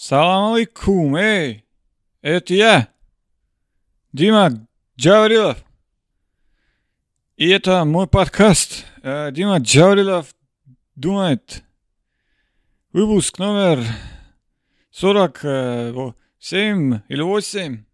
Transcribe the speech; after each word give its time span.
Салам 0.00 0.52
алейкум, 0.52 1.16
эй! 1.16 1.64
Это 2.22 2.54
я, 2.54 2.86
Дима 4.12 4.68
Джаврилов. 4.96 5.64
И 7.36 7.48
это 7.48 7.84
мой 7.84 8.06
подкаст. 8.06 8.84
Э, 9.02 9.32
Дима 9.32 9.58
Джаврилов 9.58 10.36
думает. 10.94 11.64
Выпуск 12.92 13.40
номер 13.40 13.84
47 14.92 17.00
или 17.08 17.20
8. 17.20 17.84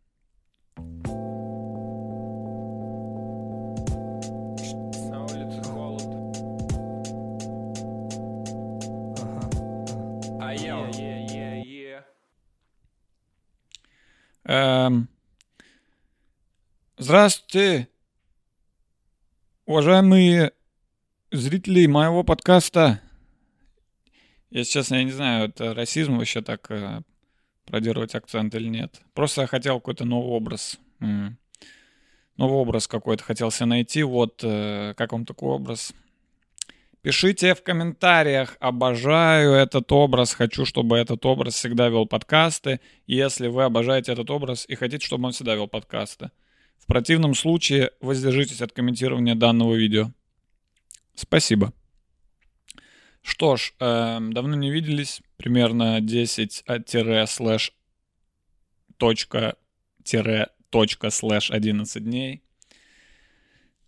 Эм, 14.55 15.09
Здравствуйте, 16.97 17.89
уважаемые 19.67 20.53
зрители 21.33 21.87
моего 21.87 22.23
подкаста. 22.23 23.01
Если 24.51 24.71
честно, 24.75 24.95
я 24.95 25.03
не 25.03 25.11
знаю, 25.11 25.49
это 25.49 25.75
расизм 25.75 26.19
вообще 26.19 26.41
так 26.41 26.71
э, 26.71 27.01
продировать 27.65 28.15
акцент 28.15 28.55
или 28.55 28.69
нет. 28.69 29.01
Просто 29.13 29.41
я 29.41 29.49
хотел 29.49 29.81
какой-то 29.81 30.05
новый 30.05 30.31
образ. 30.31 30.79
Новый 31.01 31.37
образ 32.39 32.87
какой-то 32.87 33.25
хотел 33.25 33.51
себе 33.51 33.67
найти. 33.67 34.05
Вот 34.05 34.39
э, 34.45 34.95
как 34.97 35.11
вам 35.11 35.27
такой 35.27 35.49
образ? 35.49 35.93
Пишите 37.05 37.55
в 37.55 37.63
комментариях, 37.63 38.57
обожаю 38.61 39.53
этот 39.53 39.93
образ, 39.93 40.33
хочу, 40.33 40.65
чтобы 40.65 40.97
этот 40.97 41.27
образ 41.27 41.53
всегда 41.53 41.91
вел 41.91 42.07
подкасты, 42.07 42.81
если 43.07 43.49
вы 43.49 43.65
обожаете 43.65 44.13
этот 44.13 44.31
образ 44.31 44.65
и 44.67 44.75
хотите, 44.75 45.05
чтобы 45.05 45.27
он 45.27 45.33
всегда 45.33 45.55
вел 45.55 45.69
подкасты. 45.69 46.31
В 46.79 46.87
противном 46.87 47.35
случае 47.35 47.91
воздержитесь 48.01 48.63
от 48.63 48.73
комментирования 48.73 49.35
данного 49.35 49.75
видео. 49.75 50.13
Спасибо. 51.15 51.75
Что 53.21 53.57
ж, 53.57 53.75
эм, 53.81 54.33
давно 54.33 54.57
не 54.57 54.71
виделись, 54.71 55.21
примерно 55.37 56.01
10 56.01 56.65
слэш 57.29 57.75
точка 58.97 59.57
тире 60.03 60.49
точка 60.71 61.11
слэш 61.11 61.51
11 61.51 62.03
дней. 62.03 62.44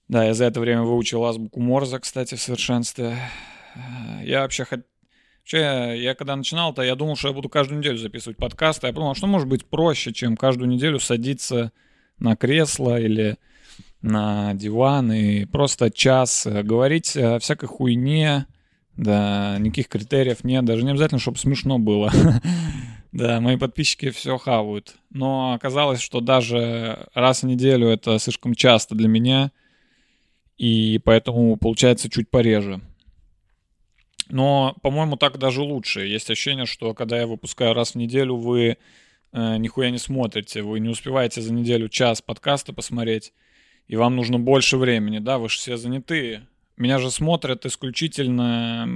Да, 0.08 0.24
я 0.24 0.34
за 0.34 0.44
это 0.44 0.60
время 0.60 0.82
выучил 0.82 1.24
азбуку 1.24 1.60
Морзе, 1.60 1.98
кстати, 1.98 2.34
в 2.34 2.40
совершенстве. 2.40 3.18
Я 4.22 4.42
вообще 4.42 4.64
хот... 4.64 4.80
Вообще, 5.40 5.94
я, 6.02 6.14
когда 6.14 6.34
начинал, 6.34 6.74
то 6.74 6.82
я 6.82 6.96
думал, 6.96 7.14
что 7.14 7.28
я 7.28 7.34
буду 7.34 7.48
каждую 7.48 7.78
неделю 7.78 7.98
записывать 7.98 8.36
подкасты. 8.36 8.88
Я 8.88 8.92
подумал, 8.92 9.12
а 9.12 9.14
что 9.14 9.28
может 9.28 9.48
быть 9.48 9.64
проще, 9.64 10.12
чем 10.12 10.36
каждую 10.36 10.68
неделю 10.68 10.98
садиться 10.98 11.72
на 12.18 12.34
кресло 12.34 13.00
или 13.00 13.36
на 14.02 14.54
диван 14.54 15.12
и 15.12 15.44
просто 15.44 15.90
час 15.90 16.46
э, 16.46 16.62
говорить 16.62 17.16
о 17.16 17.38
всякой 17.38 17.66
хуйне. 17.66 18.46
Да, 18.96 19.56
никаких 19.58 19.88
критериев 19.88 20.42
нет. 20.42 20.64
Даже 20.64 20.82
не 20.82 20.90
обязательно, 20.90 21.20
чтобы 21.20 21.38
смешно 21.38 21.78
было. 21.78 22.12
Да, 23.12 23.40
мои 23.40 23.56
подписчики 23.56 24.10
все 24.10 24.36
хавают. 24.36 24.96
Но 25.08 25.54
оказалось, 25.54 26.02
что 26.02 26.20
даже 26.20 27.08
раз 27.14 27.42
в 27.42 27.46
неделю 27.46 27.88
это 27.88 28.18
слишком 28.18 28.54
часто 28.54 28.94
для 28.94 29.08
меня. 29.08 29.52
И 30.56 30.98
поэтому 31.04 31.56
получается 31.56 32.08
чуть 32.08 32.30
пореже. 32.30 32.80
Но, 34.28 34.76
по-моему, 34.82 35.16
так 35.16 35.38
даже 35.38 35.62
лучше. 35.62 36.06
Есть 36.06 36.30
ощущение, 36.30 36.66
что 36.66 36.94
когда 36.94 37.18
я 37.18 37.26
выпускаю 37.26 37.74
раз 37.74 37.92
в 37.92 37.94
неделю, 37.96 38.36
вы 38.36 38.78
э, 39.32 39.56
нихуя 39.58 39.90
не 39.90 39.98
смотрите, 39.98 40.62
вы 40.62 40.80
не 40.80 40.88
успеваете 40.88 41.40
за 41.40 41.52
неделю 41.52 41.88
час 41.88 42.22
подкаста 42.22 42.72
посмотреть, 42.72 43.32
и 43.86 43.96
вам 43.96 44.16
нужно 44.16 44.38
больше 44.38 44.78
времени, 44.78 45.18
да, 45.18 45.38
вы 45.38 45.48
же 45.48 45.58
все 45.58 45.76
занятые. 45.76 46.48
Меня 46.76 46.98
же 46.98 47.10
смотрят 47.10 47.64
исключительно 47.66 48.88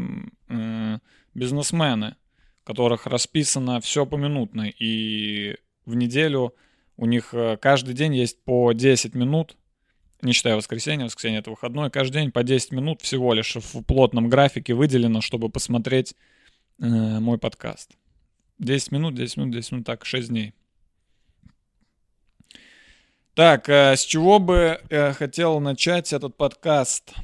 э, 0.49 0.99
бизнесмены, 1.35 2.17
которых 2.65 3.07
расписано 3.07 3.81
все 3.81 4.07
поминутно, 4.07 4.69
и 4.69 5.57
в 5.87 5.95
неделю 5.95 6.55
у 6.97 7.07
них 7.07 7.33
э, 7.33 7.57
каждый 7.57 7.95
день 7.95 8.17
есть 8.17 8.43
по 8.45 8.73
10 8.73 9.15
минут, 9.15 9.57
не 10.23 10.33
считая 10.33 10.57
воскресенья, 10.57 11.05
воскресенье 11.05 11.41
это 11.41 11.51
выходной, 11.51 11.91
каждый 11.91 12.15
день 12.15 12.33
по 12.33 12.43
10 12.43 12.73
минут 12.73 13.03
всего 13.03 13.35
лишь 13.35 13.57
в 13.57 13.83
плотном 13.83 14.29
графике 14.29 14.75
выделено, 14.75 15.21
чтобы 15.21 15.49
посмотреть 15.49 16.15
э, 16.81 16.87
мой 16.87 17.39
подкаст. 17.39 17.93
10 18.59 18.93
минут, 18.93 19.15
10 19.15 19.37
минут, 19.39 19.55
10 19.55 19.73
минут, 19.73 19.87
так, 19.87 20.05
6 20.05 20.29
дней. 20.29 20.55
Так, 23.35 23.69
э, 23.69 23.97
с 23.97 24.05
чего 24.05 24.39
бы 24.39 24.81
я 24.91 25.13
хотел 25.13 25.61
начать 25.61 26.13
этот 26.13 26.37
подкаст? 26.37 27.15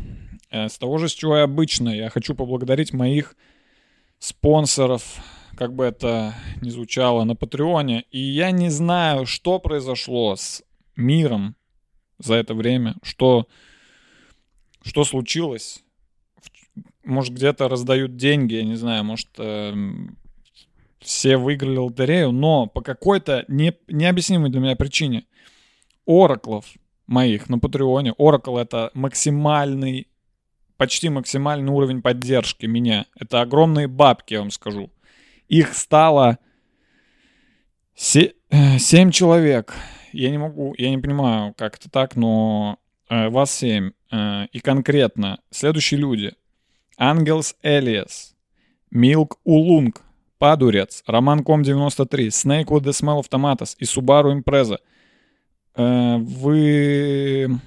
Э, 0.51 0.69
С 0.69 0.79
того 0.79 0.99
же, 0.99 1.09
с 1.09 1.13
чего 1.13 1.39
и 1.39 1.41
обычно. 1.41 1.91
Я 1.91 2.11
хочу 2.11 2.35
поблагодарить 2.35 2.93
моих 2.93 3.37
спонсоров, 4.19 5.19
как 5.57 5.75
бы 5.75 5.85
это 5.85 6.35
ни 6.63 6.71
звучало, 6.71 7.25
на 7.25 7.35
Патреоне. 7.35 8.05
И 8.11 8.19
я 8.19 8.51
не 8.51 8.71
знаю, 8.71 9.27
что 9.27 9.59
произошло 9.59 10.37
с 10.37 10.63
миром 10.97 11.57
за 12.19 12.35
это 12.35 12.55
время, 12.55 12.97
что, 13.03 13.47
что 14.83 15.05
случилось. 15.05 15.83
Может, 17.05 17.35
где-то 17.35 17.69
раздают 17.69 18.17
деньги, 18.17 18.55
я 18.55 18.65
не 18.65 18.75
знаю, 18.75 19.05
может, 19.05 19.29
эм, 19.39 20.19
все 21.01 21.37
выиграли 21.37 21.77
лотерею, 21.77 22.33
но 22.33 22.67
по 22.67 22.81
какой-то 22.81 23.45
не, 23.49 23.73
необъяснимой 23.87 24.51
для 24.51 24.61
меня 24.61 24.77
причине 24.77 25.25
ораклов 26.07 26.67
моих 27.07 27.49
на 27.49 27.59
Патреоне, 27.59 28.13
Oracle 28.19 28.61
это 28.61 28.91
максимальный, 28.95 30.09
почти 30.77 31.09
максимальный 31.09 31.73
уровень 31.73 32.03
поддержки 32.03 32.67
меня. 32.67 33.07
Это 33.19 33.41
огромные 33.41 33.87
бабки, 33.87 34.35
я 34.35 34.41
вам 34.41 34.51
скажу. 34.51 34.91
Их 35.49 35.75
стало 35.75 36.39
7 37.95 39.11
человек. 39.11 39.75
Я 40.17 40.31
не 40.31 40.39
могу, 40.39 40.75
я 40.79 40.91
не 40.91 40.99
понимаю, 40.99 41.55
как 41.57 41.77
это 41.77 41.91
так, 41.91 42.17
но 42.17 42.79
э, 43.09 43.29
вас 43.29 43.55
7. 43.55 43.91
и 44.53 44.61
конкретно 44.61 45.41
следующие 45.51 46.01
люди. 46.01 46.33
Ангелс 46.97 47.55
Элиас, 47.63 48.35
Милк 48.91 49.39
Улунг, 49.45 50.03
Падурец, 50.39 51.03
Роман 51.07 51.45
Ком 51.45 51.63
93, 51.63 52.29
Snake 52.29 52.67
with 52.67 52.85
the 52.85 52.93
Smell 52.93 53.21
of 53.21 53.29
Tomatoes 53.31 53.77
и 53.79 53.85
Subaru 53.85 54.33
Impreza. 54.33 54.79
Э, 55.75 56.17
Вы... 56.19 57.61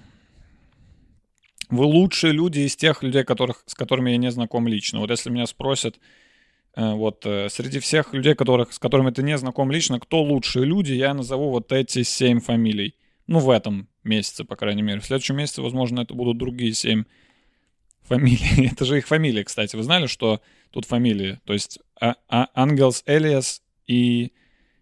Вы 1.70 1.86
лучшие 1.86 2.34
люди 2.34 2.62
из 2.62 2.76
тех 2.76 3.04
людей, 3.04 3.24
которых, 3.24 3.62
с 3.68 3.76
которыми 3.76 4.10
я 4.10 4.18
не 4.18 4.32
знаком 4.32 4.68
лично. 4.68 5.02
Вот 5.02 5.12
если 5.12 5.30
меня 5.30 5.46
спросят, 5.46 5.98
э, 5.98 6.00
вот 6.80 7.26
э, 7.26 7.50
среди 7.50 7.80
всех 7.80 8.14
людей, 8.14 8.36
которых, 8.36 8.72
с 8.72 8.80
которыми 8.80 9.12
ты 9.12 9.24
не 9.24 9.38
знаком 9.38 9.72
лично, 9.72 10.00
кто 10.00 10.22
лучшие 10.22 10.66
люди, 10.66 10.94
я 10.94 11.14
назову 11.14 11.50
вот 11.50 11.72
эти 11.72 12.04
семь 12.04 12.40
фамилий. 12.40 12.96
Ну, 13.28 13.40
в 13.40 13.50
этом 13.50 13.90
месяце, 14.04 14.46
по 14.46 14.56
крайней 14.56 14.82
мере. 14.82 15.00
В 15.00 15.06
следующем 15.06 15.36
месяце, 15.36 15.62
возможно, 15.62 16.02
это 16.02 16.14
будут 16.14 16.38
другие 16.38 16.74
семь 16.74 17.04
фамилий. 18.04 18.70
это 18.72 18.86
же 18.86 18.98
их 18.98 19.08
фамилии, 19.08 19.44
кстати. 19.44 19.76
Вы 19.76 19.84
знали, 19.84 20.08
что 20.08 20.42
тут 20.72 20.86
фамилии? 20.86 21.40
То 21.46 21.54
есть 21.54 21.80
а- 22.00 22.16
а- 22.28 22.48
Ангелс 22.54 23.04
Элиас 23.06 23.62
и 23.86 24.32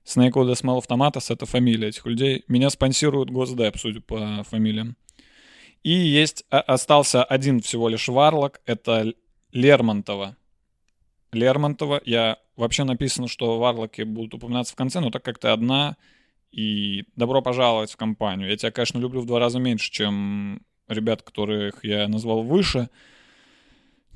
Smell 0.06 0.32
of 0.32 0.88
Tomatoes— 0.88 1.26
это 1.30 1.46
фамилии 1.46 1.90
этих 1.90 2.06
людей. 2.06 2.44
Меня 2.48 2.70
спонсирует 2.70 3.30
Госдеп, 3.30 3.78
судя 3.78 4.02
по 4.02 4.44
фамилиям. 4.44 4.96
И 5.84 5.92
есть, 5.92 6.46
а- 6.50 6.62
остался 6.62 7.24
один 7.24 7.62
всего 7.62 7.90
лишь 7.90 8.08
Варлок, 8.08 8.62
это 8.66 9.14
Лермонтова. 9.52 10.36
Лермонтова. 11.32 12.02
Я 12.06 12.38
вообще 12.56 12.84
написано, 12.84 13.28
что 13.28 13.60
Варлоки 13.60 14.02
будут 14.02 14.34
упоминаться 14.34 14.74
в 14.74 14.76
конце, 14.76 15.00
но 15.00 15.10
так 15.10 15.24
как 15.24 15.40
ты 15.40 15.50
одна, 15.50 15.98
и 16.52 17.06
добро 17.16 17.42
пожаловать 17.42 17.92
в 17.92 17.98
компанию. 17.98 18.50
Я 18.50 18.58
тебя, 18.58 18.72
конечно, 18.72 18.98
люблю 19.00 19.22
в 19.22 19.26
два 19.26 19.40
раза 19.40 19.60
меньше, 19.60 19.92
чем 19.92 20.62
ребят, 20.88 21.22
которых 21.22 21.84
я 21.84 22.08
назвал 22.08 22.44
выше, 22.44 22.90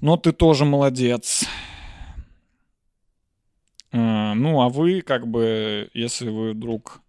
но 0.01 0.17
ты 0.17 0.31
тоже 0.31 0.65
молодец. 0.65 1.45
Э, 3.91 4.33
Ну, 4.33 4.61
а 4.61 4.69
вы, 4.69 5.01
как 5.01 5.27
бы, 5.27 5.89
если 5.93 6.29
вы 6.29 6.53
вдруг... 6.53 7.01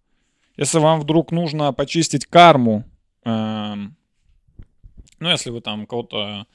Если 0.57 0.77
вам 0.77 0.99
вдруг 0.99 1.31
нужно 1.31 1.73
почистить 1.73 2.27
карму, 2.27 2.83
эм, 3.23 3.95
ну, 5.19 5.29
если 5.29 5.49
вы 5.49 5.61
там 5.61 5.87
кого-то 5.87 6.45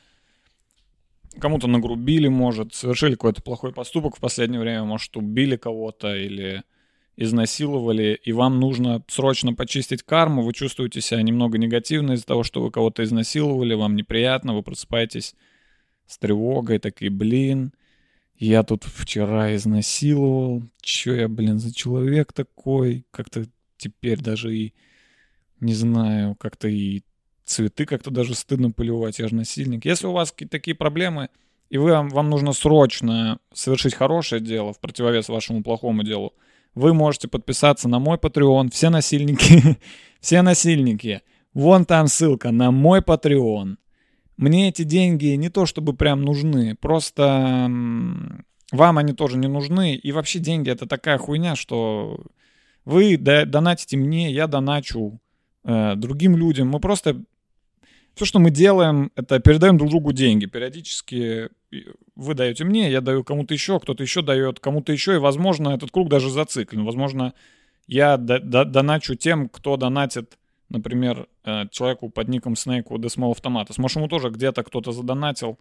кому-то 1.38 1.67
нагрубили, 1.67 2.29
может, 2.29 2.75
совершили 2.75 3.12
какой-то 3.12 3.43
плохой 3.43 3.73
поступок 3.73 4.17
в 4.17 4.20
последнее 4.20 4.61
время, 4.61 4.85
может, 4.85 5.17
убили 5.17 5.56
кого-то 5.56 6.14
или 6.14 6.62
изнасиловали, 7.17 8.19
и 8.23 8.32
вам 8.32 8.61
нужно 8.61 9.02
срочно 9.08 9.52
почистить 9.55 10.02
карму, 10.05 10.43
вы 10.43 10.52
чувствуете 10.52 11.00
себя 11.00 11.20
немного 11.23 11.58
негативно 11.58 12.12
из-за 12.12 12.26
того, 12.26 12.44
что 12.44 12.62
вы 12.62 12.70
кого-то 12.70 13.02
изнасиловали, 13.02 13.75
вам 13.75 13.96
неприятно, 13.96 14.55
вы 14.55 14.62
просыпаетесь 14.62 15.35
с 16.06 16.19
тревогой, 16.19 16.79
такие, 16.79 17.11
блин, 17.11 17.73
Я 18.38 18.62
тут 18.62 18.84
вчера 18.84 19.55
изнасиловал. 19.56 20.62
Чё 20.81 21.14
я, 21.14 21.29
блин, 21.29 21.58
за 21.58 21.75
человек 21.75 22.32
такой? 22.32 23.05
Как-то 23.11 23.46
теперь 23.76 24.20
даже 24.20 24.56
и, 24.56 24.75
не 25.61 25.75
знаю, 25.75 26.37
как-то 26.37 26.69
и 26.69 27.02
цветы 27.48 27.86
как-то 27.86 28.10
даже 28.10 28.34
стыдно 28.34 28.70
поливать, 28.70 29.18
я 29.18 29.28
же 29.28 29.34
насильник. 29.34 29.84
Если 29.84 30.06
у 30.06 30.12
вас 30.12 30.30
какие-то 30.30 30.52
такие 30.52 30.74
проблемы, 30.74 31.28
и 31.70 31.78
вы, 31.78 31.90
вам 31.90 32.30
нужно 32.30 32.52
срочно 32.52 33.40
совершить 33.52 33.94
хорошее 33.94 34.40
дело 34.40 34.72
в 34.72 34.80
противовес 34.80 35.28
вашему 35.28 35.62
плохому 35.62 36.02
делу, 36.02 36.34
вы 36.74 36.94
можете 36.94 37.28
подписаться 37.28 37.88
на 37.88 37.98
мой 37.98 38.16
Patreon. 38.18 38.70
Все 38.70 38.90
насильники, 38.90 39.78
все 40.20 40.42
насильники. 40.42 41.22
Вон 41.54 41.84
там 41.84 42.06
ссылка 42.06 42.52
на 42.52 42.70
мой 42.70 43.00
Patreon. 43.00 43.76
Мне 44.36 44.68
эти 44.68 44.84
деньги 44.84 45.26
не 45.34 45.48
то 45.48 45.66
чтобы 45.66 45.94
прям 45.94 46.22
нужны, 46.22 46.76
просто 46.76 47.68
вам 48.70 48.98
они 48.98 49.12
тоже 49.12 49.36
не 49.36 49.48
нужны. 49.48 49.96
И 49.96 50.12
вообще 50.12 50.38
деньги 50.38 50.70
это 50.70 50.86
такая 50.86 51.18
хуйня, 51.18 51.56
что 51.56 52.24
вы 52.84 53.16
донатите 53.16 53.96
мне, 53.96 54.30
я 54.30 54.46
доначу 54.46 55.20
э, 55.64 55.94
другим 55.96 56.36
людям. 56.36 56.68
Мы 56.68 56.78
просто 56.80 57.22
все, 58.19 58.25
что 58.25 58.41
мы 58.41 58.50
делаем, 58.50 59.12
это 59.15 59.38
передаем 59.38 59.79
друг 59.79 59.91
другу 59.91 60.12
деньги. 60.12 60.47
Периодически 60.47 61.50
вы 62.17 62.35
даете 62.35 62.65
мне, 62.65 62.91
я 62.91 63.00
даю 63.00 63.23
кому-то 63.23 63.55
еще, 63.55 63.79
кто-то 63.79 64.03
еще 64.03 64.23
дает 64.23 64.59
кому-то 64.59 64.91
еще, 64.91 65.15
и, 65.15 65.19
возможно, 65.19 65.69
этот 65.69 65.93
круг 65.93 66.09
даже 66.09 66.29
зациклен. 66.29 66.85
Возможно, 66.85 67.32
я 67.87 68.17
доначу 68.17 69.15
тем, 69.15 69.49
кто 69.49 69.76
донатит, 69.76 70.37
например, 70.69 71.29
э, 71.44 71.69
человеку 71.70 72.11
под 72.11 72.26
ником 72.26 72.55
Snake 72.55 72.87
у 72.88 72.99
Small 72.99 73.31
Автомата. 73.31 73.73
Может, 73.79 73.99
ему 73.99 74.09
тоже 74.09 74.31
где-то 74.31 74.65
кто-то 74.65 74.91
задонатил. 74.91 75.61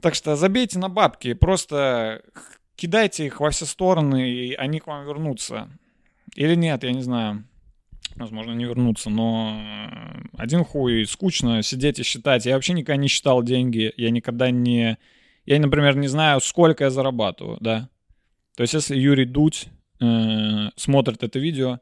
Так 0.00 0.14
что 0.14 0.36
забейте 0.36 0.78
на 0.78 0.88
бабки, 0.88 1.34
просто 1.34 2.22
кидайте 2.74 3.26
их 3.26 3.38
во 3.38 3.50
все 3.50 3.66
стороны, 3.66 4.30
и 4.30 4.54
они 4.54 4.80
к 4.80 4.86
вам 4.86 5.04
вернутся. 5.04 5.68
Или 6.36 6.54
нет, 6.54 6.84
я 6.84 6.92
не 6.92 7.02
знаю 7.02 7.44
возможно, 8.16 8.52
не 8.52 8.64
вернуться, 8.64 9.10
но 9.10 9.60
э, 9.60 10.22
один 10.36 10.64
хуй, 10.64 11.06
скучно 11.06 11.62
сидеть 11.62 11.98
и 11.98 12.02
считать. 12.02 12.46
Я 12.46 12.54
вообще 12.54 12.72
никогда 12.72 12.96
не 12.96 13.08
считал 13.08 13.42
деньги, 13.42 13.92
я 13.96 14.10
никогда 14.10 14.50
не... 14.50 14.98
Я, 15.46 15.60
например, 15.60 15.96
не 15.96 16.08
знаю, 16.08 16.40
сколько 16.40 16.84
я 16.84 16.90
зарабатываю, 16.90 17.58
да. 17.60 17.90
То 18.56 18.62
есть, 18.62 18.74
если 18.74 18.96
Юрий 18.96 19.26
Дудь 19.26 19.66
э, 20.00 20.70
смотрит 20.76 21.22
это 21.22 21.38
видео, 21.38 21.80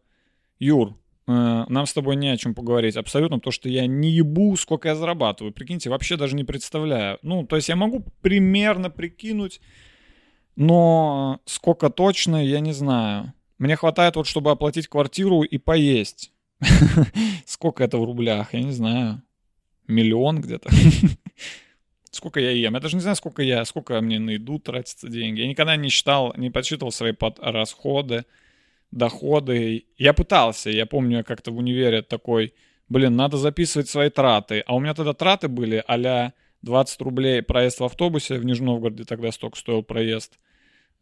Юр, 0.59 0.97
э, 1.27 1.65
нам 1.69 1.87
с 1.87 1.93
тобой 1.93 2.17
не 2.17 2.29
о 2.31 2.37
чем 2.37 2.55
поговорить 2.55 2.97
абсолютно, 2.97 3.39
потому 3.39 3.53
что 3.53 3.69
я 3.69 3.87
не 3.87 4.11
ебу, 4.11 4.57
сколько 4.57 4.89
я 4.89 4.95
зарабатываю. 4.95 5.53
Прикиньте, 5.53 5.91
вообще 5.91 6.17
даже 6.17 6.35
не 6.35 6.45
представляю. 6.45 7.19
Ну, 7.23 7.47
то 7.47 7.57
есть 7.57 7.69
я 7.69 7.77
могу 7.77 8.05
примерно 8.23 8.91
прикинуть, 8.91 9.61
но 10.57 11.41
сколько 11.45 11.91
точно, 11.91 12.45
я 12.45 12.61
не 12.61 12.73
знаю. 12.73 13.33
Мне 13.63 13.77
хватает 13.77 14.17
вот, 14.17 14.27
чтобы 14.27 14.51
оплатить 14.51 14.89
квартиру 14.89 15.43
и 15.43 15.57
поесть. 15.57 16.33
Сколько 17.47 17.85
это 17.85 17.97
в 17.97 18.03
рублях? 18.03 18.55
Я 18.55 18.63
не 18.65 18.73
знаю. 18.73 19.23
Миллион 19.87 20.41
где-то. 20.41 20.69
Сколько 22.11 22.41
я 22.41 22.51
ем? 22.51 22.75
Я 22.75 22.81
даже 22.81 22.97
не 22.97 23.03
знаю, 23.03 23.15
сколько 23.15 23.41
я, 23.41 23.65
сколько 23.65 24.01
мне 24.01 24.19
на 24.19 24.31
еду 24.31 24.59
тратятся 24.59 25.09
деньги. 25.09 25.43
Я 25.43 25.47
никогда 25.47 25.77
не 25.77 25.91
считал, 25.91 26.35
не 26.37 26.51
подсчитывал 26.51 26.91
свои 26.91 27.13
под 27.13 27.39
расходы, 27.39 28.25
доходы. 28.91 29.87
Я 29.97 30.13
пытался, 30.13 30.69
я 30.69 30.85
помню, 30.85 31.19
я 31.19 31.23
как-то 31.23 31.53
в 31.53 31.59
универе 31.59 32.03
такой, 32.03 32.55
блин, 32.89 33.15
надо 33.15 33.37
записывать 33.37 33.89
свои 33.89 34.11
траты. 34.11 34.65
А 34.67 34.75
у 34.75 34.81
меня 34.81 34.93
тогда 34.93 35.13
траты 35.13 35.47
были 35.47 35.85
а 35.87 36.33
20 36.63 37.01
рублей 37.01 37.43
проезд 37.43 37.79
в 37.79 37.85
автобусе 37.85 38.39
в 38.39 38.45
Нижнем 38.45 38.67
Новгороде, 38.67 39.05
тогда 39.05 39.31
столько 39.31 39.57
стоил 39.57 39.85
проезд. 39.85 40.41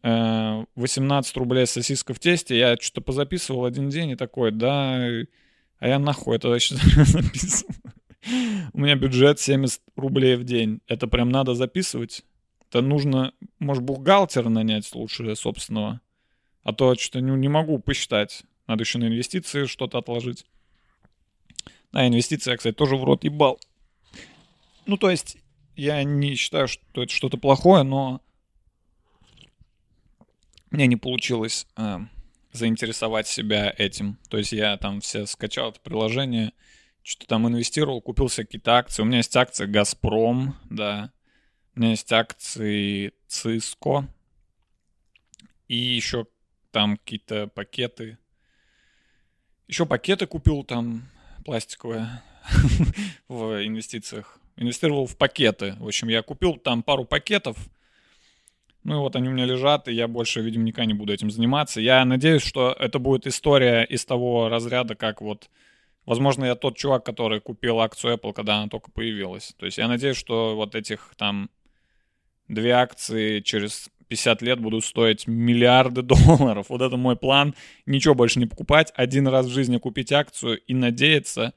18 0.02 1.36
э, 1.36 1.38
рублей 1.38 1.66
сосиска 1.66 2.14
в 2.14 2.18
тесте, 2.18 2.58
я 2.58 2.76
что-то 2.76 3.02
позаписывал 3.02 3.64
один 3.64 3.90
день 3.90 4.10
и 4.10 4.16
такой, 4.16 4.50
да, 4.50 4.96
а 5.78 5.88
я 5.88 5.98
нахуй 5.98 6.36
это 6.36 6.48
вообще 6.48 6.76
записывал. 7.04 7.74
У 8.72 8.80
меня 8.80 8.96
бюджет 8.96 9.40
70 9.40 9.80
рублей 9.96 10.36
в 10.36 10.44
день. 10.44 10.80
Это 10.86 11.06
прям 11.06 11.30
надо 11.30 11.54
записывать. 11.54 12.22
Это 12.68 12.82
нужно, 12.82 13.32
может, 13.58 13.82
бухгалтера 13.82 14.48
нанять 14.48 14.94
лучше 14.94 15.34
собственного. 15.34 16.00
А 16.62 16.72
то 16.72 16.94
что-то 16.94 17.20
не, 17.20 17.32
не 17.32 17.48
могу 17.48 17.78
посчитать. 17.78 18.44
Надо 18.66 18.82
еще 18.82 18.98
на 18.98 19.08
инвестиции 19.08 19.64
что-то 19.64 19.98
отложить. 19.98 20.44
Да, 21.92 22.06
инвестиции 22.06 22.50
я, 22.50 22.56
кстати, 22.56 22.74
тоже 22.74 22.96
в 22.96 23.04
рот 23.04 23.24
ебал. 23.24 23.58
Ну, 24.86 24.96
то 24.96 25.10
есть, 25.10 25.38
я 25.76 26.04
не 26.04 26.34
считаю, 26.34 26.68
что 26.68 27.02
это 27.02 27.12
что-то 27.12 27.38
плохое, 27.38 27.82
но 27.82 28.20
мне 30.70 30.86
не 30.86 30.96
получилось 30.96 31.66
э, 31.76 31.98
заинтересовать 32.52 33.26
себя 33.26 33.74
этим. 33.76 34.18
То 34.28 34.38
есть 34.38 34.52
я 34.52 34.76
там 34.76 35.00
все 35.00 35.26
скачал 35.26 35.70
это 35.70 35.80
приложение, 35.80 36.52
что-то 37.02 37.28
там 37.28 37.48
инвестировал, 37.48 38.00
купил 38.00 38.28
себе 38.28 38.46
какие-то 38.46 38.76
акции. 38.76 39.02
У 39.02 39.06
меня 39.06 39.18
есть 39.18 39.36
акции 39.36 39.66
«Газпром», 39.66 40.56
да. 40.68 41.12
У 41.74 41.80
меня 41.80 41.90
есть 41.90 42.12
акции 42.12 43.12
«Циско». 43.26 44.06
И 45.66 45.76
еще 45.76 46.26
там 46.72 46.96
какие-то 46.96 47.46
пакеты. 47.48 48.18
Еще 49.68 49.86
пакеты 49.86 50.26
купил 50.26 50.64
там 50.64 51.08
пластиковые 51.44 52.22
в 53.28 53.64
инвестициях. 53.64 54.38
Инвестировал 54.56 55.06
в 55.06 55.16
пакеты. 55.16 55.76
В 55.78 55.86
общем, 55.86 56.08
я 56.08 56.22
купил 56.22 56.56
там 56.56 56.82
пару 56.82 57.04
пакетов– 57.04 57.56
ну 58.82 58.96
и 58.96 58.98
вот 58.98 59.16
они 59.16 59.28
у 59.28 59.32
меня 59.32 59.44
лежат, 59.44 59.88
и 59.88 59.92
я 59.92 60.08
больше, 60.08 60.40
видимо, 60.40 60.64
никогда 60.64 60.86
не 60.86 60.94
буду 60.94 61.12
этим 61.12 61.30
заниматься. 61.30 61.80
Я 61.80 62.04
надеюсь, 62.04 62.42
что 62.42 62.74
это 62.78 62.98
будет 62.98 63.26
история 63.26 63.84
из 63.84 64.04
того 64.04 64.48
разряда, 64.48 64.94
как 64.94 65.20
вот... 65.20 65.50
Возможно, 66.06 66.46
я 66.46 66.54
тот 66.54 66.76
чувак, 66.76 67.04
который 67.04 67.40
купил 67.40 67.78
акцию 67.78 68.16
Apple, 68.16 68.32
когда 68.32 68.56
она 68.56 68.68
только 68.68 68.90
появилась. 68.90 69.54
То 69.58 69.66
есть 69.66 69.78
я 69.78 69.86
надеюсь, 69.86 70.16
что 70.16 70.56
вот 70.56 70.74
этих 70.74 71.12
там 71.16 71.50
две 72.48 72.72
акции 72.72 73.40
через 73.40 73.90
50 74.08 74.42
лет 74.42 74.60
будут 74.60 74.84
стоить 74.84 75.26
миллиарды 75.26 76.02
долларов. 76.02 76.66
Вот 76.68 76.82
это 76.82 76.96
мой 76.96 77.16
план. 77.16 77.54
Ничего 77.86 78.14
больше 78.14 78.38
не 78.38 78.46
покупать. 78.46 78.92
Один 78.96 79.28
раз 79.28 79.46
в 79.46 79.52
жизни 79.52 79.76
купить 79.78 80.10
акцию 80.10 80.58
и 80.58 80.74
надеяться, 80.74 81.54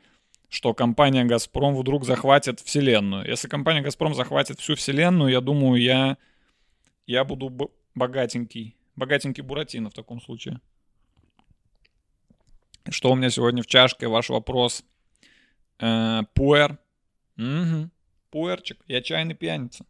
что 0.50 0.74
компания 0.74 1.24
«Газпром» 1.24 1.76
вдруг 1.76 2.06
захватит 2.06 2.60
вселенную. 2.60 3.28
Если 3.28 3.48
компания 3.48 3.82
«Газпром» 3.82 4.14
захватит 4.14 4.60
всю 4.60 4.76
вселенную, 4.76 5.32
я 5.32 5.42
думаю, 5.42 5.82
я 5.82 6.18
я 7.06 7.24
буду 7.24 7.72
богатенький. 7.96 8.78
Богатенький 8.96 9.44
Буратино 9.44 9.90
в 9.90 9.94
таком 9.94 10.22
случае. 10.22 10.60
Что 12.90 13.12
у 13.12 13.16
меня 13.16 13.30
сегодня 13.30 13.64
в 13.64 13.68
чашке? 13.68 14.08
Ваш 14.08 14.30
вопрос. 14.30 14.84
Э, 15.80 16.22
пуэр. 16.34 16.78
Угу. 17.38 17.90
Пуэрчик. 18.30 18.84
Я 18.88 19.02
чайный 19.02 19.36
пьяница. 19.36 19.86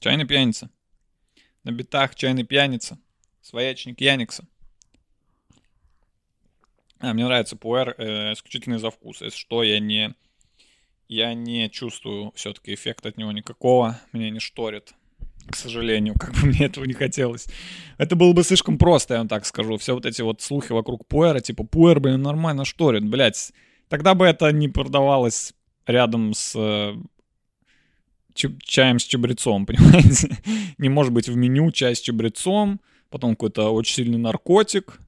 Чайный 0.00 0.26
пьяница. 0.26 0.70
На 1.64 1.72
битах 1.72 2.14
чайный 2.14 2.44
пьяница. 2.44 2.98
Своячник 3.40 4.00
Яникса. 4.00 4.46
А, 6.98 7.12
мне 7.12 7.24
нравится 7.24 7.56
пуэр 7.56 7.96
э, 7.98 8.32
исключительно 8.32 8.76
из-за 8.76 8.90
вкуса. 8.90 9.24
Если 9.24 9.38
что, 9.38 9.62
я 9.64 9.80
не 9.80 10.14
я 11.12 11.34
не 11.34 11.68
чувствую 11.68 12.32
все-таки 12.34 12.72
эффекта 12.74 13.10
от 13.10 13.18
него 13.18 13.32
никакого. 13.32 14.00
Меня 14.12 14.30
не 14.30 14.40
шторит. 14.40 14.94
К 15.46 15.56
сожалению, 15.56 16.14
как 16.18 16.32
бы 16.34 16.46
мне 16.46 16.66
этого 16.66 16.84
не 16.84 16.94
хотелось. 16.94 17.46
Это 17.98 18.16
было 18.16 18.32
бы 18.32 18.42
слишком 18.42 18.78
просто, 18.78 19.14
я 19.14 19.20
вам 19.20 19.28
так 19.28 19.44
скажу. 19.44 19.76
Все 19.76 19.94
вот 19.94 20.06
эти 20.06 20.22
вот 20.22 20.40
слухи 20.40 20.72
вокруг 20.72 21.06
пуэра, 21.06 21.40
типа, 21.40 21.64
пуэр, 21.64 22.00
блин, 22.00 22.22
нормально 22.22 22.64
шторит, 22.64 23.06
блядь. 23.06 23.52
Тогда 23.88 24.14
бы 24.14 24.24
это 24.24 24.50
не 24.52 24.68
продавалось 24.68 25.52
рядом 25.86 26.32
с 26.32 26.54
э, 26.56 26.94
чаем 28.34 28.98
с 28.98 29.04
чабрецом, 29.04 29.66
понимаете? 29.66 30.38
не 30.78 30.88
может 30.88 31.12
быть 31.12 31.28
в 31.28 31.36
меню 31.36 31.70
чай 31.72 31.94
с 31.94 32.00
чабрецом, 32.00 32.80
потом 33.10 33.32
какой-то 33.32 33.68
очень 33.68 33.96
сильный 33.96 34.18
наркотик, 34.18 34.98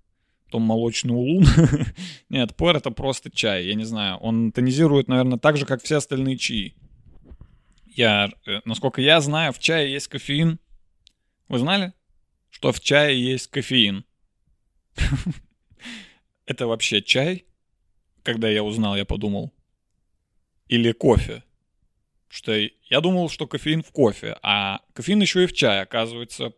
потом 0.47 0.63
молочный 0.63 1.15
улун. 1.15 1.47
Нет, 2.29 2.57
пуэр 2.57 2.77
это 2.77 2.91
просто 2.91 3.31
чай, 3.31 3.67
я 3.67 3.75
не 3.75 3.85
знаю. 3.85 4.17
Он 4.19 4.53
тонизирует, 4.53 5.09
наверное, 5.09 5.39
так 5.39 5.57
же, 5.57 5.67
как 5.67 5.83
все 5.83 5.97
остальные 5.97 6.39
чаи. 6.39 6.75
Я, 7.87 8.31
э, 8.47 8.61
насколько 8.65 9.01
я 9.01 9.21
знаю, 9.21 9.53
в 9.53 9.59
чае 9.59 9.93
есть 9.93 10.09
кофеин. 10.09 10.59
Вы 11.49 11.59
знали, 11.59 11.93
что 12.51 12.73
в 12.73 12.81
чае 12.81 13.23
есть 13.23 13.49
кофеин? 13.49 14.05
Это 16.47 16.67
вообще 16.67 17.03
чай? 17.03 17.47
Когда 18.23 18.49
я 18.49 18.63
узнал, 18.63 18.97
я 18.97 19.05
подумал. 19.05 19.53
Или 20.69 20.93
кофе? 20.93 21.43
Что 22.29 22.53
я 22.55 23.01
думал, 23.01 23.29
что 23.29 23.47
кофеин 23.47 23.83
в 23.83 23.93
кофе, 23.93 24.37
а 24.43 24.81
кофеин 24.93 25.21
еще 25.21 25.45
и 25.45 25.47
в 25.47 25.53
чае, 25.53 25.83
оказывается, 25.83 26.53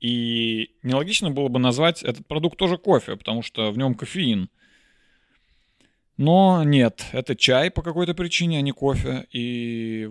и 0.00 0.70
нелогично 0.82 1.30
было 1.30 1.48
бы 1.48 1.58
назвать 1.58 2.02
этот 2.02 2.26
продукт 2.26 2.58
тоже 2.58 2.78
кофе, 2.78 3.16
потому 3.16 3.42
что 3.42 3.70
в 3.70 3.78
нем 3.78 3.94
кофеин. 3.94 4.50
Но 6.16 6.62
нет, 6.62 7.06
это 7.12 7.34
чай 7.34 7.70
по 7.70 7.82
какой-то 7.82 8.14
причине, 8.14 8.58
а 8.58 8.60
не 8.60 8.70
кофе. 8.70 9.26
И, 9.32 10.08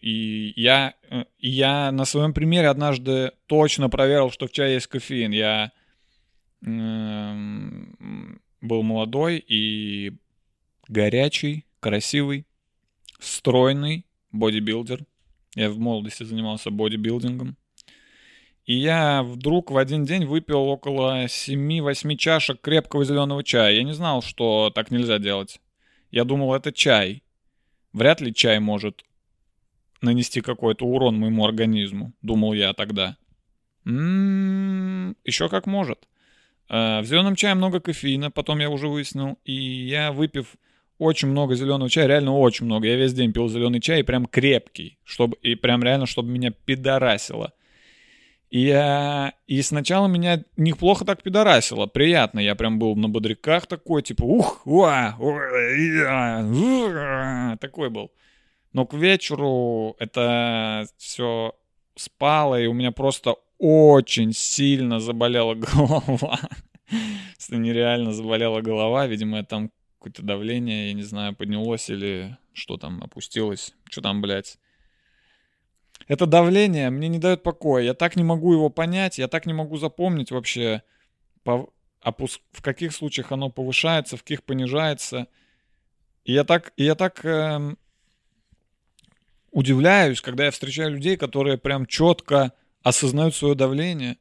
и, 0.00 0.52
я, 0.56 0.94
я 1.38 1.92
на 1.92 2.04
своем 2.06 2.32
примере 2.32 2.68
однажды 2.68 3.32
точно 3.46 3.90
проверил, 3.90 4.30
что 4.30 4.46
в 4.46 4.52
чае 4.52 4.74
есть 4.74 4.86
кофеин. 4.86 5.32
Я 5.32 5.72
э, 6.64 7.34
был 8.62 8.82
молодой 8.82 9.44
и 9.46 10.14
горячий, 10.88 11.66
красивый, 11.80 12.46
стройный 13.18 14.06
бодибилдер. 14.32 15.04
Я 15.54 15.70
в 15.70 15.78
молодости 15.78 16.22
занимался 16.22 16.70
бодибилдингом. 16.70 17.56
И 18.66 18.74
я 18.74 19.22
вдруг 19.22 19.70
в 19.70 19.76
один 19.76 20.04
день 20.04 20.24
выпил 20.24 20.64
около 20.64 21.26
7-8 21.26 22.16
чашек 22.16 22.60
крепкого 22.60 23.04
зеленого 23.04 23.44
чая. 23.44 23.74
Я 23.74 23.84
не 23.84 23.94
знал, 23.94 24.22
что 24.22 24.70
так 24.74 24.90
нельзя 24.90 25.18
делать. 25.18 25.60
Я 26.10 26.24
думал, 26.24 26.52
это 26.52 26.72
чай. 26.72 27.22
Вряд 27.92 28.20
ли 28.20 28.34
чай 28.34 28.58
может 28.58 29.04
нанести 30.02 30.40
какой-то 30.40 30.84
урон 30.84 31.16
моему 31.18 31.44
организму, 31.44 32.12
думал 32.22 32.52
я 32.52 32.72
тогда. 32.72 33.16
М-м-м, 33.84 35.16
еще 35.24 35.48
как 35.48 35.66
может. 35.66 36.08
Э, 36.68 37.00
в 37.00 37.04
зеленом 37.04 37.36
чае 37.36 37.54
много 37.54 37.80
кофеина, 37.80 38.32
потом 38.32 38.58
я 38.58 38.68
уже 38.68 38.88
выяснил. 38.88 39.38
И 39.44 39.52
я, 39.52 40.10
выпив 40.10 40.56
очень 40.98 41.28
много 41.28 41.54
зеленого 41.54 41.88
чая, 41.88 42.08
реально 42.08 42.36
очень 42.36 42.66
много. 42.66 42.88
Я 42.88 42.96
весь 42.96 43.14
день 43.14 43.32
пил 43.32 43.48
зеленый 43.48 43.80
чай, 43.80 44.00
и 44.00 44.02
прям 44.02 44.26
крепкий, 44.26 44.98
чтобы, 45.04 45.36
и 45.42 45.54
прям 45.54 45.84
реально, 45.84 46.06
чтобы 46.06 46.30
меня 46.30 46.50
пидорасило. 46.50 47.52
И, 48.50 48.60
я, 48.60 49.32
и 49.46 49.60
сначала 49.62 50.06
меня 50.06 50.44
неплохо 50.56 51.04
так 51.04 51.22
пидорасило, 51.22 51.86
приятно. 51.86 52.38
Я 52.38 52.54
прям 52.54 52.78
был 52.78 52.94
на 52.94 53.08
бодряках 53.08 53.66
такой, 53.66 54.02
типа, 54.02 54.22
ух, 54.22 54.62
уа, 54.64 55.16
уа, 55.18 56.42
уа, 56.44 57.56
такой 57.56 57.90
был. 57.90 58.12
Но 58.72 58.86
к 58.86 58.94
вечеру 58.94 59.96
это 59.98 60.86
все 60.96 61.54
спало, 61.96 62.60
и 62.60 62.66
у 62.66 62.72
меня 62.72 62.92
просто 62.92 63.36
очень 63.58 64.32
сильно 64.32 65.00
заболела 65.00 65.54
голова. 65.54 66.38
Нереально 67.48 68.12
заболела 68.12 68.60
голова, 68.60 69.06
видимо, 69.06 69.42
там 69.44 69.70
какое-то 69.98 70.22
давление, 70.22 70.88
я 70.88 70.92
не 70.92 71.02
знаю, 71.02 71.34
поднялось 71.34 71.90
или 71.90 72.36
что 72.52 72.76
там, 72.76 73.02
опустилось. 73.02 73.74
Что 73.90 74.02
там, 74.02 74.20
блядь? 74.20 74.58
Это 76.08 76.26
давление 76.26 76.90
мне 76.90 77.08
не 77.08 77.18
дает 77.18 77.42
покоя. 77.42 77.82
Я 77.82 77.94
так 77.94 78.16
не 78.16 78.24
могу 78.24 78.52
его 78.52 78.70
понять, 78.70 79.18
я 79.18 79.28
так 79.28 79.46
не 79.46 79.52
могу 79.52 79.76
запомнить 79.76 80.30
вообще, 80.30 80.82
опуск, 82.00 82.40
в 82.52 82.62
каких 82.62 82.92
случаях 82.92 83.32
оно 83.32 83.50
повышается, 83.50 84.16
в 84.16 84.22
каких 84.22 84.44
понижается. 84.44 85.26
И 86.24 86.32
я 86.32 86.44
так, 86.44 86.72
и 86.76 86.84
я 86.84 86.94
так 86.94 87.24
эм, 87.24 87.78
удивляюсь, 89.50 90.20
когда 90.20 90.44
я 90.44 90.50
встречаю 90.50 90.92
людей, 90.92 91.16
которые 91.16 91.58
прям 91.58 91.86
четко 91.86 92.52
осознают 92.82 93.34
свое 93.34 93.54
давление, 93.54 94.18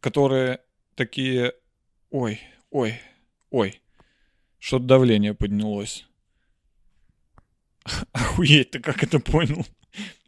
которые 0.00 0.60
такие, 0.94 1.54
ой, 2.10 2.40
ой, 2.70 3.00
ой, 3.50 3.80
что-то 4.58 4.84
давление 4.84 5.34
поднялось. 5.34 6.06
Охуеть, 8.12 8.72
ты 8.72 8.80
как 8.80 9.02
это 9.02 9.18
понял? 9.18 9.66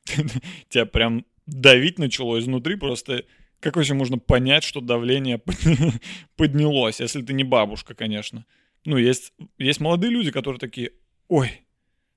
тебя 0.69 0.87
прям 0.87 1.25
давить 1.47 1.99
начало 1.99 2.39
изнутри, 2.39 2.77
просто 2.77 3.25
как 3.61 3.77
вообще 3.77 3.95
можно 3.95 4.19
понять, 4.19 4.65
что 4.65 4.81
давление 4.81 5.41
поднялось, 6.37 7.01
если 7.01 7.23
ты 7.23 7.33
не 7.33 7.45
бабушка, 7.45 7.95
конечно. 7.95 8.45
Ну, 8.85 8.97
есть, 8.97 9.33
есть 9.59 9.81
молодые 9.81 10.11
люди, 10.11 10.31
которые 10.31 10.61
такие, 10.61 10.93
ой, 11.29 11.51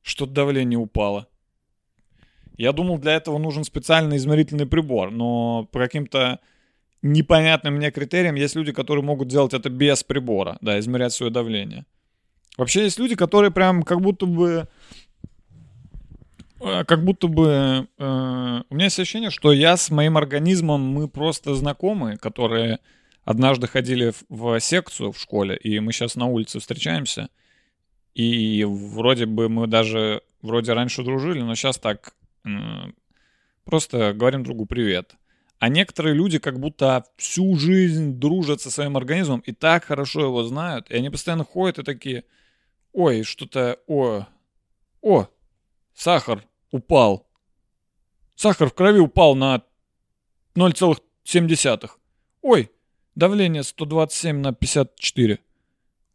что-то 0.01 0.33
давление 0.33 0.77
упало. 0.77 1.27
Я 2.57 2.73
думал, 2.73 2.97
для 2.97 3.13
этого 3.13 3.37
нужен 3.37 3.63
специальный 3.63 4.17
измерительный 4.17 4.65
прибор, 4.65 5.11
но 5.11 5.67
по 5.71 5.79
каким-то 5.79 6.39
непонятным 7.01 7.75
мне 7.75 7.89
критериям 7.91 8.35
есть 8.35 8.55
люди, 8.55 8.73
которые 8.73 9.03
могут 9.03 9.29
делать 9.29 9.53
это 9.53 9.69
без 9.69 10.03
прибора, 10.03 10.57
да, 10.61 10.77
измерять 10.79 11.13
свое 11.13 11.31
давление. 11.31 11.85
Вообще 12.57 12.83
есть 12.83 12.99
люди, 12.99 13.15
которые 13.15 13.51
прям 13.51 13.83
как 13.83 14.01
будто 14.01 14.25
бы 14.25 14.67
как 16.59 17.03
будто 17.03 17.27
бы 17.27 17.87
э, 17.97 18.61
у 18.69 18.75
меня 18.75 18.85
есть 18.85 18.99
ощущение, 18.99 19.29
что 19.29 19.51
я 19.51 19.77
с 19.77 19.89
моим 19.89 20.17
организмом 20.17 20.81
мы 20.81 21.07
просто 21.07 21.55
знакомы, 21.55 22.17
которые 22.17 22.79
однажды 23.23 23.67
ходили 23.67 24.11
в, 24.11 24.23
в 24.29 24.59
секцию 24.59 25.11
в 25.11 25.19
школе, 25.19 25.55
и 25.55 25.79
мы 25.79 25.93
сейчас 25.93 26.15
на 26.15 26.25
улице 26.25 26.59
встречаемся, 26.59 27.29
и 28.13 28.65
вроде 28.65 29.25
бы 29.25 29.49
мы 29.49 29.67
даже 29.67 30.21
вроде 30.41 30.73
раньше 30.73 31.03
дружили, 31.03 31.41
но 31.41 31.55
сейчас 31.55 31.77
так 31.77 32.13
э, 32.45 32.49
просто 33.63 34.13
говорим 34.13 34.43
другу 34.43 34.65
привет. 34.65 35.15
А 35.59 35.67
некоторые 35.67 36.15
люди 36.15 36.39
как 36.39 36.59
будто 36.59 37.03
всю 37.17 37.55
жизнь 37.57 38.17
дружат 38.17 38.61
со 38.61 38.71
своим 38.71 38.95
организмом 38.95 39.41
и 39.41 39.51
так 39.51 39.83
хорошо 39.85 40.21
его 40.21 40.43
знают, 40.43 40.89
и 40.89 40.95
они 40.95 41.09
постоянно 41.09 41.43
ходят 41.43 41.79
и 41.79 41.83
такие, 41.83 42.23
ой, 42.93 43.23
что-то, 43.23 43.77
о, 43.87 44.25
о, 45.01 45.27
сахар, 45.93 46.45
упал. 46.71 47.27
Сахар 48.35 48.69
в 48.69 48.73
крови 48.73 48.99
упал 48.99 49.35
на 49.35 49.63
0,7. 50.55 51.89
Ой, 52.41 52.71
давление 53.15 53.63
127 53.63 54.37
на 54.37 54.53
54. 54.53 55.39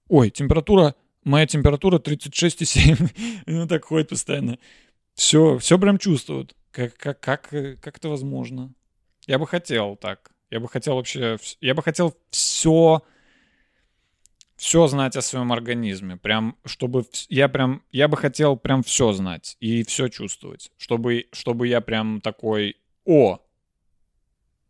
Ой, 0.08 0.30
температура, 0.30 0.94
моя 1.24 1.46
температура 1.46 1.98
36,7. 1.98 3.42
ну 3.46 3.66
так 3.66 3.84
ходит 3.84 4.08
постоянно. 4.08 4.58
Все, 5.14 5.58
все 5.58 5.78
прям 5.78 5.98
чувствуют. 5.98 6.54
Как, 6.70 6.96
как, 6.96 7.20
как, 7.20 7.48
как 7.50 7.96
это 7.98 8.08
возможно? 8.08 8.72
Я 9.26 9.38
бы 9.38 9.46
хотел 9.46 9.96
так. 9.96 10.32
Я 10.50 10.60
бы 10.60 10.68
хотел 10.68 10.96
вообще... 10.96 11.38
Я 11.60 11.74
бы 11.74 11.82
хотел 11.82 12.16
все 12.30 13.02
все 14.56 14.86
знать 14.86 15.16
о 15.16 15.22
своем 15.22 15.52
организме. 15.52 16.16
Прям, 16.16 16.56
чтобы 16.64 17.04
я 17.28 17.48
прям, 17.48 17.82
я 17.90 18.08
бы 18.08 18.16
хотел 18.16 18.56
прям 18.56 18.82
все 18.82 19.12
знать 19.12 19.56
и 19.60 19.82
все 19.84 20.08
чувствовать. 20.08 20.70
Чтобы, 20.76 21.26
чтобы 21.32 21.68
я 21.68 21.80
прям 21.80 22.20
такой, 22.20 22.76
о, 23.04 23.40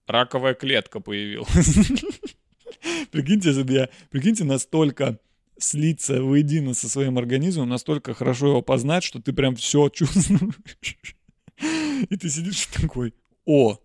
раковая 0.06 0.54
клетка 0.54 1.00
появилась. 1.00 1.78
Прикиньте, 3.10 3.48
если 3.48 3.62
бы 3.62 3.72
я, 3.72 3.88
прикиньте, 4.10 4.44
настолько 4.44 5.18
слиться 5.58 6.22
воедино 6.22 6.74
со 6.74 6.88
своим 6.88 7.18
организмом, 7.18 7.68
настолько 7.68 8.14
хорошо 8.14 8.48
его 8.48 8.62
познать, 8.62 9.04
что 9.04 9.20
ты 9.20 9.32
прям 9.32 9.54
все 9.56 9.88
чувствуешь. 9.88 11.16
И 12.10 12.16
ты 12.16 12.28
сидишь 12.28 12.66
такой, 12.66 13.14
о, 13.44 13.78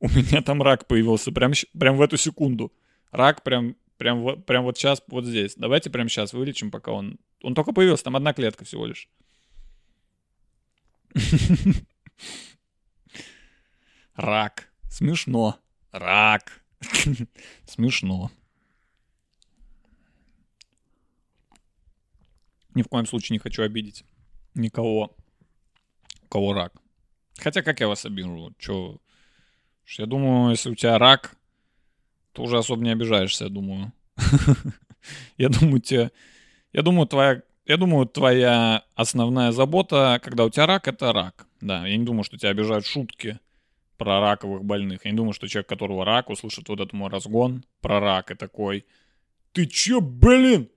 у 0.00 0.08
меня 0.08 0.42
там 0.42 0.62
рак 0.62 0.86
появился 0.86 1.32
прям, 1.32 1.52
прям 1.78 1.96
в 1.96 2.02
эту 2.02 2.16
секунду. 2.16 2.72
Рак 3.10 3.42
прям 3.42 3.76
Прям, 3.98 4.42
прям 4.42 4.64
вот 4.64 4.78
сейчас, 4.78 5.02
вот 5.08 5.24
здесь. 5.24 5.54
Давайте 5.56 5.90
прямо 5.90 6.08
сейчас 6.08 6.32
вылечим, 6.32 6.70
пока 6.70 6.92
он... 6.92 7.18
Он 7.42 7.54
только 7.54 7.72
появился, 7.72 8.04
там 8.04 8.16
одна 8.16 8.32
клетка 8.32 8.64
всего 8.64 8.86
лишь. 8.86 9.08
Рак. 14.14 14.72
Смешно. 14.88 15.58
Рак. 15.92 16.64
Смешно. 17.66 18.30
Ни 22.74 22.82
в 22.82 22.88
коем 22.88 23.06
случае 23.06 23.34
не 23.34 23.40
хочу 23.40 23.62
обидеть 23.62 24.04
никого, 24.54 25.16
у 26.22 26.28
кого 26.28 26.52
рак. 26.52 26.72
Хотя 27.38 27.62
как 27.62 27.80
я 27.80 27.88
вас 27.88 28.04
обижу? 28.04 28.54
Чё? 28.58 28.98
Я 29.96 30.06
думаю, 30.06 30.50
если 30.50 30.70
у 30.70 30.74
тебя 30.74 30.98
рак, 30.98 31.37
уже 32.42 32.58
особо 32.58 32.82
не 32.82 32.90
обижаешься, 32.90 33.44
я 33.44 33.50
думаю. 33.50 33.92
Я 35.38 35.48
думаю, 35.48 35.80
тебе... 35.80 36.10
Я 36.72 36.82
думаю, 36.82 37.06
твоя... 37.06 37.42
Я 37.66 37.76
думаю, 37.76 38.06
твоя 38.06 38.84
основная 38.94 39.52
забота, 39.52 40.20
когда 40.22 40.44
у 40.44 40.50
тебя 40.50 40.66
рак, 40.66 40.88
это 40.88 41.12
рак. 41.12 41.46
Да, 41.60 41.86
я 41.86 41.96
не 41.96 42.04
думаю, 42.04 42.24
что 42.24 42.38
тебя 42.38 42.50
обижают 42.50 42.86
шутки 42.86 43.38
про 43.98 44.20
раковых 44.20 44.64
больных. 44.64 45.04
Я 45.04 45.10
не 45.10 45.16
думаю, 45.16 45.34
что 45.34 45.48
человек, 45.48 45.68
которого 45.68 46.04
рак, 46.04 46.30
услышит 46.30 46.68
вот 46.68 46.80
этот 46.80 46.94
мой 46.94 47.10
разгон 47.10 47.64
про 47.80 48.00
рак 48.00 48.30
и 48.30 48.34
такой... 48.34 48.86
Ты 49.52 49.66
чё, 49.66 50.00
блин? 50.00 50.68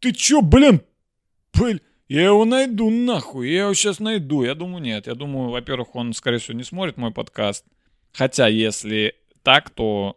Ты 0.00 0.12
чё, 0.12 0.42
блин? 0.42 0.80
Блин, 1.52 1.80
я 2.08 2.22
его 2.26 2.44
найду 2.44 2.90
нахуй, 2.90 3.50
я 3.50 3.62
его 3.62 3.74
сейчас 3.74 4.00
найду. 4.00 4.42
Я 4.42 4.54
думаю, 4.54 4.82
нет. 4.82 5.06
Я 5.06 5.14
думаю, 5.14 5.50
во-первых, 5.50 5.94
он, 5.94 6.12
скорее 6.12 6.38
всего, 6.38 6.56
не 6.56 6.64
смотрит 6.64 6.96
мой 6.96 7.12
подкаст. 7.12 7.64
Хотя, 8.12 8.48
если 8.48 9.14
так, 9.42 9.70
то 9.70 10.16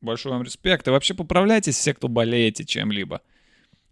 Большой 0.00 0.32
вам 0.32 0.42
респект. 0.42 0.86
И 0.86 0.90
вообще 0.90 1.14
поправляйтесь 1.14 1.76
все, 1.76 1.94
кто 1.94 2.08
болеете 2.08 2.64
чем-либо. 2.64 3.22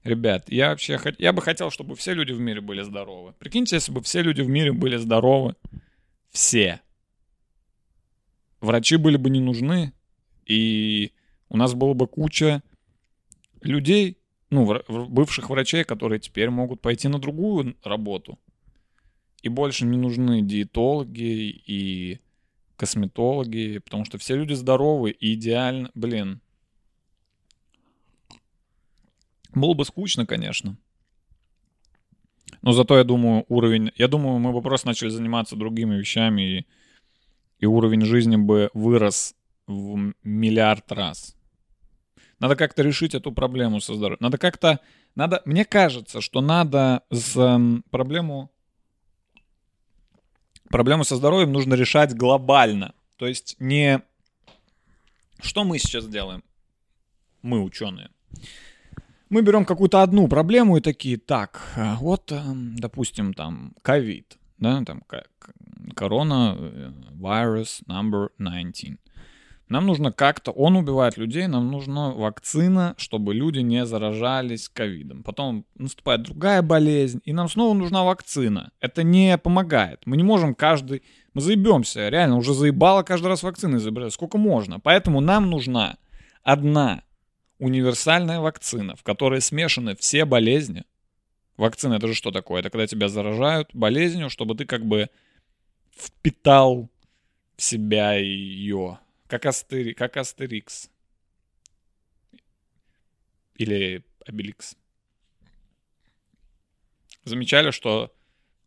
Ребят, 0.04 0.44
я 0.48 0.68
вообще 0.68 1.00
я 1.18 1.32
бы 1.32 1.42
хотел, 1.42 1.70
чтобы 1.70 1.96
все 1.96 2.14
люди 2.14 2.32
в 2.32 2.38
мире 2.38 2.60
были 2.60 2.82
здоровы. 2.82 3.34
Прикиньте, 3.38 3.76
если 3.76 3.90
бы 3.90 4.00
все 4.02 4.22
люди 4.22 4.40
в 4.40 4.48
мире 4.48 4.72
были 4.72 4.96
здоровы. 4.96 5.56
Все. 6.30 6.80
Врачи 8.60 8.96
были 8.96 9.16
бы 9.16 9.30
не 9.30 9.40
нужны. 9.40 9.92
И 10.44 11.12
у 11.48 11.56
нас 11.56 11.75
было 11.75 11.92
бы 11.94 12.06
куча 12.06 12.62
людей, 13.62 14.18
ну, 14.50 14.80
бывших 14.88 15.50
врачей, 15.50 15.82
которые 15.82 16.20
теперь 16.20 16.50
могут 16.50 16.80
пойти 16.80 17.08
на 17.08 17.18
другую 17.18 17.76
работу. 17.82 18.38
И 19.42 19.48
больше 19.48 19.86
не 19.86 19.98
нужны 19.98 20.42
диетологи 20.42 21.62
и 21.66 22.20
косметологи, 22.76 23.78
потому 23.78 24.04
что 24.04 24.18
все 24.18 24.37
люди 24.37 24.54
здоровы 24.54 25.11
и 25.11 25.35
идеально, 25.35 25.90
блин. 25.95 26.40
Было 29.54 29.75
бы 29.75 29.85
скучно, 29.85 30.26
конечно. 30.26 30.76
Но 32.62 32.73
зато, 32.73 32.99
я 32.99 33.04
думаю, 33.04 33.45
уровень... 33.49 33.92
Я 33.97 34.09
думаю, 34.09 34.38
мы 34.38 34.52
бы 34.52 34.61
просто 34.61 34.88
начали 34.88 35.09
заниматься 35.09 35.56
другими 35.56 35.97
вещами, 35.97 36.59
и, 36.59 36.66
и 37.59 37.66
уровень 37.66 38.04
жизни 38.04 38.37
бы 38.37 38.71
вырос 38.75 39.35
в 39.66 40.12
миллиард 40.23 40.92
раз. 40.92 41.37
Надо 42.38 42.56
как-то 42.56 42.83
решить 42.83 43.14
эту 43.14 43.33
проблему 43.33 43.80
со 43.80 43.95
здоровьем. 43.95 44.18
Надо 44.21 44.37
как-то... 44.38 44.80
Надо... 45.14 45.40
Мне 45.47 45.64
кажется, 45.64 46.21
что 46.21 46.40
надо 46.40 47.02
с 47.11 47.37
эм, 47.37 47.83
проблему... 47.90 48.50
Проблему 50.76 51.04
со 51.04 51.16
здоровьем 51.16 51.52
нужно 51.52 51.73
решать 51.73 52.14
глобально. 52.14 52.92
То 53.16 53.26
есть 53.26 53.56
не... 53.59 54.02
Что 55.40 55.64
мы 55.64 55.78
сейчас 55.78 56.06
делаем? 56.06 56.45
Мы, 57.40 57.62
ученые. 57.62 58.11
Мы 59.30 59.40
берем 59.40 59.64
какую-то 59.64 60.02
одну 60.02 60.28
проблему 60.28 60.76
и 60.76 60.83
такие, 60.83 61.16
так, 61.16 61.62
э, 61.76 61.95
вот, 61.95 62.30
эм, 62.30 62.76
допустим, 62.76 63.33
там, 63.33 63.73
ковид, 63.80 64.37
да, 64.59 64.85
там, 64.85 65.02
корона, 65.95 66.54
э, 66.59 66.92
вирус 67.14 67.80
number 67.88 68.28
19. 68.38 68.99
Нам 69.68 69.87
нужно 69.87 70.12
как-то, 70.12 70.52
он 70.52 70.76
убивает 70.76 71.16
людей, 71.16 71.49
нам 71.49 71.73
нужна 71.73 72.11
вакцина, 72.11 72.94
чтобы 72.99 73.35
люди 73.35 73.58
не 73.58 73.85
заражались 73.85 74.68
ковидом. 74.68 75.25
Потом 75.25 75.64
наступает 75.75 76.23
другая 76.23 76.62
болезнь, 76.62 77.20
и 77.25 77.32
нам 77.32 77.49
снова 77.49 77.75
нужна 77.75 78.04
вакцина. 78.04 78.70
Это 78.80 79.02
не 79.02 79.37
помогает. 79.38 80.02
Мы 80.06 80.16
не 80.16 80.23
можем 80.23 80.54
каждый... 80.54 81.02
Мы 81.35 81.40
заебемся, 81.40 82.08
реально, 82.08 82.37
уже 82.37 82.54
заебало 82.54 83.02
каждый 83.02 83.26
раз 83.26 83.42
вакцины 83.42 83.76
изобретать. 83.76 84.14
Сколько 84.14 84.38
можно? 84.38 84.78
Поэтому 84.78 85.20
нам 85.20 85.50
нужна 85.50 85.96
одна 86.44 87.02
универсальная 87.58 88.38
вакцина, 88.38 88.94
в 88.94 89.02
которой 89.02 89.40
смешаны 89.40 89.96
все 89.96 90.25
болезни. 90.25 90.85
Вакцина 91.56 91.94
это 91.94 92.06
же 92.06 92.14
что 92.14 92.30
такое? 92.30 92.61
Это 92.61 92.70
когда 92.70 92.87
тебя 92.87 93.08
заражают 93.08 93.70
болезнью, 93.73 94.30
чтобы 94.30 94.54
ты 94.54 94.64
как 94.64 94.87
бы 94.87 95.08
впитал 95.96 96.88
в 97.56 97.62
себя 97.62 98.14
ее 98.14 98.99
как, 99.28 99.47
Астери, 99.47 99.92
как 99.92 100.16
Астерикс. 100.16 100.90
Или 103.54 104.04
Обеликс. 104.26 104.76
Замечали, 107.25 107.71
что 107.71 108.14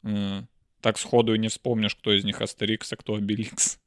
э, 0.03 0.43
так 0.81 0.97
сходу 0.97 1.33
и 1.33 1.39
не 1.39 1.47
вспомнишь, 1.47 1.95
кто 1.95 2.11
из 2.11 2.23
них 2.23 2.41
Астерикс, 2.41 2.91
а 2.91 2.97
кто 2.97 3.15
Обеликс? 3.15 3.79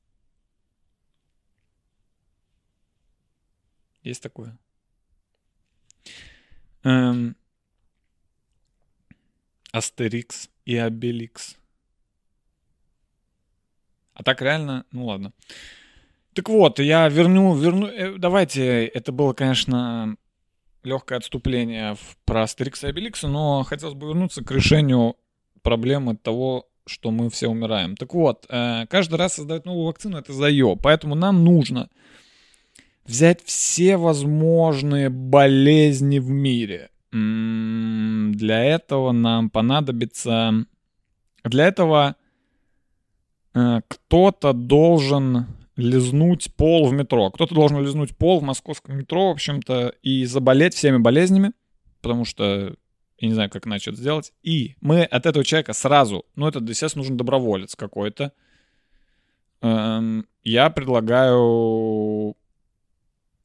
Есть 4.03 4.23
такое? 4.23 4.59
Эм, 6.83 7.37
Астерикс 9.73 10.51
и 10.65 10.77
Обеликс. 10.77 11.57
А 14.15 14.23
так 14.23 14.43
реально, 14.43 14.85
ну 14.91 15.07
ладно. 15.07 15.33
Так 16.35 16.49
вот, 16.49 16.79
я 16.79 17.09
верну, 17.09 17.55
верну, 17.55 17.87
э, 17.87 18.17
давайте, 18.17 18.87
это 18.87 19.13
было, 19.13 19.35
конечно, 19.35 20.17
легкое 20.83 21.19
отступление 21.19 21.95
в, 21.95 22.17
про 22.25 22.45
Астерикса 22.45 22.87
и 22.87 22.91
Обеликса, 22.91 23.29
но 23.29 23.63
хотелось 23.65 23.95
бы 23.95 24.09
вернуться 24.09 24.43
к 24.43 24.51
решению 24.51 25.17
проблемы 25.63 26.17
того, 26.17 26.69
что 26.87 27.11
мы 27.11 27.29
все 27.29 27.49
умираем. 27.49 27.97
Так 27.97 28.15
вот, 28.15 28.47
э, 28.49 28.87
каждый 28.89 29.17
раз 29.17 29.35
создавать 29.35 29.67
новую 29.67 29.87
вакцину 29.87 30.17
это 30.17 30.33
заеб, 30.33 30.81
поэтому 30.83 31.15
нам 31.15 31.45
нужно 31.45 31.91
взять 33.05 33.43
все 33.45 33.99
возможные 33.99 35.11
болезни 35.11 36.19
в 36.19 36.31
мире. 36.31 36.91
М-м, 37.13 38.35
для 38.35 38.65
этого 38.65 39.13
нам 39.13 39.51
понадобится... 39.51 40.65
Для 41.45 41.67
этого 41.67 42.17
э, 43.55 43.81
кто-то 43.89 44.53
должен 44.53 45.47
лизнуть 45.77 46.55
пол 46.55 46.89
в 46.89 46.93
метро. 46.93 47.31
Кто-то 47.31 47.55
должен 47.55 47.81
лизнуть 47.81 48.17
пол 48.17 48.41
в 48.41 48.43
московском 48.43 48.97
метро, 48.97 49.29
в 49.29 49.33
общем-то, 49.33 49.95
и 50.03 50.25
заболеть 50.25 50.75
всеми 50.75 50.99
болезнями, 50.99 51.53
потому 52.01 52.25
что 52.25 52.77
я 53.19 53.29
не 53.29 53.35
знаю, 53.35 53.51
как 53.51 53.67
иначе 53.67 53.91
это 53.91 54.01
сделать. 54.01 54.33
И 54.43 54.75
мы 54.81 55.05
от 55.05 55.27
этого 55.27 55.45
человека 55.45 55.73
сразу, 55.73 56.27
ну, 56.35 56.49
это, 56.49 56.59
естественно, 56.59 57.03
нужен 57.03 57.17
доброволец 57.17 57.77
какой-то. 57.77 58.33
Эм, 59.61 60.27
я 60.43 60.71
предлагаю 60.71 62.37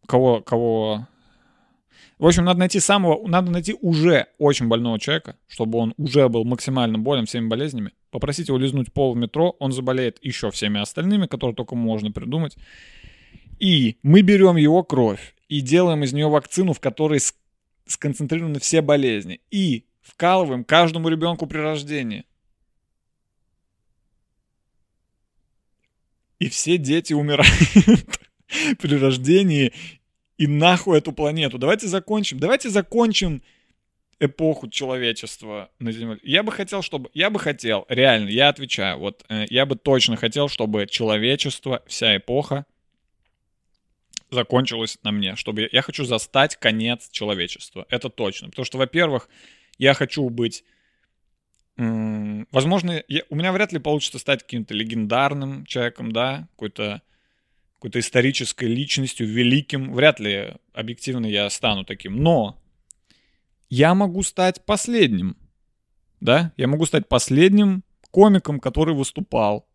кого, 0.08 0.42
кого 0.42 1.08
в 2.20 2.26
общем, 2.26 2.46
надо 2.46 2.60
найти 2.60 2.80
самого, 2.80 3.28
надо 3.28 3.52
найти 3.52 3.76
уже 3.82 4.28
очень 4.38 4.68
больного 4.68 5.00
человека, 5.00 5.36
чтобы 5.48 5.78
он 5.78 5.94
уже 5.98 6.28
был 6.30 6.44
максимально 6.46 6.98
болен 6.98 7.26
всеми 7.26 7.48
болезнями. 7.48 7.92
Попросить 8.10 8.48
его 8.48 8.58
лизнуть 8.58 8.92
пол 8.92 9.14
в 9.14 9.18
метро, 9.18 9.56
он 9.60 9.72
заболеет 9.72 10.18
еще 10.22 10.50
всеми 10.52 10.80
остальными, 10.80 11.28
которые 11.28 11.56
только 11.56 11.76
можно 11.76 12.12
придумать. 12.12 12.58
И 13.60 13.98
мы 14.04 14.22
берем 14.22 14.56
его 14.56 14.84
кровь 14.84 15.36
и 15.48 15.62
делаем 15.62 16.04
из 16.04 16.14
нее 16.14 16.28
вакцину, 16.28 16.74
в 16.74 16.80
которой 16.80 17.20
сконцентрированы 17.86 18.60
все 18.60 18.82
болезни. 18.82 19.42
И 19.52 19.86
вкалываем 20.02 20.64
каждому 20.64 21.10
ребенку 21.10 21.48
при 21.48 21.58
рождении. 21.60 22.26
И 26.40 26.50
все 26.50 26.78
дети 26.78 27.14
умирают 27.14 27.50
при 28.80 28.96
рождении 28.96 29.74
и 30.38 30.48
нахуй 30.48 30.98
эту 30.98 31.12
планету. 31.12 31.58
Давайте 31.58 31.88
закончим. 31.88 32.40
Давайте 32.40 32.70
закончим 32.70 33.42
эпоху 34.20 34.68
человечества 34.70 35.70
на 35.80 35.92
Земле. 35.92 36.20
Я 36.24 36.44
бы 36.44 36.52
хотел, 36.52 36.82
чтобы... 36.82 37.10
Я 37.14 37.30
бы 37.30 37.40
хотел, 37.40 37.86
реально, 37.88 38.30
я 38.30 38.50
отвечаю, 38.50 38.98
вот 38.98 39.24
э, 39.30 39.46
я 39.50 39.66
бы 39.66 39.76
точно 39.76 40.16
хотел, 40.16 40.50
чтобы 40.50 40.88
человечество, 40.88 41.84
вся 41.88 42.18
эпоха 42.18 42.66
закончилась 44.32 44.98
на 45.04 45.12
мне. 45.12 45.36
Чтобы 45.36 45.70
я 45.72 45.82
хочу 45.82 46.04
застать 46.04 46.56
конец 46.58 47.10
человечества. 47.12 47.86
Это 47.90 48.10
точно. 48.10 48.50
Потому 48.50 48.66
что, 48.66 48.78
во-первых, 48.78 49.30
я 49.78 49.94
хочу 49.94 50.28
быть... 50.30 50.64
возможно, 51.78 53.04
я, 53.08 53.22
у 53.30 53.36
меня 53.36 53.52
вряд 53.52 53.72
ли 53.72 53.80
получится 53.80 54.20
стать 54.20 54.44
каким-то 54.44 54.74
легендарным 54.74 55.66
человеком, 55.66 56.12
да, 56.12 56.48
какой-то 56.52 57.02
какой-то 57.78 58.00
исторической 58.00 58.66
личностью, 58.66 59.28
великим. 59.28 59.94
Вряд 59.94 60.20
ли 60.20 60.56
объективно 60.74 61.28
я 61.28 61.50
стану 61.50 61.86
таким. 61.86 62.22
Но 62.24 62.60
я 63.70 63.94
могу 63.94 64.24
стать 64.24 64.66
последним. 64.66 65.38
Да? 66.20 66.54
Я 66.58 66.68
могу 66.68 66.86
стать 66.88 67.08
последним 67.08 67.84
комиком, 68.10 68.60
который 68.60 68.96
выступал. 68.96 69.68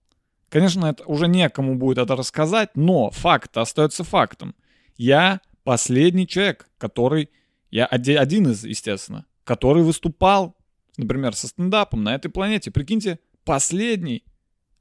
Конечно, 0.49 0.87
это 0.87 1.05
уже 1.05 1.29
некому 1.29 1.77
будет 1.77 1.99
это 1.99 2.17
рассказать, 2.17 2.71
но 2.75 3.11
факт 3.11 3.57
остается 3.57 4.03
фактом. 4.05 4.55
Я 4.97 5.41
последний 5.65 6.27
человек, 6.27 6.69
который... 6.79 7.31
Я 7.71 7.87
один 7.87 8.51
из, 8.51 8.65
естественно, 8.65 9.25
который 9.45 9.83
выступал, 9.83 10.57
например, 10.99 11.35
со 11.35 11.49
стендапом 11.49 12.03
на 12.03 12.15
этой 12.17 12.31
планете. 12.31 12.71
Прикиньте, 12.71 13.21
последний. 13.45 14.25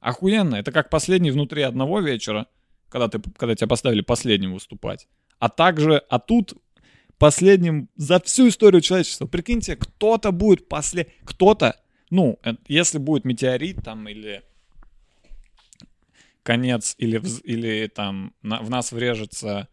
Охуенно. 0.00 0.56
Это 0.56 0.72
как 0.72 0.90
последний 0.90 1.30
внутри 1.30 1.62
одного 1.62 2.00
вечера— 2.00 2.48
когда, 2.92 3.08
ты, 3.08 3.20
когда 3.36 3.54
тебя 3.54 3.66
поставили 3.66 4.02
последним 4.02 4.52
выступать. 4.52 5.08
А 5.38 5.48
также, 5.48 6.02
а 6.10 6.18
тут 6.18 6.54
последним 7.18 7.88
за 7.96 8.20
всю 8.20 8.48
историю 8.48 8.82
человечества. 8.82 9.26
Прикиньте, 9.26 9.76
кто-то 9.76 10.30
будет 10.30 10.68
после... 10.68 11.06
Кто-то, 11.24 11.80
ну, 12.10 12.38
если 12.68 12.98
будет 12.98 13.24
метеорит 13.24 13.82
там 13.82 14.08
или 14.08 14.42
конец, 16.42 16.94
или, 16.98 17.22
или 17.44 17.86
там 17.88 18.34
на, 18.42 18.60
в 18.60 18.68
нас 18.68 18.92
врежется 18.92 19.68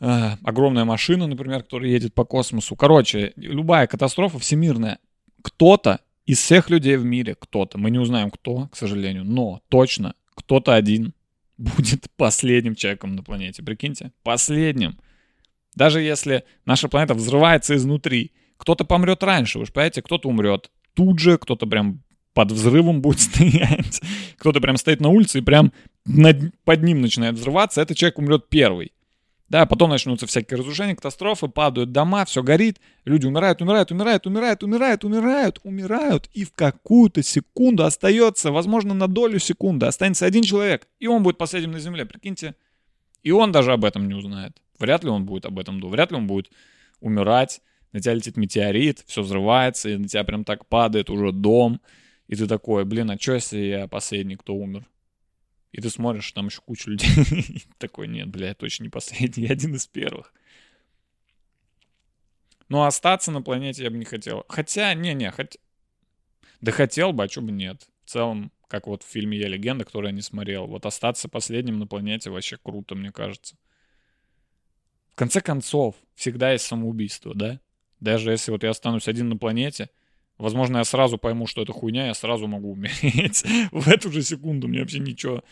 э, 0.00 0.30
огромная 0.42 0.84
машина, 0.84 1.26
например, 1.26 1.62
которая 1.62 1.90
едет 1.90 2.12
по 2.12 2.24
космосу. 2.24 2.76
Короче, 2.76 3.32
любая 3.36 3.86
катастрофа 3.86 4.38
всемирная. 4.38 4.98
Кто-то 5.42 6.00
из 6.26 6.40
всех 6.40 6.70
людей 6.70 6.96
в 6.96 7.04
мире, 7.04 7.34
кто-то, 7.34 7.78
мы 7.78 7.90
не 7.90 7.98
узнаем 7.98 8.30
кто, 8.30 8.68
к 8.68 8.76
сожалению, 8.76 9.24
но 9.24 9.62
точно 9.68 10.14
кто-то 10.34 10.74
один 10.74 11.14
будет 11.56 12.06
последним 12.16 12.74
человеком 12.74 13.14
на 13.16 13.22
планете. 13.22 13.62
Прикиньте, 13.62 14.12
последним. 14.22 14.98
Даже 15.74 16.00
если 16.00 16.44
наша 16.64 16.88
планета 16.88 17.14
взрывается 17.14 17.74
изнутри, 17.74 18.32
кто-то 18.56 18.84
помрет 18.84 19.22
раньше, 19.22 19.58
вы 19.58 19.66
же 19.66 19.72
понимаете, 19.72 20.02
кто-то 20.02 20.28
умрет 20.28 20.70
тут 20.94 21.18
же, 21.18 21.38
кто-то 21.38 21.66
прям 21.66 22.02
под 22.32 22.52
взрывом 22.52 23.00
будет 23.00 23.20
стоять, 23.20 24.00
кто-то 24.38 24.60
прям 24.60 24.76
стоит 24.76 25.00
на 25.00 25.08
улице 25.08 25.38
и 25.38 25.42
прям 25.42 25.72
над, 26.04 26.54
под 26.64 26.82
ним 26.82 27.00
начинает 27.00 27.34
взрываться, 27.34 27.80
этот 27.80 27.96
человек 27.96 28.18
умрет 28.18 28.48
первый. 28.48 28.92
Да, 29.54 29.66
потом 29.66 29.90
начнутся 29.90 30.26
всякие 30.26 30.58
разрушения, 30.58 30.96
катастрофы, 30.96 31.46
падают 31.46 31.92
дома, 31.92 32.24
все 32.24 32.42
горит, 32.42 32.80
люди 33.04 33.24
умирают, 33.24 33.62
умирают, 33.62 33.92
умирают, 33.92 34.26
умирают, 34.26 34.64
умирают, 34.64 35.04
умирают, 35.04 35.60
умирают, 35.62 36.30
и 36.32 36.42
в 36.42 36.52
какую-то 36.52 37.22
секунду 37.22 37.84
остается, 37.84 38.50
возможно, 38.50 38.94
на 38.94 39.06
долю 39.06 39.38
секунды 39.38 39.86
останется 39.86 40.26
один 40.26 40.42
человек, 40.42 40.88
и 40.98 41.06
он 41.06 41.22
будет 41.22 41.38
последним 41.38 41.70
на 41.70 41.78
земле, 41.78 42.04
прикиньте. 42.04 42.56
И 43.22 43.30
он 43.30 43.52
даже 43.52 43.72
об 43.72 43.84
этом 43.84 44.08
не 44.08 44.14
узнает. 44.14 44.60
Вряд 44.80 45.04
ли 45.04 45.10
он 45.10 45.24
будет 45.24 45.46
об 45.46 45.56
этом 45.56 45.78
думать, 45.78 45.94
вряд 45.94 46.10
ли 46.10 46.16
он 46.16 46.26
будет 46.26 46.50
умирать, 46.98 47.60
на 47.92 48.00
тебя 48.00 48.14
летит 48.14 48.36
метеорит, 48.36 49.04
все 49.06 49.22
взрывается, 49.22 49.88
и 49.88 49.96
на 49.96 50.08
тебя 50.08 50.24
прям 50.24 50.42
так 50.42 50.66
падает 50.66 51.10
уже 51.10 51.30
дом, 51.30 51.80
и 52.26 52.34
ты 52.34 52.48
такой, 52.48 52.84
блин, 52.84 53.08
а 53.12 53.16
что 53.20 53.34
если 53.34 53.58
я 53.58 53.86
последний, 53.86 54.34
кто 54.34 54.52
умер? 54.52 54.84
И 55.74 55.80
ты 55.80 55.90
смотришь, 55.90 56.30
там 56.30 56.46
еще 56.46 56.60
куча 56.60 56.88
людей. 56.88 57.10
Такой, 57.78 58.06
нет, 58.06 58.28
бля, 58.28 58.48
я 58.48 58.54
точно 58.54 58.84
не 58.84 58.90
последний, 58.90 59.46
я 59.46 59.54
один 59.54 59.74
из 59.74 59.88
первых. 59.88 60.32
Но 62.68 62.84
остаться 62.84 63.32
на 63.32 63.42
планете 63.42 63.82
я 63.82 63.90
бы 63.90 63.98
не 63.98 64.04
хотел. 64.04 64.44
Хотя, 64.48 64.94
не-не, 64.94 65.32
хотя... 65.32 65.58
Да 66.60 66.70
хотел 66.70 67.12
бы, 67.12 67.24
а 67.24 67.28
что 67.28 67.42
бы 67.42 67.50
нет. 67.50 67.88
В 68.04 68.10
целом, 68.10 68.52
как 68.68 68.86
вот 68.86 69.02
в 69.02 69.08
фильме 69.08 69.36
«Я 69.36 69.48
легенда», 69.48 69.84
который 69.84 70.06
я 70.06 70.12
не 70.12 70.22
смотрел. 70.22 70.68
Вот 70.68 70.86
остаться 70.86 71.28
последним 71.28 71.80
на 71.80 71.88
планете 71.88 72.30
вообще 72.30 72.56
круто, 72.56 72.94
мне 72.94 73.10
кажется. 73.10 73.56
В 75.10 75.16
конце 75.16 75.40
концов, 75.40 75.96
всегда 76.14 76.52
есть 76.52 76.66
самоубийство, 76.66 77.34
да? 77.34 77.58
Даже 77.98 78.30
если 78.30 78.52
вот 78.52 78.62
я 78.62 78.70
останусь 78.70 79.08
один 79.08 79.28
на 79.28 79.36
планете, 79.36 79.90
Возможно, 80.38 80.78
я 80.78 80.84
сразу 80.84 81.16
пойму, 81.16 81.46
что 81.46 81.62
это 81.62 81.72
хуйня, 81.72 82.08
я 82.08 82.14
сразу 82.14 82.48
могу 82.48 82.72
умереть. 82.72 83.44
В 83.72 83.88
эту 83.88 84.10
же 84.10 84.22
секунду 84.22 84.66
мне 84.66 84.80
вообще 84.80 84.98
ничего, 84.98 85.44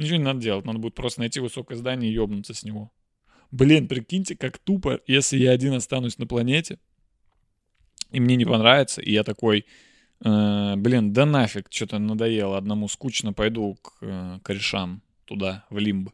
ничего 0.00 0.16
не 0.16 0.24
надо 0.24 0.40
делать. 0.40 0.64
Надо 0.64 0.78
будет 0.78 0.94
просто 0.94 1.20
найти 1.20 1.40
высокое 1.40 1.76
здание 1.76 2.10
и 2.10 2.14
ёбнуться 2.14 2.54
с 2.54 2.62
него. 2.62 2.92
Блин, 3.50 3.88
прикиньте, 3.88 4.36
как 4.36 4.58
тупо, 4.58 5.00
если 5.06 5.38
я 5.38 5.50
один 5.50 5.74
останусь 5.74 6.18
на 6.18 6.26
планете, 6.26 6.78
и 8.10 8.20
мне 8.20 8.36
не 8.36 8.44
понравится, 8.44 9.00
и 9.00 9.12
я 9.12 9.24
такой, 9.24 9.66
э, 10.24 10.76
блин, 10.76 11.12
да 11.12 11.26
нафиг, 11.26 11.66
что-то 11.70 11.98
надоело, 11.98 12.56
одному 12.56 12.88
скучно, 12.88 13.32
пойду 13.32 13.76
к 13.82 13.98
э, 14.02 14.38
корешам 14.42 15.02
туда, 15.24 15.64
в 15.70 15.78
лимб. 15.78 16.10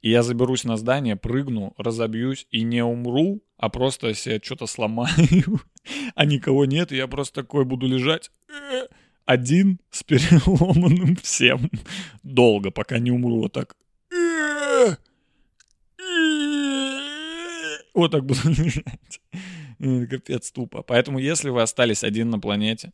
И 0.00 0.10
я 0.10 0.22
заберусь 0.22 0.64
на 0.64 0.76
здание, 0.76 1.16
прыгну, 1.16 1.74
разобьюсь 1.78 2.46
и 2.50 2.62
не 2.62 2.84
умру, 2.84 3.42
а 3.56 3.68
просто 3.68 4.12
себе 4.14 4.40
что-то 4.42 4.66
сломаю 4.66 5.08
а 6.14 6.24
никого 6.24 6.66
нет, 6.66 6.92
и 6.92 6.96
я 6.96 7.06
просто 7.06 7.42
такой 7.42 7.64
буду 7.64 7.86
лежать 7.86 8.30
э, 8.48 8.86
один 9.24 9.80
с 9.90 10.02
переломанным 10.02 11.16
всем. 11.16 11.70
Долго, 12.22 12.70
пока 12.70 12.98
не 12.98 13.10
умру, 13.10 13.42
вот 13.42 13.52
так. 13.52 13.76
Вот 17.94 18.10
так 18.10 18.24
буду 18.24 18.40
лежать. 18.44 19.20
Капец 20.10 20.50
тупо. 20.50 20.82
Поэтому, 20.82 21.18
если 21.18 21.50
вы 21.50 21.62
остались 21.62 22.04
один 22.04 22.30
на 22.30 22.38
планете, 22.38 22.92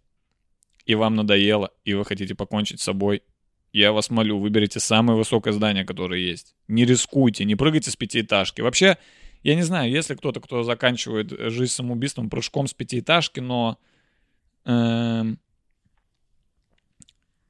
и 0.86 0.94
вам 0.94 1.14
надоело, 1.14 1.70
и 1.84 1.94
вы 1.94 2.04
хотите 2.04 2.34
покончить 2.34 2.80
с 2.80 2.84
собой, 2.84 3.22
я 3.72 3.92
вас 3.92 4.10
молю, 4.10 4.38
выберите 4.38 4.80
самое 4.80 5.16
высокое 5.16 5.52
здание, 5.52 5.84
которое 5.84 6.20
есть. 6.20 6.54
Не 6.66 6.84
рискуйте, 6.84 7.44
не 7.44 7.54
прыгайте 7.54 7.90
с 7.90 7.96
пятиэтажки. 7.96 8.60
Вообще, 8.60 8.98
я 9.42 9.54
не 9.54 9.62
знаю, 9.62 9.90
есть 9.90 10.10
ли 10.10 10.16
кто-то, 10.16 10.40
кто 10.40 10.64
заканчивает 10.64 11.30
жизнь 11.30 11.72
самоубийством 11.72 12.28
прыжком 12.28 12.66
с 12.66 12.74
пятиэтажки, 12.74 13.40
но... 13.40 13.78
Э, 14.64 15.24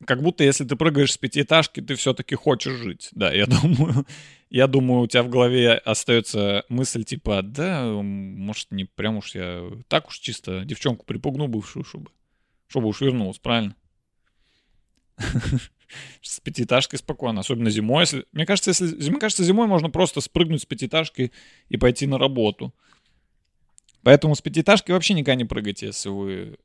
как 0.06 0.22
будто 0.22 0.44
если 0.44 0.64
ты 0.64 0.76
прыгаешь 0.76 1.12
с 1.12 1.18
пятиэтажки, 1.18 1.80
ты 1.80 1.94
все-таки 1.94 2.34
хочешь 2.34 2.74
жить. 2.74 3.08
Да, 3.12 3.32
я 3.32 3.46
думаю, 3.62 4.06
я 4.48 4.66
думаю, 4.66 5.02
у 5.02 5.06
тебя 5.06 5.22
в 5.22 5.28
голове 5.28 5.74
остается 5.74 6.64
мысль 6.68 7.04
типа, 7.04 7.42
да, 7.42 7.84
может, 7.84 8.70
не 8.70 8.84
прям 8.84 9.18
уж 9.18 9.34
я 9.34 9.70
так 9.88 10.08
уж 10.08 10.18
чисто 10.18 10.64
девчонку 10.64 11.04
припугну 11.04 11.48
бывшую, 11.48 11.84
чтобы, 11.84 12.10
чтобы 12.68 12.88
уж 12.88 13.00
вернулась, 13.00 13.38
правильно? 13.38 13.74
с 16.22 16.40
пятиэтажкой 16.40 16.98
спокойно, 16.98 17.40
особенно 17.40 17.70
зимой. 17.70 18.02
Если, 18.02 18.24
мне 18.32 18.46
кажется, 18.46 18.70
если, 18.70 19.10
мне 19.10 19.18
кажется, 19.18 19.44
зимой 19.44 19.66
можно 19.66 19.90
просто 19.90 20.20
спрыгнуть 20.20 20.62
с 20.62 20.66
пятиэтажки 20.66 21.32
и 21.68 21.76
пойти 21.76 22.06
на 22.06 22.18
работу. 22.18 22.74
Поэтому 24.02 24.34
с 24.34 24.40
пятиэтажки 24.40 24.92
вообще 24.92 25.14
никогда 25.14 25.34
не 25.34 25.44
прыгайте, 25.44 25.86
если 25.86 26.08
вы... 26.08 26.58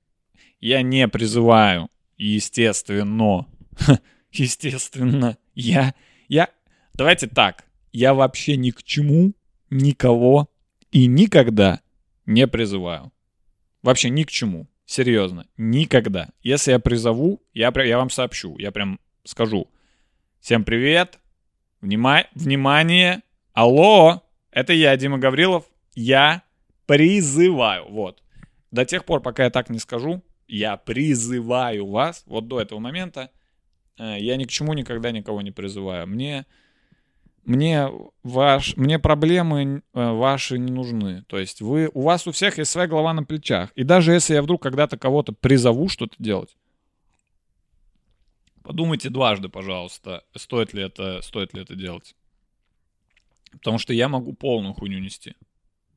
Я 0.61 0.81
не 0.81 1.07
призываю, 1.09 1.89
естественно, 2.17 3.47
естественно, 4.31 5.37
я, 5.53 5.93
я, 6.27 6.49
давайте 6.93 7.27
так, 7.27 7.65
я 7.91 8.13
вообще 8.13 8.57
ни 8.57 8.71
к 8.71 8.83
чему, 8.83 9.33
никого 9.69 10.49
и 10.91 11.07
никогда 11.07 11.81
не 12.25 12.47
призываю. 12.47 13.11
Вообще 13.81 14.09
ни 14.09 14.23
к 14.23 14.31
чему. 14.31 14.67
Серьезно, 14.85 15.47
никогда. 15.57 16.29
Если 16.41 16.71
я 16.71 16.79
призову, 16.79 17.41
я, 17.53 17.71
я 17.83 17.97
вам 17.97 18.09
сообщу. 18.09 18.57
Я 18.57 18.71
прям 18.71 18.99
скажу. 19.23 19.67
Всем 20.39 20.63
привет. 20.63 21.19
Внима... 21.81 22.25
Внимание. 22.33 23.21
Алло. 23.53 24.23
Это 24.51 24.73
я, 24.73 24.95
Дима 24.95 25.17
Гаврилов. 25.17 25.65
Я 25.95 26.43
призываю. 26.85 27.85
Вот. 27.89 28.23
До 28.71 28.85
тех 28.85 29.05
пор, 29.05 29.21
пока 29.21 29.43
я 29.43 29.49
так 29.49 29.69
не 29.69 29.79
скажу, 29.79 30.23
я 30.47 30.77
призываю 30.77 31.87
вас. 31.87 32.23
Вот 32.25 32.47
до 32.47 32.61
этого 32.61 32.79
момента 32.79 33.31
э, 33.97 34.17
я 34.19 34.35
ни 34.35 34.45
к 34.45 34.49
чему 34.49 34.73
никогда 34.73 35.11
никого 35.11 35.41
не 35.41 35.51
призываю. 35.51 36.07
Мне 36.07 36.45
мне, 37.45 37.89
ваш, 38.23 38.75
мне 38.75 38.97
проблемы 38.97 39.83
э, 39.93 40.11
ваши 40.11 40.57
не 40.57 40.71
нужны. 40.71 41.23
То 41.27 41.37
есть 41.37 41.61
вы, 41.61 41.91
у 41.93 42.01
вас 42.01 42.25
у 42.25 42.31
всех 42.31 42.57
есть 42.57 42.71
своя 42.71 42.87
голова 42.87 43.13
на 43.13 43.23
плечах. 43.23 43.71
И 43.75 43.83
даже 43.83 44.13
если 44.13 44.33
я 44.33 44.41
вдруг 44.41 44.63
когда-то 44.63 44.97
кого-то 44.97 45.31
призову 45.31 45.87
что-то 45.87 46.15
делать, 46.17 46.57
подумайте 48.63 49.09
дважды, 49.09 49.47
пожалуйста, 49.47 50.23
стоит 50.35 50.73
ли 50.73 50.81
это, 50.81 51.21
стоит 51.21 51.53
ли 51.53 51.61
это 51.61 51.75
делать. 51.75 52.15
Потому 53.51 53.77
что 53.77 53.93
я 53.93 54.09
могу 54.09 54.33
полную 54.33 54.73
хуйню 54.73 54.99
нести. 54.99 55.35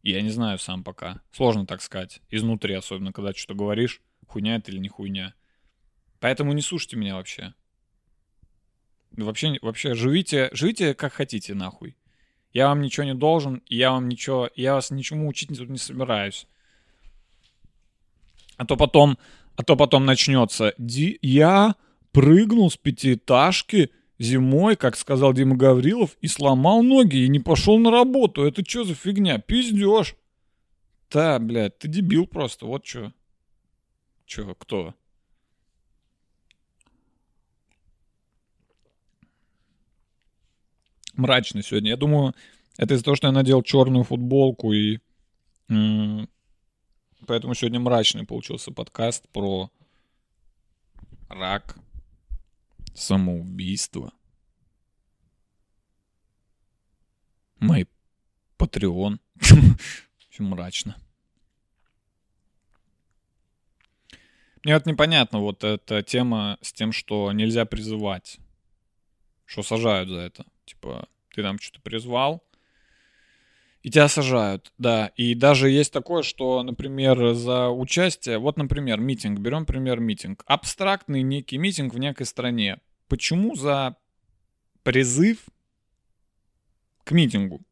Я 0.02 0.20
не 0.20 0.30
знаю 0.30 0.58
сам 0.58 0.84
пока. 0.84 1.22
Сложно 1.32 1.66
так 1.66 1.80
сказать. 1.80 2.20
Изнутри, 2.30 2.74
особенно 2.74 3.12
когда 3.12 3.32
что-то 3.32 3.54
говоришь, 3.54 4.02
хуйня 4.28 4.56
это 4.56 4.70
или 4.70 4.78
не 4.78 4.88
хуйня. 4.88 5.34
Поэтому 6.20 6.52
не 6.52 6.62
слушайте 6.62 6.96
меня 6.96 7.16
вообще. 7.16 7.54
Вообще, 9.12 9.58
вообще 9.62 9.94
живите, 9.94 10.50
живите 10.52 10.94
как 10.94 11.12
хотите, 11.12 11.54
нахуй. 11.54 11.96
Я 12.52 12.68
вам 12.68 12.80
ничего 12.80 13.04
не 13.04 13.14
должен, 13.14 13.62
я 13.66 13.92
вам 13.92 14.08
ничего, 14.08 14.50
я 14.54 14.74
вас 14.74 14.90
ничему 14.90 15.28
учить 15.28 15.56
тут 15.56 15.68
не 15.68 15.78
собираюсь. 15.78 16.46
А 18.56 18.64
то 18.64 18.76
потом, 18.76 19.18
а 19.56 19.62
то 19.62 19.76
потом 19.76 20.06
начнется. 20.06 20.74
Ди, 20.78 21.18
я 21.22 21.76
прыгнул 22.12 22.70
с 22.70 22.76
пятиэтажки 22.76 23.90
зимой, 24.18 24.76
как 24.76 24.96
сказал 24.96 25.32
Дима 25.32 25.56
Гаврилов, 25.56 26.16
и 26.20 26.26
сломал 26.26 26.82
ноги 26.82 27.18
и 27.18 27.28
не 27.28 27.38
пошел 27.38 27.78
на 27.78 27.90
работу. 27.90 28.44
Это 28.44 28.68
что 28.68 28.84
за 28.84 28.94
фигня? 28.94 29.38
Пиздешь. 29.38 30.16
Да, 31.10 31.38
блядь, 31.38 31.78
ты 31.78 31.88
дебил 31.88 32.26
просто, 32.26 32.66
вот 32.66 32.86
что. 32.86 33.12
Чё, 34.28 34.54
кто? 34.54 34.94
мрачный 41.14 41.62
сегодня. 41.62 41.90
Я 41.90 41.96
думаю, 41.96 42.34
это 42.76 42.94
из-за 42.94 43.04
того, 43.04 43.16
что 43.16 43.26
я 43.26 43.32
надел 43.32 43.62
черную 43.62 44.04
футболку 44.04 44.72
и 44.72 45.00
поэтому 47.26 47.54
сегодня 47.54 47.80
мрачный 47.80 48.24
получился 48.24 48.70
подкаст 48.70 49.28
про 49.30 49.70
рак, 51.28 51.76
самоубийство. 52.94 54.12
Мой 57.58 57.88
Patreon. 58.58 59.18
Очень 59.40 60.44
мрачно. 60.44 60.96
Мне 64.64 64.74
вот 64.74 64.86
непонятно 64.86 65.40
вот 65.40 65.64
эта 65.64 66.02
тема 66.02 66.58
с 66.60 66.72
тем, 66.72 66.92
что 66.92 67.32
нельзя 67.32 67.64
призывать. 67.64 68.38
Что 69.44 69.62
сажают 69.62 70.08
за 70.08 70.18
это. 70.18 70.44
Типа, 70.64 71.08
ты 71.34 71.42
там 71.42 71.58
что-то 71.58 71.80
призвал, 71.80 72.42
и 73.82 73.90
тебя 73.90 74.08
сажают, 74.08 74.72
да. 74.76 75.12
И 75.16 75.34
даже 75.34 75.70
есть 75.70 75.92
такое, 75.92 76.22
что, 76.22 76.62
например, 76.62 77.34
за 77.34 77.68
участие, 77.68 78.38
вот, 78.38 78.56
например, 78.56 79.00
митинг, 79.00 79.38
берем 79.38 79.64
пример 79.66 80.00
митинг, 80.00 80.42
абстрактный 80.46 81.22
некий 81.22 81.58
митинг 81.58 81.94
в 81.94 81.98
некой 81.98 82.26
стране. 82.26 82.78
Почему 83.08 83.54
за 83.54 83.96
призыв 84.82 85.38
к 87.04 87.12
митингу 87.12 87.62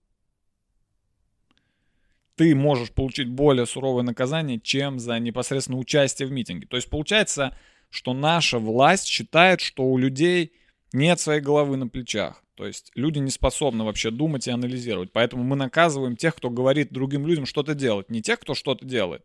ты 2.37 2.55
можешь 2.55 2.93
получить 2.93 3.29
более 3.29 3.67
суровое 3.67 4.03
наказание, 4.03 4.61
чем 4.61 4.99
за 4.99 5.19
непосредственно 5.19 5.79
участие 5.79 6.29
в 6.29 6.33
митинге? 6.33 6.67
То 6.67 6.77
есть 6.77 6.89
получается, 6.89 7.57
что 7.91 8.13
наша 8.13 8.59
власть 8.59 9.07
считает, 9.07 9.61
что 9.61 9.85
у 9.85 9.97
людей 9.97 10.53
нет 10.93 11.19
своей 11.19 11.41
головы 11.41 11.77
на 11.77 11.89
плечах. 11.89 12.43
То 12.55 12.67
есть 12.67 12.91
люди 12.95 13.19
не 13.19 13.31
способны 13.31 13.85
вообще 13.85 14.11
думать 14.11 14.47
и 14.49 14.51
анализировать. 14.51 15.13
Поэтому 15.13 15.45
мы 15.45 15.57
наказываем 15.57 16.17
тех, 16.17 16.35
кто 16.35 16.51
говорит 16.51 16.93
другим 16.93 17.27
людям 17.27 17.47
что-то 17.47 17.75
делать. 17.75 18.11
Не 18.11 18.23
тех, 18.23 18.39
кто 18.39 18.55
что-то 18.55 18.85
делает. 18.85 19.25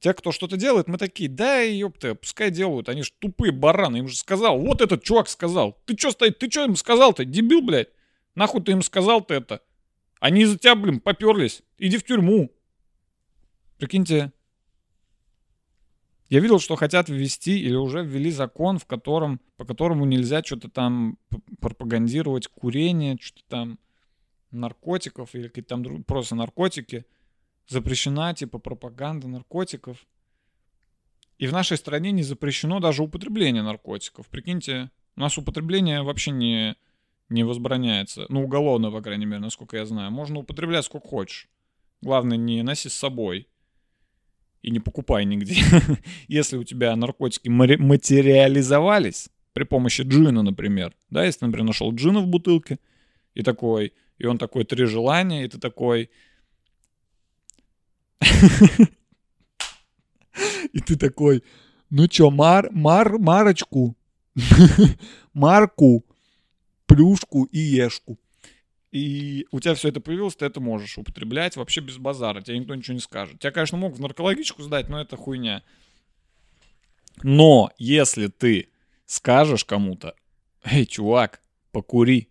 Те, 0.00 0.14
кто 0.14 0.30
что-то 0.30 0.56
делает, 0.56 0.86
мы 0.86 0.96
такие, 0.96 1.28
да, 1.28 1.60
ёпта, 1.60 2.14
пускай 2.14 2.52
делают. 2.52 2.88
Они 2.88 3.02
же 3.02 3.10
тупые 3.18 3.50
бараны. 3.52 3.98
Им 3.98 4.08
же 4.08 4.16
сказал, 4.16 4.58
вот 4.58 4.80
этот 4.80 5.02
чувак 5.02 5.28
сказал. 5.28 5.76
Ты 5.86 5.96
что 5.96 6.12
стоит, 6.12 6.38
ты 6.38 6.48
что 6.48 6.64
им 6.64 6.76
сказал-то, 6.76 7.24
дебил, 7.24 7.62
блядь? 7.62 7.88
Нахуй 8.36 8.62
ты 8.62 8.72
им 8.72 8.82
сказал-то 8.82 9.34
это? 9.34 9.60
Они 10.20 10.42
из-за 10.42 10.58
тебя, 10.58 10.74
блин, 10.74 11.00
поперлись. 11.00 11.62
Иди 11.78 11.96
в 11.98 12.04
тюрьму. 12.04 12.50
Прикиньте, 13.78 14.32
я 16.28 16.40
видел, 16.40 16.58
что 16.58 16.76
хотят 16.76 17.08
ввести 17.08 17.58
или 17.58 17.74
уже 17.74 18.04
ввели 18.04 18.30
закон, 18.30 18.78
в 18.78 18.86
котором, 18.86 19.40
по 19.56 19.64
которому 19.64 20.04
нельзя 20.04 20.42
что-то 20.42 20.68
там 20.68 21.18
пропагандировать 21.60 22.48
курение, 22.48 23.16
что-то 23.20 23.44
там 23.48 23.78
наркотиков 24.50 25.34
или 25.34 25.48
какие-то 25.48 25.76
там 25.76 26.04
просто 26.04 26.34
наркотики. 26.34 27.06
Запрещена 27.66 28.34
типа 28.34 28.58
пропаганда 28.58 29.28
наркотиков. 29.28 30.06
И 31.38 31.46
в 31.46 31.52
нашей 31.52 31.76
стране 31.76 32.10
не 32.10 32.22
запрещено 32.22 32.80
даже 32.80 33.02
употребление 33.02 33.62
наркотиков. 33.62 34.26
Прикиньте, 34.26 34.90
у 35.16 35.20
нас 35.20 35.38
употребление 35.38 36.02
вообще 36.02 36.32
не, 36.32 36.76
не 37.28 37.44
возбраняется. 37.44 38.26
Ну, 38.28 38.44
уголовно, 38.44 38.90
по 38.90 39.00
крайней 39.02 39.26
мере, 39.26 39.40
насколько 39.40 39.76
я 39.76 39.86
знаю. 39.86 40.10
Можно 40.10 40.40
употреблять 40.40 40.84
сколько 40.84 41.08
хочешь. 41.08 41.48
Главное, 42.00 42.36
не 42.36 42.62
носи 42.62 42.88
с 42.88 42.94
собой 42.94 43.48
и 44.62 44.70
не 44.70 44.80
покупай 44.80 45.24
нигде. 45.24 45.62
если 46.28 46.56
у 46.56 46.64
тебя 46.64 46.94
наркотики 46.96 47.48
материализовались 47.48 49.30
при 49.52 49.64
помощи 49.64 50.02
джина, 50.02 50.42
например, 50.42 50.94
да, 51.10 51.24
если, 51.24 51.44
например, 51.44 51.66
нашел 51.66 51.92
джина 51.94 52.20
в 52.20 52.26
бутылке, 52.26 52.78
и 53.34 53.42
такой, 53.42 53.92
и 54.18 54.26
он 54.26 54.38
такой 54.38 54.64
три 54.64 54.86
желания, 54.86 55.44
и 55.44 55.48
ты 55.48 55.58
такой... 55.58 56.10
И 60.72 60.80
ты 60.80 60.96
такой, 60.96 61.42
ну 61.90 62.06
чё, 62.06 62.30
мар, 62.30 62.68
мар, 62.70 63.18
марочку, 63.18 63.96
марку, 65.34 66.04
плюшку 66.88 67.44
и 67.44 67.58
ешку 67.58 68.18
и 68.90 69.46
у 69.50 69.60
тебя 69.60 69.74
все 69.74 69.88
это 69.88 70.00
появилось, 70.00 70.36
ты 70.36 70.46
это 70.46 70.60
можешь 70.60 70.96
употреблять 70.96 71.56
вообще 71.56 71.80
без 71.80 71.98
базара, 71.98 72.40
тебе 72.40 72.58
никто 72.58 72.74
ничего 72.74 72.94
не 72.94 73.00
скажет. 73.00 73.38
Тебя, 73.38 73.50
конечно, 73.50 73.76
могут 73.76 73.98
в 73.98 74.00
наркологичку 74.00 74.62
сдать, 74.62 74.88
но 74.88 75.00
это 75.00 75.16
хуйня. 75.16 75.62
Но 77.22 77.70
если 77.78 78.28
ты 78.28 78.70
скажешь 79.06 79.64
кому-то, 79.64 80.14
эй, 80.64 80.86
чувак, 80.86 81.42
покури, 81.72 82.30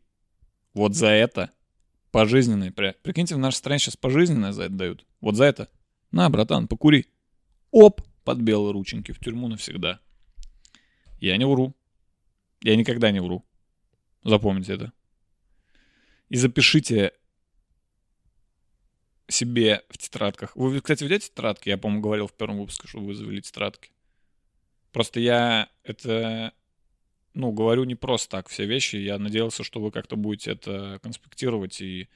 вот 0.73 0.95
за 0.95 1.09
это 1.09 1.51
пожизненное, 2.11 2.71
прикиньте, 2.71 3.35
в 3.35 3.39
нашей 3.39 3.57
стране 3.57 3.79
сейчас 3.79 3.97
пожизненное 3.97 4.51
за 4.51 4.63
это 4.63 4.73
дают, 4.73 5.05
вот 5.21 5.35
за 5.35 5.43
это, 5.43 5.69
на, 6.11 6.29
братан, 6.29 6.67
покури, 6.67 7.05
оп, 7.69 8.01
под 8.23 8.39
белые 8.39 8.73
рученьки 8.73 9.11
в 9.11 9.19
тюрьму 9.19 9.47
навсегда. 9.47 9.99
Я 11.19 11.37
не 11.37 11.45
вру. 11.45 11.75
Я 12.61 12.75
никогда 12.75 13.11
не 13.11 13.21
вру. 13.21 13.45
Запомните 14.27 14.73
это 14.73 14.91
и 16.27 16.35
запишите 16.35 17.13
себе 19.29 19.83
в 19.89 19.97
тетрадках. 19.97 20.53
Вы, 20.55 20.81
кстати, 20.81 21.05
ведете 21.05 21.29
тетрадки? 21.29 21.69
Я, 21.69 21.77
по-моему, 21.77 22.01
говорил 22.01 22.27
в 22.27 22.33
первом 22.33 22.59
выпуске, 22.59 22.89
что 22.89 22.99
вы 22.99 23.13
завели 23.13 23.41
тетрадки. 23.41 23.91
Просто 24.91 25.21
я 25.21 25.69
это, 25.83 26.51
ну, 27.33 27.53
говорю 27.53 27.85
не 27.85 27.95
просто 27.95 28.29
так 28.29 28.49
все 28.49 28.65
вещи. 28.65 28.97
Я 28.97 29.17
надеялся, 29.17 29.63
что 29.63 29.79
вы 29.79 29.91
как-то 29.91 30.17
будете 30.17 30.51
это 30.51 30.99
конспектировать 31.01 31.79
и 31.79 32.09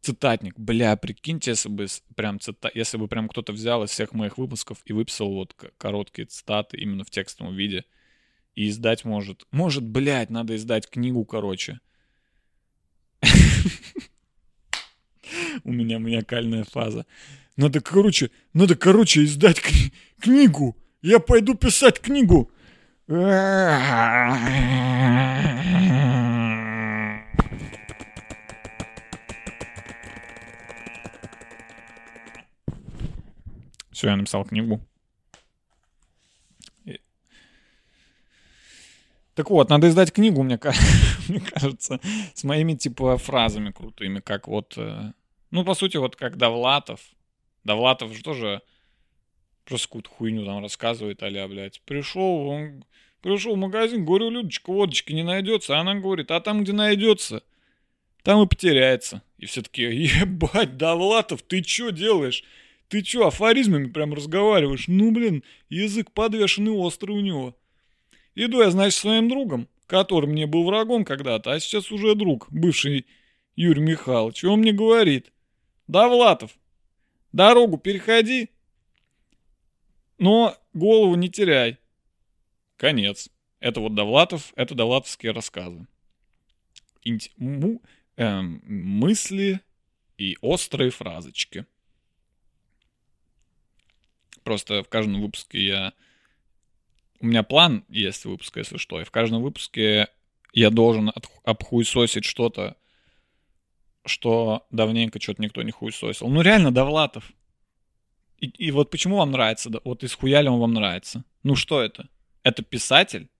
цитатник. 0.00 0.58
Бля, 0.58 0.96
прикиньте, 0.96 1.50
если 1.50 1.68
бы 1.68 1.86
прям 2.16 2.40
цита... 2.40 2.70
если 2.74 2.96
бы 2.96 3.08
прям 3.08 3.28
кто-то 3.28 3.52
взял 3.52 3.84
из 3.84 3.90
всех 3.90 4.14
моих 4.14 4.38
выпусков 4.38 4.80
и 4.86 4.94
выписал 4.94 5.34
вот 5.34 5.54
короткие 5.76 6.26
цитаты 6.26 6.78
именно 6.78 7.04
в 7.04 7.10
текстовом 7.10 7.54
виде 7.54 7.84
и 8.54 8.68
издать 8.68 9.04
может. 9.04 9.46
Может, 9.50 9.84
блядь, 9.84 10.30
надо 10.30 10.54
издать 10.56 10.88
книгу, 10.88 11.24
короче. 11.24 11.80
У 15.64 15.72
меня 15.72 15.98
маниакальная 15.98 16.64
фаза. 16.64 17.06
Надо, 17.56 17.80
короче, 17.80 18.30
надо, 18.52 18.76
короче, 18.76 19.24
издать 19.24 19.58
кни- 19.58 19.92
книгу. 20.20 20.76
Я 21.02 21.18
пойду 21.20 21.54
писать 21.54 22.00
книгу. 22.00 22.50
Все, 23.06 23.16
я 34.08 34.16
написал 34.16 34.44
книгу. 34.44 34.80
Так 39.34 39.50
вот, 39.50 39.68
надо 39.68 39.88
издать 39.88 40.12
книгу, 40.12 40.42
мне, 40.42 40.58
кажется, 40.58 42.00
с 42.34 42.44
моими, 42.44 42.74
типа, 42.74 43.16
фразами 43.18 43.70
крутыми, 43.70 44.20
как 44.20 44.48
вот... 44.48 44.74
Э, 44.76 45.12
ну, 45.50 45.64
по 45.64 45.74
сути, 45.74 45.96
вот 45.96 46.16
как 46.16 46.36
Довлатов. 46.36 47.00
Довлатов 47.64 48.14
же 48.14 48.22
тоже 48.22 48.62
просто 49.64 49.88
какую-то 49.88 50.10
хуйню 50.10 50.44
там 50.44 50.62
рассказывает, 50.62 51.22
а 51.22 51.48
блядь. 51.48 51.80
Пришел, 51.82 52.46
он 52.46 52.84
пришел 53.22 53.54
в 53.54 53.58
магазин, 53.58 54.04
говорю, 54.04 54.30
Людочка, 54.30 54.70
водочки 54.70 55.12
не 55.12 55.22
найдется. 55.22 55.76
А 55.76 55.80
она 55.80 55.94
говорит, 55.94 56.30
а 56.30 56.40
там, 56.40 56.62
где 56.62 56.72
найдется, 56.72 57.42
там 58.22 58.42
и 58.42 58.46
потеряется. 58.46 59.22
И 59.38 59.46
все 59.46 59.62
таки 59.62 59.82
ебать, 59.82 60.76
Довлатов, 60.76 61.42
ты 61.42 61.62
что 61.62 61.90
делаешь? 61.90 62.44
Ты 62.88 63.02
что, 63.02 63.26
афоризмами 63.26 63.88
прям 63.90 64.14
разговариваешь? 64.14 64.84
Ну, 64.88 65.10
блин, 65.10 65.42
язык 65.70 66.12
подвешенный 66.12 66.72
острый 66.72 67.12
у 67.12 67.20
него. 67.20 67.56
Иду 68.34 68.62
я, 68.62 68.70
значит, 68.70 68.98
своим 68.98 69.28
другом, 69.28 69.68
который 69.86 70.28
мне 70.28 70.46
был 70.46 70.64
врагом 70.64 71.04
когда-то, 71.04 71.52
а 71.52 71.60
сейчас 71.60 71.92
уже 71.92 72.14
друг, 72.14 72.48
бывший 72.50 73.06
Юрий 73.54 73.82
Михайлович. 73.82 74.42
И 74.42 74.46
он 74.46 74.60
мне 74.60 74.72
говорит, 74.72 75.32
да, 75.86 76.08
Влатов, 76.08 76.56
дорогу 77.32 77.78
переходи, 77.78 78.50
но 80.18 80.56
голову 80.72 81.14
не 81.14 81.28
теряй. 81.28 81.78
Конец. 82.76 83.30
Это 83.60 83.80
вот 83.80 83.94
Довлатов, 83.94 84.52
это 84.56 84.74
довлатовские 84.74 85.32
рассказы. 85.32 85.86
Инт... 87.02 87.30
Му... 87.38 87.80
Эм, 88.16 88.62
мысли 88.66 89.60
и 90.18 90.36
острые 90.40 90.90
фразочки. 90.90 91.66
Просто 94.42 94.82
в 94.82 94.88
каждом 94.88 95.22
выпуске 95.22 95.64
я 95.64 95.92
у 97.24 97.26
меня 97.26 97.42
план 97.42 97.86
есть 97.88 98.26
выпуска, 98.26 98.60
если 98.60 98.76
что, 98.76 99.00
и 99.00 99.04
в 99.04 99.10
каждом 99.10 99.42
выпуске 99.42 100.08
я 100.52 100.68
должен 100.68 101.10
обхуесосить 101.42 102.26
что-то, 102.26 102.76
что 104.04 104.66
давненько 104.70 105.18
что-то 105.20 105.40
никто 105.40 105.62
не 105.62 105.70
хуесосил. 105.70 106.28
Ну 106.28 106.42
реально, 106.42 106.70
Довлатов. 106.70 107.32
И, 108.40 108.48
и 108.48 108.70
вот 108.70 108.90
почему 108.90 109.16
вам 109.16 109.30
нравится, 109.30 109.70
вот 109.84 110.04
из 110.04 110.14
хуяли 110.14 110.48
он 110.48 110.60
вам 110.60 110.74
нравится? 110.74 111.24
Ну 111.42 111.56
что 111.56 111.80
это? 111.80 112.10
Это 112.42 112.62
писатель? 112.62 113.30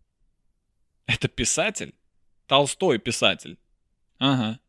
Это 1.04 1.28
писатель? 1.28 1.94
Толстой 2.46 2.98
писатель. 2.98 3.58
Ага. 4.18 4.60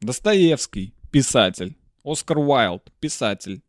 Достоевский 0.00 0.92
писатель. 1.12 1.76
Оскар 2.02 2.38
Уайлд 2.38 2.92
писатель. 2.98 3.62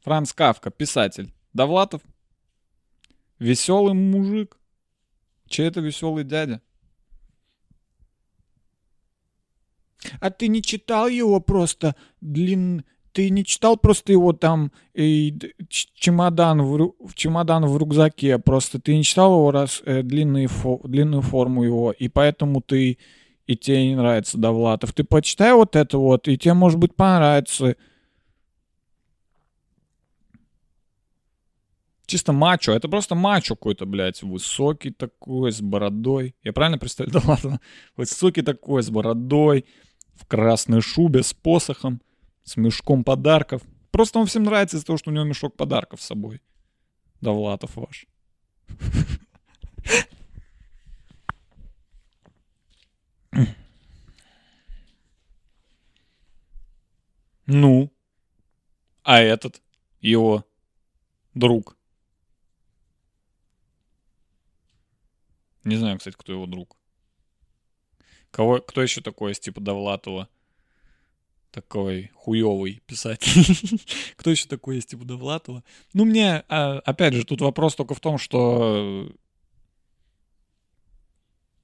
Франц 0.00 0.32
Кавка, 0.32 0.70
писатель. 0.70 1.32
Довлатов. 1.52 2.02
Веселый 3.38 3.94
мужик. 3.94 4.58
Чей 5.48 5.66
это 5.66 5.80
веселый 5.80 6.24
дядя? 6.24 6.60
А 10.20 10.30
ты 10.30 10.48
не 10.48 10.62
читал 10.62 11.08
его 11.08 11.40
просто 11.40 11.94
длин... 12.20 12.84
Ты 13.12 13.28
не 13.30 13.44
читал 13.44 13.76
просто 13.76 14.12
его 14.12 14.32
там 14.32 14.70
и 14.94 15.36
чемодан 15.68 16.62
в, 16.62 16.94
в 17.00 17.14
чемодан 17.14 17.66
в 17.66 17.76
рюкзаке, 17.76 18.38
просто 18.38 18.80
ты 18.80 18.96
не 18.96 19.02
читал 19.02 19.32
его 19.32 19.50
раз 19.50 19.82
э, 19.84 20.02
длинные 20.04 20.46
фо, 20.46 20.80
длинную 20.84 21.20
форму 21.20 21.64
его, 21.64 21.90
и 21.90 22.06
поэтому 22.06 22.60
ты 22.60 22.98
и 23.48 23.56
тебе 23.56 23.88
не 23.88 23.96
нравится 23.96 24.38
Довлатов. 24.38 24.92
Ты 24.92 25.02
почитай 25.02 25.52
вот 25.54 25.74
это 25.74 25.98
вот, 25.98 26.28
и 26.28 26.38
тебе 26.38 26.54
может 26.54 26.78
быть 26.78 26.94
понравится. 26.94 27.74
Чисто 32.10 32.32
мачо. 32.32 32.72
Это 32.72 32.88
просто 32.88 33.14
мачо 33.14 33.54
какой-то, 33.54 33.86
блядь, 33.86 34.22
высокий 34.22 34.90
такой, 34.90 35.52
с 35.52 35.60
бородой. 35.62 36.34
Я 36.42 36.52
правильно 36.52 36.78
представляю? 36.78 37.12
Да 37.20 37.28
ладно. 37.28 37.60
Высокий 37.96 38.42
такой, 38.42 38.82
с 38.82 38.90
бородой, 38.90 39.64
в 40.14 40.26
красной 40.26 40.80
шубе, 40.80 41.22
с 41.22 41.32
посохом, 41.32 42.02
с 42.42 42.56
мешком 42.56 43.04
подарков. 43.04 43.62
Просто 43.90 44.18
он 44.18 44.26
всем 44.26 44.42
нравится 44.42 44.76
из-за 44.76 44.86
того, 44.86 44.98
что 44.98 45.10
у 45.10 45.14
него 45.14 45.24
мешок 45.24 45.56
подарков 45.56 46.02
с 46.02 46.06
собой. 46.06 46.40
Довлатов 47.20 47.76
ваш. 47.76 48.06
Ну, 57.46 57.90
а 59.02 59.20
этот, 59.20 59.60
его 60.00 60.44
друг. 61.34 61.76
Не 65.70 65.76
знаю, 65.76 65.98
кстати, 65.98 66.16
кто 66.18 66.32
его 66.32 66.46
друг. 66.46 66.76
Кого, 68.32 68.60
кто 68.60 68.82
еще 68.82 69.02
такой 69.02 69.30
из 69.30 69.38
типа 69.38 69.60
Довлатова? 69.60 70.28
Такой 71.52 72.10
хуёвый 72.12 72.82
писатель. 72.86 73.78
кто 74.16 74.30
еще 74.30 74.48
такой 74.48 74.78
из 74.78 74.86
типа 74.86 75.04
Довлатова? 75.04 75.62
Ну, 75.92 76.04
мне, 76.04 76.42
а, 76.48 76.80
опять 76.80 77.14
же, 77.14 77.24
тут 77.24 77.40
вопрос 77.40 77.76
только 77.76 77.94
в 77.94 78.00
том, 78.00 78.18
что 78.18 79.12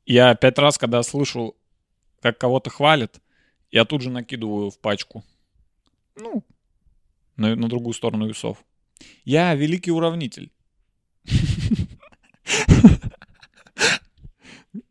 я 0.05 0.37
пять 0.37 0.59
раз, 0.61 0.79
когда 0.79 1.03
слышу, 1.03 1.57
как 2.21 2.39
кого-то 2.39 2.71
хвалят, 2.71 3.21
я 3.73 3.85
тут 3.85 4.03
же 4.03 4.11
накидываю 4.11 4.71
в 4.71 4.79
пачку. 4.79 5.25
Ну, 6.15 6.45
на, 7.35 7.57
на 7.57 7.69
другую 7.69 7.93
сторону 7.93 8.29
весов. 8.29 8.65
Я 9.25 9.53
великий 9.57 9.91
уравнитель. 9.91 10.53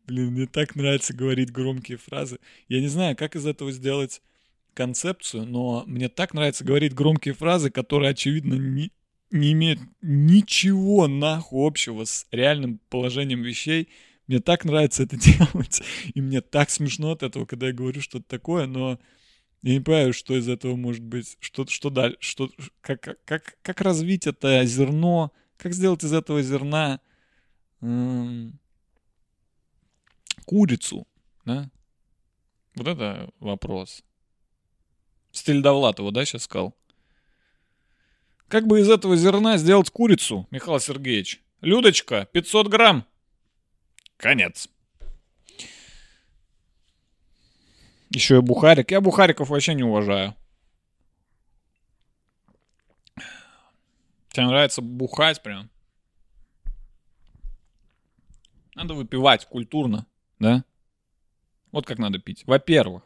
Блин, 0.06 0.32
мне 0.32 0.46
так 0.46 0.76
нравится 0.76 1.12
говорить 1.14 1.50
громкие 1.50 1.98
фразы. 1.98 2.38
Я 2.68 2.80
не 2.80 2.88
знаю, 2.88 3.16
как 3.16 3.34
из 3.34 3.44
этого 3.46 3.72
сделать 3.72 4.22
концепцию, 4.74 5.46
но 5.46 5.82
мне 5.86 6.08
так 6.08 6.32
нравится 6.34 6.64
говорить 6.64 6.94
громкие 6.94 7.34
фразы, 7.34 7.70
которые, 7.70 8.10
очевидно, 8.10 8.54
не, 8.54 8.92
не 9.30 9.52
имеют 9.52 9.80
ничего 10.02 11.08
нахуй 11.08 11.66
общего 11.66 12.04
с 12.04 12.26
реальным 12.30 12.78
положением 12.88 13.42
вещей. 13.42 13.88
Мне 14.28 14.38
так 14.38 14.64
нравится 14.64 15.02
это 15.02 15.16
делать. 15.20 15.82
И 16.14 16.20
мне 16.20 16.40
так 16.40 16.70
смешно 16.70 17.12
от 17.12 17.22
этого, 17.24 17.44
когда 17.46 17.68
я 17.68 17.72
говорю 17.72 18.00
что-то 18.00 18.26
такое, 18.28 18.66
но 18.66 19.00
я 19.62 19.74
не 19.74 19.80
понимаю, 19.80 20.12
что 20.12 20.36
из 20.36 20.48
этого 20.48 20.76
может 20.76 21.02
быть, 21.02 21.36
что, 21.40 21.66
что 21.66 21.90
дальше, 21.90 22.18
что, 22.20 22.50
как, 22.80 23.18
как, 23.24 23.58
как 23.62 23.80
развить 23.80 24.28
это 24.28 24.64
зерно, 24.64 25.32
как 25.56 25.72
сделать 25.72 26.04
из 26.04 26.12
этого 26.12 26.42
зерна 26.42 27.00
м- 27.80 28.58
курицу, 30.46 31.06
да? 31.44 31.70
Вот 32.74 32.86
это 32.86 33.28
вопрос. 33.40 34.02
Стиль 35.32 35.60
Довлатова, 35.60 36.12
да, 36.12 36.24
сейчас 36.24 36.44
сказал? 36.44 36.74
Как 38.48 38.66
бы 38.66 38.80
из 38.80 38.88
этого 38.88 39.16
зерна 39.16 39.58
сделать 39.58 39.90
курицу, 39.90 40.46
Михаил 40.50 40.80
Сергеевич? 40.80 41.42
Людочка, 41.60 42.26
500 42.32 42.68
грамм. 42.68 43.04
Конец. 44.16 44.68
Еще 48.10 48.36
и 48.36 48.40
Бухарик. 48.40 48.90
Я 48.92 49.00
Бухариков 49.00 49.50
вообще 49.50 49.74
не 49.74 49.82
уважаю. 49.82 50.34
Тебе 54.30 54.46
нравится 54.46 54.80
бухать 54.80 55.42
прям? 55.42 55.70
Надо 58.74 58.92
выпивать 58.92 59.46
культурно, 59.46 60.06
да? 60.38 60.64
Вот 61.72 61.86
как 61.86 61.98
надо 61.98 62.18
пить. 62.18 62.44
Во-первых, 62.46 63.02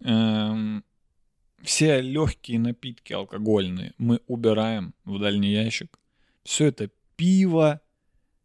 эм, 0.00 0.84
все 1.62 2.00
легкие 2.00 2.58
напитки 2.58 3.12
алкогольные 3.12 3.94
мы 3.98 4.20
убираем 4.26 4.94
в 5.04 5.18
дальний 5.18 5.52
ящик. 5.52 5.98
Все 6.42 6.66
это 6.66 6.90
пиво, 7.16 7.80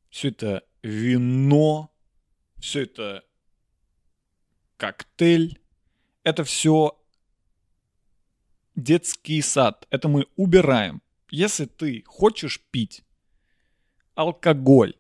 все 0.10 0.30
это 0.30 0.64
вино, 0.82 1.92
все 2.60 2.84
это 2.84 3.24
коктейль. 4.78 5.60
Это 6.24 6.44
все 6.44 6.98
детский 8.76 9.42
сад. 9.42 9.88
Это 9.90 10.08
мы 10.08 10.26
убираем. 10.36 11.02
Если 11.30 11.66
ты 11.66 12.04
хочешь 12.08 12.62
пить 12.72 13.04
алкоголь, 14.16 14.96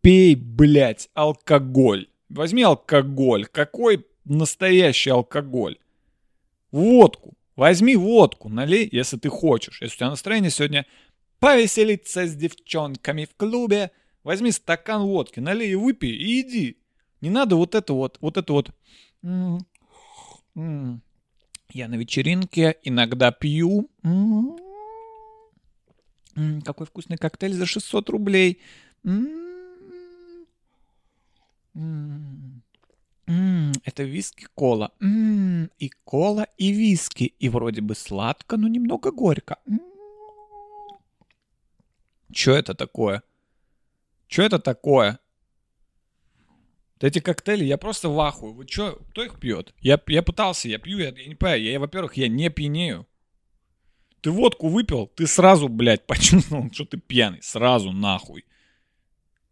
пей, 0.00 0.34
блядь, 0.34 1.08
алкоголь. 1.14 2.08
Возьми 2.28 2.62
алкоголь. 2.62 3.46
Какой 3.46 4.06
настоящий 4.24 5.10
алкоголь? 5.10 5.78
Водку. 6.70 7.34
Возьми 7.56 7.96
водку, 7.96 8.48
налей, 8.48 8.88
если 8.90 9.16
ты 9.18 9.28
хочешь. 9.28 9.82
Если 9.82 9.96
у 9.96 9.98
тебя 9.98 10.10
настроение 10.10 10.50
сегодня 10.50 10.86
повеселиться 11.40 12.26
с 12.26 12.34
девчонками 12.34 13.24
в 13.26 13.34
клубе, 13.36 13.90
возьми 14.24 14.50
стакан 14.52 15.02
водки, 15.02 15.40
налей 15.40 15.72
и 15.72 15.74
выпей 15.74 16.12
и 16.12 16.40
иди. 16.40 16.78
Не 17.20 17.30
надо 17.30 17.56
вот 17.56 17.74
это 17.74 17.92
вот, 17.92 18.18
вот 18.20 18.36
это 18.36 18.52
вот. 18.52 18.70
Я 19.22 19.60
на 21.88 21.96
вечеринке 21.96 22.78
иногда 22.82 23.30
пью. 23.32 23.90
Какой 26.64 26.86
вкусный 26.86 27.18
коктейль 27.18 27.52
за 27.52 27.66
600 27.66 28.08
рублей. 28.08 28.60
Это 33.84 34.02
виски-кола. 34.02 34.92
И 35.00 35.90
кола, 36.04 36.46
и 36.58 36.72
виски. 36.72 37.34
И 37.38 37.48
вроде 37.48 37.80
бы 37.80 37.94
сладко, 37.94 38.56
но 38.56 38.68
немного 38.68 39.12
горько. 39.12 39.58
Что 42.32 42.52
это 42.52 42.74
такое? 42.74 43.22
Что 44.28 44.42
это 44.42 44.58
такое? 44.58 45.18
эти 47.00 47.18
коктейли, 47.18 47.64
я 47.64 47.78
просто 47.78 48.08
в 48.08 48.20
ахуе. 48.20 48.52
Вы 48.52 48.66
чё, 48.66 48.98
кто 49.10 49.24
их 49.24 49.40
пьет? 49.40 49.74
Я, 49.80 50.00
я 50.06 50.22
пытался, 50.22 50.68
я 50.68 50.78
пью, 50.78 50.98
я, 50.98 51.08
я 51.08 51.26
не 51.26 51.34
понимаю. 51.34 51.62
Я, 51.62 51.80
во-первых, 51.80 52.16
я 52.16 52.28
не 52.28 52.50
пьянею. 52.50 53.06
Ты 54.20 54.30
водку 54.30 54.68
выпил, 54.68 55.06
ты 55.06 55.26
сразу, 55.26 55.68
блядь, 55.68 56.06
почувствовал, 56.06 56.70
что 56.72 56.84
ты 56.84 56.98
пьяный. 56.98 57.42
Сразу 57.42 57.92
нахуй. 57.92 58.44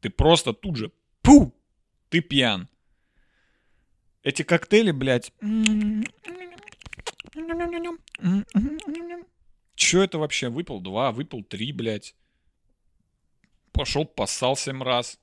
Ты 0.01 0.11
просто 0.11 0.53
тут 0.53 0.77
же, 0.77 0.93
пу, 1.23 1.55
ты 2.09 2.21
пьян. 2.21 2.69
Эти 4.23 4.43
коктейли, 4.43 4.91
блядь. 4.91 5.33
Чё 9.75 10.03
это 10.03 10.19
вообще? 10.19 10.49
Выпил 10.49 10.81
два, 10.81 11.13
выпил 11.13 11.43
три, 11.43 11.73
блядь. 11.73 12.15
Пошел, 13.73 14.05
поссал 14.05 14.57
семь 14.57 14.83
раз. 14.83 15.21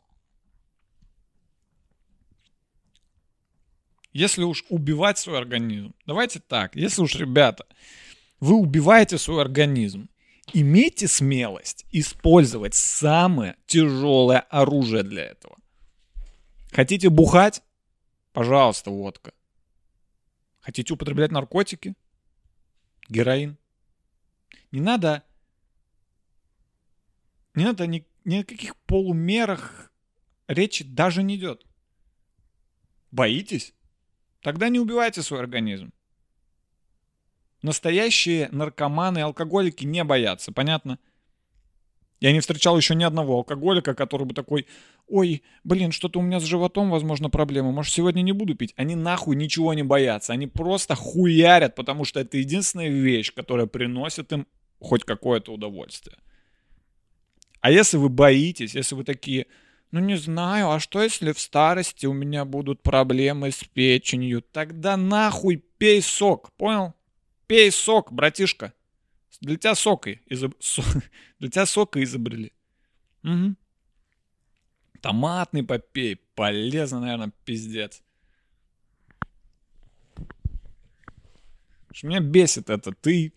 Если 4.14 4.44
уж 4.44 4.64
убивать 4.70 5.18
свой 5.18 5.38
организм, 5.38 5.94
давайте 6.06 6.40
так, 6.40 6.74
если 6.78 7.02
уж, 7.02 7.16
ребята, 7.16 7.68
вы 8.40 8.56
убиваете 8.56 9.18
свой 9.18 9.42
организм, 9.42 10.10
имейте 10.54 11.10
смелость 11.10 11.86
использовать 11.92 12.76
самое 12.76 13.58
тяжелое 13.66 14.40
оружие 14.40 15.04
для 15.04 15.24
этого. 15.24 15.58
Хотите 16.76 17.10
бухать? 17.10 17.64
Пожалуйста, 18.34 18.92
водка. 18.92 19.34
Хотите 20.60 20.94
употреблять 20.94 21.32
наркотики? 21.32 21.96
Героин. 23.08 23.58
Не 24.74 24.82
надо... 24.82 25.24
Не 27.54 27.64
надо 27.64 27.88
ни, 27.88 28.06
ни 28.26 28.40
о 28.40 28.44
каких 28.44 28.76
полумерах 28.76 29.90
речи 30.50 30.84
даже 30.84 31.24
не 31.24 31.38
идет. 31.38 31.66
Боитесь? 33.10 33.74
Тогда 34.42 34.68
не 34.68 34.82
убивайте 34.82 35.22
свой 35.22 35.40
организм. 35.40 35.94
Настоящие 37.62 38.50
наркоманы 38.50 39.20
и 39.20 39.22
алкоголики 39.22 39.86
не 39.86 40.04
боятся, 40.04 40.52
понятно? 40.52 41.00
Я 42.22 42.32
не 42.32 42.40
встречал 42.40 42.78
еще 42.78 42.96
ни 42.96 43.04
одного 43.04 43.38
алкоголика, 43.38 43.94
который 43.94 44.26
бы 44.26 44.34
такой, 44.34 44.68
ой, 45.08 45.44
блин, 45.64 45.92
что-то 45.92 46.20
у 46.20 46.22
меня 46.22 46.40
с 46.40 46.44
животом, 46.44 46.90
возможно, 46.90 47.30
проблемы, 47.30 47.72
может, 47.72 47.94
сегодня 47.94 48.22
не 48.22 48.32
буду 48.32 48.56
пить. 48.56 48.74
Они 48.78 48.96
нахуй 48.96 49.36
ничего 49.36 49.74
не 49.74 49.84
боятся, 49.84 50.34
они 50.34 50.48
просто 50.48 50.96
хуярят, 50.96 51.76
потому 51.76 52.06
что 52.06 52.20
это 52.20 52.38
единственная 52.38 52.90
вещь, 52.90 53.34
которая 53.34 53.68
приносит 53.68 54.32
им 54.32 54.48
хоть 54.80 55.04
какое-то 55.04 55.54
удовольствие. 55.54 56.18
А 57.60 57.72
если 57.72 57.98
вы 57.98 58.10
боитесь, 58.10 58.76
если 58.76 58.96
вы 58.96 59.04
такие, 59.04 59.48
ну 59.92 60.00
не 60.00 60.18
знаю, 60.18 60.70
а 60.72 60.80
что 60.80 61.02
если 61.02 61.32
в 61.32 61.40
старости 61.40 62.06
у 62.06 62.14
меня 62.14 62.46
будут 62.46 62.84
проблемы 62.84 63.52
с 63.52 63.64
печенью? 63.64 64.42
Тогда 64.42 64.98
нахуй 64.98 65.58
пей 65.78 66.02
сок, 66.02 66.52
понял? 66.54 66.94
Пей 67.48 67.72
сок, 67.72 68.12
братишка. 68.14 68.74
Для 69.46 69.58
тебя 69.58 69.76
сока, 69.76 70.18
изоб... 70.26 70.56
Со... 70.60 70.82
Для 71.40 71.50
тебя 71.52 71.68
сока 71.68 72.04
изобрели. 72.04 72.52
Угу. 73.24 73.56
Томатный 75.02 75.62
попей. 75.64 76.16
Полезно, 76.34 77.00
наверное, 77.00 77.32
пиздец. 77.46 78.02
Что 81.94 82.08
меня 82.08 82.22
бесит 82.22 82.72
это. 82.72 82.92
Ты 82.92 83.34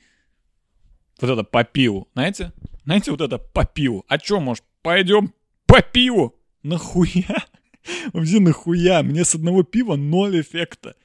Вот 1.20 1.30
это 1.30 1.44
по 1.44 1.62
пиву, 1.62 2.08
знаете? 2.14 2.52
Знаете, 2.84 3.10
вот 3.10 3.20
это 3.20 3.36
по 3.36 3.66
пиву. 3.66 4.06
А 4.08 4.18
чё, 4.18 4.40
может, 4.40 4.64
пойдем 4.80 5.34
по 5.66 5.82
пиву? 5.82 6.34
Нахуя? 6.62 7.44
Вообще 8.14 8.40
нахуя? 8.40 9.02
Мне 9.02 9.26
с 9.26 9.34
одного 9.34 9.62
пива 9.62 9.96
ноль 9.96 10.40
эффекта. 10.40 10.96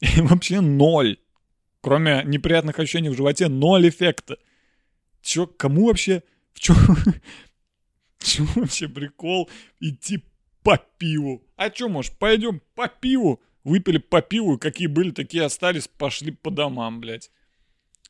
Вообще 0.16 0.60
ноль. 0.60 1.21
Кроме 1.82 2.22
неприятных 2.24 2.78
ощущений 2.78 3.08
в 3.10 3.16
животе, 3.16 3.48
ноль 3.48 3.88
эффекта. 3.88 4.38
Чё, 5.20 5.46
кому 5.46 5.86
вообще... 5.86 6.22
В 6.54 6.60
чём... 6.60 6.76
Чё 8.18 8.44
вообще 8.54 8.88
прикол 8.88 9.50
идти 9.80 10.24
по 10.62 10.78
пиву? 10.98 11.42
А 11.56 11.70
чё, 11.70 11.88
может, 11.88 12.16
пойдем 12.18 12.62
по 12.76 12.86
пиву? 12.86 13.42
Выпили 13.64 13.98
по 13.98 14.22
пиву, 14.22 14.58
какие 14.58 14.86
были, 14.86 15.10
такие 15.10 15.44
остались, 15.44 15.88
пошли 15.88 16.30
по 16.30 16.52
домам, 16.52 17.00
блядь. 17.00 17.30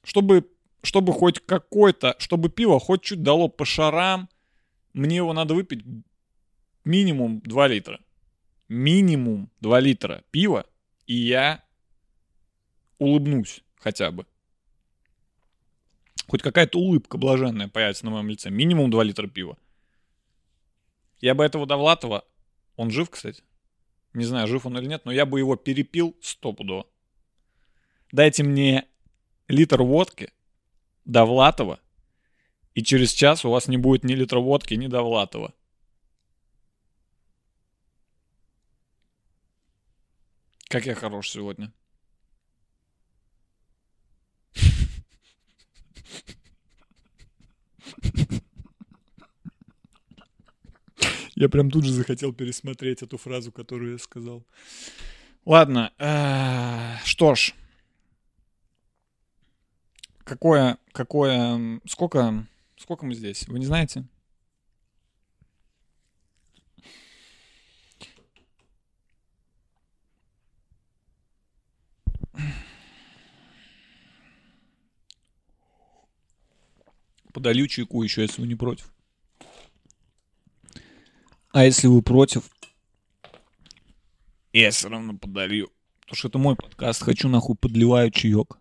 Чтобы, 0.04 0.46
чтобы 0.82 1.14
хоть 1.14 1.40
какой-то, 1.40 2.14
чтобы 2.18 2.50
пиво 2.50 2.78
хоть 2.78 3.02
чуть 3.02 3.22
дало 3.22 3.48
по 3.48 3.64
шарам, 3.64 4.28
мне 4.92 5.16
его 5.16 5.32
надо 5.32 5.54
выпить 5.54 5.82
минимум 6.84 7.40
2 7.40 7.68
литра. 7.68 8.00
Минимум 8.68 9.50
2 9.60 9.80
литра 9.80 10.24
пива, 10.30 10.66
и 11.06 11.14
я 11.14 11.61
улыбнусь 13.02 13.62
хотя 13.76 14.10
бы. 14.10 14.26
Хоть 16.28 16.42
какая-то 16.42 16.78
улыбка 16.78 17.18
блаженная 17.18 17.68
появится 17.68 18.04
на 18.04 18.12
моем 18.12 18.28
лице. 18.28 18.50
Минимум 18.50 18.90
2 18.90 19.02
литра 19.04 19.26
пива. 19.26 19.58
Я 21.20 21.34
бы 21.34 21.44
этого 21.44 21.66
Довлатова, 21.66 22.24
он 22.76 22.90
жив, 22.90 23.10
кстати? 23.10 23.42
Не 24.14 24.24
знаю, 24.24 24.48
жив 24.48 24.66
он 24.66 24.78
или 24.78 24.86
нет, 24.86 25.04
но 25.04 25.12
я 25.12 25.26
бы 25.26 25.38
его 25.38 25.56
перепил 25.56 26.16
стопудово. 26.20 26.86
Дайте 28.10 28.42
мне 28.42 28.86
литр 29.48 29.82
водки 29.82 30.32
Довлатова, 31.04 31.80
и 32.74 32.82
через 32.82 33.12
час 33.12 33.44
у 33.44 33.50
вас 33.50 33.68
не 33.68 33.76
будет 33.76 34.04
ни 34.04 34.14
литра 34.14 34.38
водки, 34.38 34.74
ни 34.74 34.86
Довлатова. 34.86 35.54
Как 40.68 40.86
я 40.86 40.94
хорош 40.94 41.30
сегодня. 41.30 41.72
Я 51.34 51.48
прям 51.48 51.70
тут 51.70 51.84
же 51.84 51.92
захотел 51.92 52.32
пересмотреть 52.32 53.02
эту 53.02 53.18
фразу, 53.18 53.50
которую 53.50 53.92
я 53.92 53.98
сказал. 53.98 54.44
Ладно, 55.44 55.92
э, 55.98 56.98
что 57.04 57.34
ж. 57.34 57.54
Какое, 60.24 60.78
какое, 60.92 61.80
сколько, 61.86 62.46
сколько 62.76 63.04
мы 63.04 63.14
здесь? 63.14 63.48
Вы 63.48 63.58
не 63.58 63.66
знаете? 63.66 64.06
Подолью 77.32 77.66
чайку 77.66 78.02
еще, 78.02 78.22
если 78.22 78.40
вы 78.40 78.48
не 78.48 78.54
против. 78.54 78.92
А 81.50 81.64
если 81.64 81.86
вы 81.86 82.02
против, 82.02 82.50
я 84.52 84.70
все 84.70 84.88
равно 84.88 85.16
подарю. 85.16 85.70
Потому 86.00 86.16
что 86.16 86.28
это 86.28 86.38
мой 86.38 86.56
подкаст. 86.56 87.02
Хочу 87.02 87.28
нахуй 87.28 87.56
подливаю 87.56 88.10
чаек. 88.10 88.58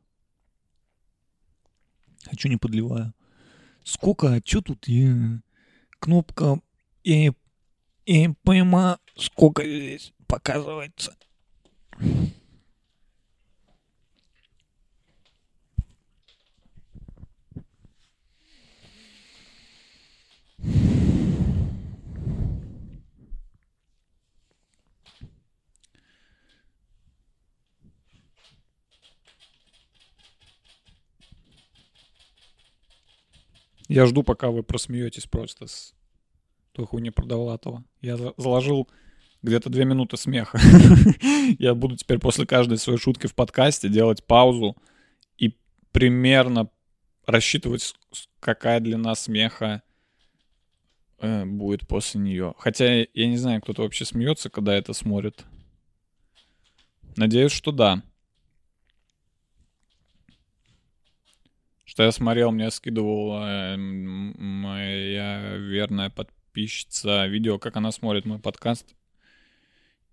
Хочу 2.23 2.47
не 2.47 2.57
подливаю. 2.57 3.13
Сколько? 3.83 4.33
А 4.33 4.41
что 4.43 4.61
тут? 4.61 4.87
Я... 4.87 5.41
Кнопка... 5.99 6.61
Я 7.03 7.17
не, 7.17 7.33
я 8.05 8.27
не 8.27 8.35
понимаю, 8.43 8.99
сколько 9.15 9.63
здесь 9.63 10.13
показывается. 10.27 11.17
Я 33.91 34.05
жду, 34.05 34.23
пока 34.23 34.51
вы 34.51 34.63
просмеетесь 34.63 35.27
просто 35.27 35.67
с 35.67 35.93
той 36.71 36.85
хуйни 36.85 37.09
про 37.09 37.25
Довлатова. 37.25 37.83
Я 37.99 38.15
заложил 38.37 38.87
где-то 39.41 39.69
две 39.69 39.83
минуты 39.83 40.15
смеха. 40.15 40.61
Я 41.59 41.75
буду 41.75 41.97
теперь 41.97 42.19
после 42.19 42.45
каждой 42.45 42.77
своей 42.77 42.97
шутки 42.97 43.27
в 43.27 43.35
подкасте 43.35 43.89
делать 43.89 44.23
паузу 44.23 44.77
и 45.37 45.57
примерно 45.91 46.69
рассчитывать, 47.25 47.93
какая 48.39 48.79
длина 48.79 49.13
смеха 49.13 49.81
э, 51.19 51.43
будет 51.43 51.85
после 51.85 52.21
нее. 52.21 52.53
Хотя 52.59 52.99
я 53.01 53.27
не 53.27 53.35
знаю, 53.35 53.61
кто-то 53.61 53.81
вообще 53.81 54.05
смеется, 54.05 54.49
когда 54.49 54.73
это 54.73 54.93
смотрит. 54.93 55.43
Надеюсь, 57.17 57.51
что 57.51 57.73
да. 57.73 58.03
Что 61.91 62.03
я 62.03 62.13
смотрел, 62.13 62.51
мне 62.53 62.71
скидывала 62.71 63.75
моя 63.77 65.57
верная 65.57 66.09
подписчица 66.09 67.25
видео, 67.25 67.59
как 67.59 67.75
она 67.75 67.91
смотрит 67.91 68.23
мой 68.23 68.39
подкаст. 68.39 68.95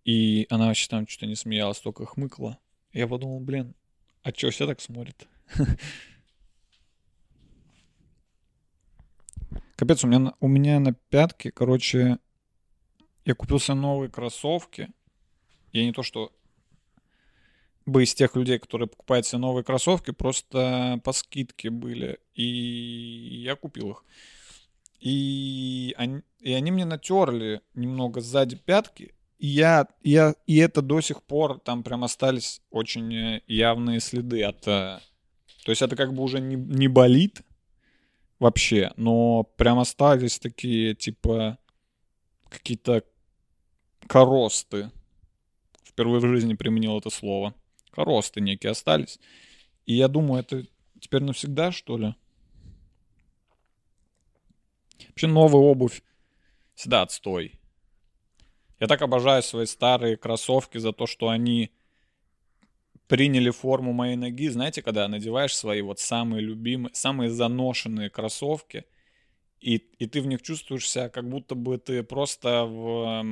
И 0.05 0.49
она 0.51 0.67
вообще 0.67 0.89
там 0.89 1.07
что-то 1.07 1.27
не 1.27 1.37
смеялась, 1.37 1.79
только 1.79 2.05
хмыкала. 2.05 2.59
Я 2.93 3.07
подумал, 3.07 3.39
блин, 3.39 3.77
а 4.25 4.31
что, 4.31 4.51
все 4.51 4.67
так 4.67 4.81
смотрят? 4.81 5.29
Капец, 9.77 10.03
у 10.03 10.09
меня, 10.09 10.35
у 10.41 10.49
меня 10.49 10.81
на 10.81 10.95
пятке, 10.95 11.53
короче, 11.53 12.19
я 13.25 13.37
купился 13.37 13.75
новые 13.75 14.11
кроссовки. 14.11 14.89
Я 15.71 15.85
не 15.85 15.93
то, 15.93 16.03
что 16.03 16.33
бы 17.89 18.05
из 18.05 18.15
тех 18.15 18.37
людей, 18.37 18.59
которые 18.59 18.89
покупают 18.89 19.27
себе 19.27 19.39
новые 19.39 19.65
кроссовки, 19.65 20.11
просто 20.11 21.01
по 21.05 21.13
скидке 21.13 21.71
были. 21.71 22.19
И 22.35 23.43
я 23.45 23.57
купил 23.57 23.91
их. 23.91 24.05
И 25.01 25.95
они, 25.97 26.23
и 26.41 26.53
они 26.53 26.71
мне 26.71 26.85
натерли 26.85 27.61
немного 27.75 28.21
сзади 28.21 28.57
пятки. 28.57 29.15
И 29.39 29.47
я, 29.47 29.87
я, 30.03 30.35
и 30.47 30.57
это 30.57 30.83
до 30.83 31.01
сих 31.01 31.23
пор 31.23 31.61
там 31.61 31.85
прям 31.85 32.03
остались 32.05 32.61
очень 32.71 33.15
э, 33.15 33.43
явные 33.47 34.01
следы 34.01 34.43
от... 34.43 34.67
Э, 34.67 34.99
то 35.65 35.71
есть 35.71 35.83
это 35.83 35.95
как 35.95 36.13
бы 36.13 36.23
уже 36.23 36.41
не, 36.41 36.57
не 36.57 36.89
болит 36.89 37.43
вообще, 38.41 38.93
но 38.97 39.45
прям 39.45 39.79
остались 39.79 40.41
такие, 40.41 40.95
типа, 40.95 41.59
какие-то 42.49 43.05
коросты. 44.09 44.91
Впервые 45.85 46.21
в 46.21 46.27
жизни 46.27 46.55
применил 46.55 46.99
это 46.99 47.11
слово 47.11 47.55
коросты 47.99 48.41
некие 48.41 48.71
остались. 48.71 49.19
И 49.85 49.95
я 49.95 50.07
думаю, 50.07 50.43
это 50.43 50.65
теперь 51.01 51.23
навсегда, 51.23 51.73
что 51.73 51.99
ли? 51.99 52.15
Вообще 55.09 55.27
новая 55.27 55.61
обувь 55.61 56.03
всегда 56.77 57.03
отстой. 57.03 57.59
Я 58.79 58.87
так 58.87 59.03
обожаю 59.03 59.43
свои 59.43 59.67
старые 59.67 60.17
кроссовки 60.17 60.79
за 60.79 60.93
то, 60.93 61.09
что 61.09 61.29
они 61.29 61.73
приняли 63.09 63.51
форму 63.51 63.93
моей 63.93 64.15
ноги. 64.15 64.49
Знаете, 64.49 64.81
когда 64.81 65.09
надеваешь 65.09 65.57
свои 65.57 65.83
вот 65.83 65.99
самые 65.99 66.41
любимые, 66.41 66.95
самые 66.95 67.31
заношенные 67.31 68.11
кроссовки, 68.11 68.85
и, 69.59 69.79
и 69.99 70.07
ты 70.07 70.21
в 70.21 70.29
них 70.29 70.43
чувствуешь 70.43 70.89
себя, 70.89 71.09
как 71.09 71.29
будто 71.29 71.57
бы 71.57 71.79
ты 71.79 72.05
просто 72.05 72.65
в 72.65 73.25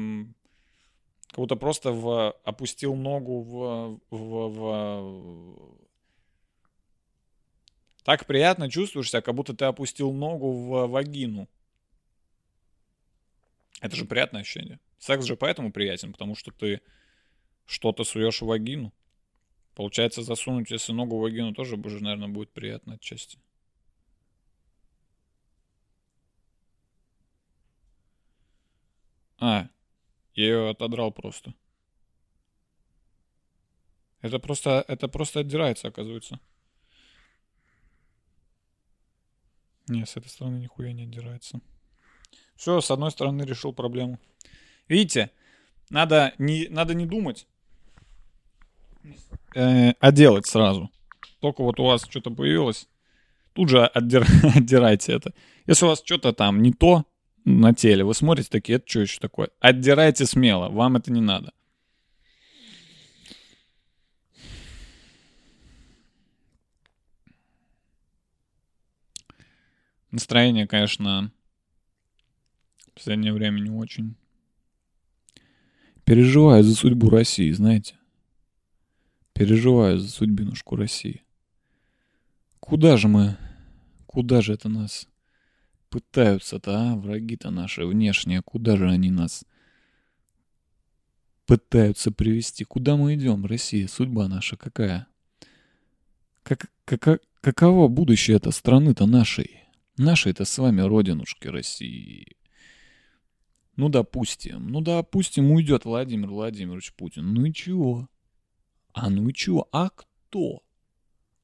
как 1.36 1.42
будто 1.42 1.56
просто 1.56 1.92
в, 1.92 2.30
опустил 2.44 2.94
ногу 2.94 3.42
в, 3.42 4.00
в, 4.08 4.48
в... 4.48 5.78
Так 8.04 8.24
приятно 8.24 8.70
чувствуешь 8.70 9.10
себя, 9.10 9.20
как 9.20 9.34
будто 9.34 9.52
ты 9.52 9.66
опустил 9.66 10.14
ногу 10.14 10.50
в 10.50 10.86
вагину. 10.86 11.46
Это 13.82 13.94
же 13.96 14.06
приятное 14.06 14.40
ощущение. 14.40 14.80
Секс 14.98 15.26
же 15.26 15.36
поэтому 15.36 15.72
приятен, 15.72 16.12
потому 16.12 16.36
что 16.36 16.52
ты 16.52 16.80
что-то 17.66 18.04
суешь 18.04 18.40
в 18.40 18.46
вагину. 18.46 18.94
Получается, 19.74 20.22
засунуть, 20.22 20.70
если 20.70 20.92
ногу 20.92 21.18
в 21.18 21.20
вагину, 21.20 21.52
тоже, 21.52 21.76
уже, 21.76 22.02
наверное, 22.02 22.28
будет 22.28 22.50
приятно 22.50 22.94
отчасти. 22.94 23.38
А, 29.38 29.68
я 30.36 30.44
ее 30.44 30.70
отодрал 30.70 31.10
просто. 31.10 31.54
Это 34.20 34.38
просто, 34.38 34.84
это 34.86 35.08
просто 35.08 35.40
отдирается, 35.40 35.88
оказывается. 35.88 36.40
Не, 39.88 40.04
с 40.04 40.16
этой 40.16 40.28
стороны 40.28 40.58
нихуя 40.58 40.92
не 40.92 41.04
отдирается. 41.04 41.60
Все, 42.56 42.80
с 42.80 42.90
одной 42.90 43.10
стороны 43.10 43.42
решил 43.42 43.72
проблему. 43.72 44.18
Видите, 44.88 45.30
надо 45.90 46.34
не, 46.38 46.68
надо 46.68 46.94
не 46.94 47.06
думать, 47.06 47.46
э, 49.54 49.92
а 49.92 50.12
делать 50.12 50.46
сразу. 50.46 50.90
Только 51.40 51.62
вот 51.62 51.78
у 51.78 51.84
вас 51.84 52.04
что-то 52.08 52.30
появилось, 52.30 52.88
тут 53.52 53.68
же 53.68 53.86
отдир, 53.86 54.26
отдирайте 54.56 55.12
это. 55.12 55.32
Если 55.66 55.84
у 55.84 55.88
вас 55.88 56.02
что-то 56.04 56.32
там 56.32 56.62
не 56.62 56.72
то 56.72 57.04
на 57.46 57.72
теле, 57.72 58.04
вы 58.04 58.12
смотрите 58.12 58.50
такие, 58.50 58.76
это 58.76 58.88
что 58.88 59.00
еще 59.00 59.20
такое? 59.20 59.50
Отдирайте 59.60 60.26
смело, 60.26 60.68
вам 60.68 60.96
это 60.96 61.12
не 61.12 61.20
надо. 61.20 61.52
Настроение, 70.10 70.66
конечно, 70.66 71.30
в 72.88 72.94
последнее 72.94 73.32
время 73.32 73.60
не 73.60 73.70
очень. 73.70 74.16
Переживаю 76.04 76.64
за 76.64 76.74
судьбу 76.74 77.10
России, 77.10 77.52
знаете. 77.52 77.94
Переживаю 79.34 79.98
за 79.98 80.08
судьбинушку 80.08 80.74
России. 80.74 81.22
Куда 82.58 82.96
же 82.96 83.06
мы, 83.06 83.36
куда 84.06 84.40
же 84.40 84.54
это 84.54 84.68
нас 84.68 85.06
пытаются-то, 85.96 86.92
а, 86.92 86.94
враги-то 86.94 87.50
наши 87.50 87.86
внешние, 87.86 88.42
куда 88.42 88.76
же 88.76 88.90
они 88.90 89.10
нас 89.10 89.46
пытаются 91.46 92.10
привести? 92.10 92.64
Куда 92.64 92.96
мы 92.96 93.14
идем, 93.14 93.46
Россия? 93.46 93.88
Судьба 93.88 94.28
наша 94.28 94.58
какая? 94.58 95.06
Как, 96.42 96.70
как, 96.84 97.22
каково 97.40 97.88
будущее 97.88 98.36
этой 98.36 98.52
страны-то 98.52 99.06
нашей? 99.06 99.62
Нашей-то 99.96 100.44
с 100.44 100.58
вами 100.58 100.82
родинушки 100.82 101.48
России. 101.48 102.36
Ну, 103.76 103.88
допустим, 103.88 104.68
ну, 104.68 104.82
допустим, 104.82 105.50
уйдет 105.50 105.86
Владимир 105.86 106.28
Владимирович 106.28 106.92
Путин. 106.92 107.32
Ну 107.32 107.46
и 107.46 107.54
чего? 107.54 108.06
А 108.92 109.08
ну 109.08 109.30
и 109.30 109.32
чего? 109.32 109.66
А 109.72 109.88
кто? 109.88 110.62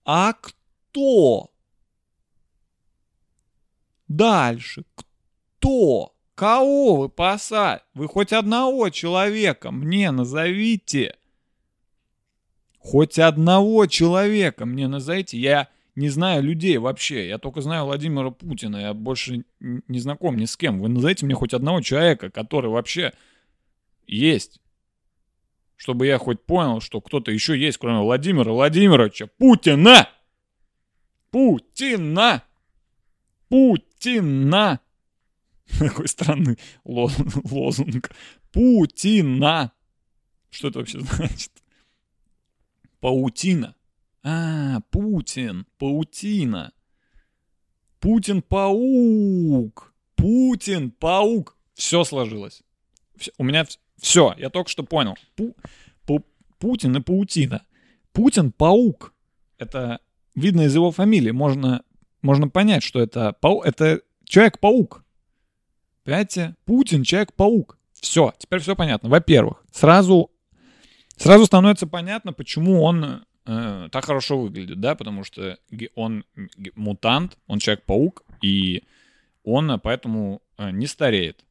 А 0.04 0.34
кто? 0.34 1.51
Дальше. 4.16 4.84
Кто? 4.94 6.14
Кого 6.34 6.96
вы 6.96 7.08
посадите? 7.08 7.84
Вы 7.94 8.08
хоть 8.08 8.32
одного 8.32 8.90
человека 8.90 9.70
мне 9.70 10.10
назовите. 10.10 11.16
Хоть 12.78 13.18
одного 13.18 13.86
человека 13.86 14.66
мне 14.66 14.86
назовите. 14.86 15.38
Я 15.38 15.68
не 15.94 16.10
знаю 16.10 16.42
людей 16.42 16.76
вообще. 16.76 17.26
Я 17.26 17.38
только 17.38 17.62
знаю 17.62 17.86
Владимира 17.86 18.30
Путина. 18.30 18.76
Я 18.76 18.92
больше 18.92 19.44
не 19.60 19.98
знаком 19.98 20.36
ни 20.36 20.44
с 20.44 20.58
кем. 20.58 20.80
Вы 20.80 20.90
назовите 20.90 21.24
мне 21.24 21.34
хоть 21.34 21.54
одного 21.54 21.80
человека, 21.80 22.30
который 22.30 22.70
вообще 22.70 23.12
есть. 24.06 24.60
Чтобы 25.76 26.06
я 26.06 26.18
хоть 26.18 26.42
понял, 26.42 26.80
что 26.80 27.00
кто-то 27.00 27.30
еще 27.30 27.58
есть, 27.58 27.78
кроме 27.78 28.00
Владимира 28.00 28.52
Владимировича 28.52 29.28
Путина. 29.38 30.06
Путина. 31.30 32.42
Путина. 33.52 34.80
Такой 35.78 36.08
странный 36.08 36.58
лозунг. 36.84 38.10
Путина. 38.50 39.72
Что 40.48 40.68
это 40.68 40.78
вообще 40.78 41.00
значит? 41.00 41.52
Паутина. 43.00 43.76
А, 44.22 44.80
Путин, 44.90 45.66
паутина. 45.76 46.72
Путин-паук. 48.00 49.92
Путин-паук. 50.16 51.58
Все 51.74 52.04
сложилось. 52.04 52.62
Все, 53.16 53.32
у 53.36 53.44
меня 53.44 53.66
все, 54.00 54.34
я 54.38 54.48
только 54.48 54.70
что 54.70 54.82
понял. 54.82 55.14
Пу, 55.36 55.54
пу, 56.06 56.24
Путин 56.58 56.96
и 56.96 57.00
паутина. 57.02 57.66
Путин-паук. 58.12 59.12
Это 59.58 60.00
видно 60.34 60.62
из 60.62 60.74
его 60.74 60.90
фамилии. 60.90 61.32
Можно, 61.32 61.84
можно 62.22 62.48
понять, 62.48 62.82
что 62.82 63.00
это, 63.00 63.32
пау, 63.40 63.62
это 63.62 64.00
Человек-паук. 64.24 65.04
Понимаете? 66.04 66.56
Путин, 66.64 67.02
Человек-паук. 67.02 67.78
Все, 67.92 68.32
теперь 68.38 68.60
все 68.60 68.74
понятно. 68.74 69.08
Во-первых, 69.08 69.62
сразу, 69.70 70.30
сразу 71.16 71.46
становится 71.46 71.86
понятно, 71.86 72.32
почему 72.32 72.82
он 72.82 73.24
э, 73.46 73.88
так 73.92 74.04
хорошо 74.04 74.40
выглядит, 74.40 74.80
да, 74.80 74.94
потому 74.94 75.22
что 75.22 75.58
он 75.94 76.24
мутант, 76.74 77.38
он 77.46 77.58
Человек-паук, 77.58 78.24
и 78.40 78.84
он 79.44 79.78
поэтому 79.80 80.42
э, 80.58 80.70
не 80.70 80.86
стареет. 80.86 81.44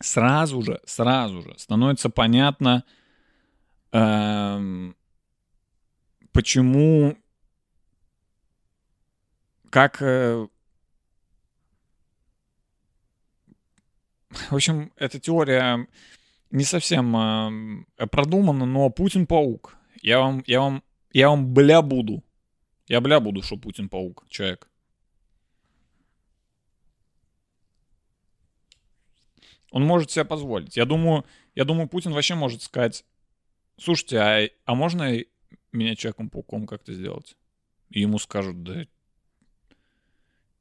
Сразу 0.00 0.62
же, 0.62 0.80
сразу 0.84 1.42
же 1.42 1.54
становится 1.56 2.10
понятно, 2.10 2.84
э, 3.92 4.92
почему, 6.32 7.16
как... 9.70 10.02
Э, 10.02 10.46
в 14.30 14.54
общем, 14.54 14.92
эта 14.96 15.18
теория 15.18 15.86
не 16.50 16.64
совсем 16.64 17.16
э, 17.16 18.06
продумана, 18.06 18.66
но 18.66 18.90
Путин 18.90 19.26
паук. 19.26 19.76
Я 20.02 20.20
вам, 20.20 20.42
я 20.46 20.60
вам, 20.60 20.82
я 21.12 21.28
вам 21.28 21.52
бля 21.52 21.82
буду. 21.82 22.22
Я 22.86 23.00
бля 23.00 23.20
буду, 23.20 23.42
что 23.42 23.56
Путин 23.56 23.88
паук, 23.88 24.26
человек. 24.28 24.68
Он 29.70 29.84
может 29.84 30.10
себе 30.10 30.24
позволить. 30.24 30.76
Я 30.76 30.86
думаю, 30.86 31.26
я 31.54 31.64
думаю, 31.64 31.88
Путин 31.88 32.12
вообще 32.12 32.34
может 32.34 32.62
сказать, 32.62 33.04
слушайте, 33.76 34.18
а, 34.18 34.48
а 34.64 34.74
можно 34.74 35.18
меня 35.72 35.94
Человеком-пауком 35.94 36.66
как-то 36.66 36.94
сделать? 36.94 37.36
И 37.90 38.00
ему 38.00 38.18
скажут, 38.18 38.62
да... 38.62 38.86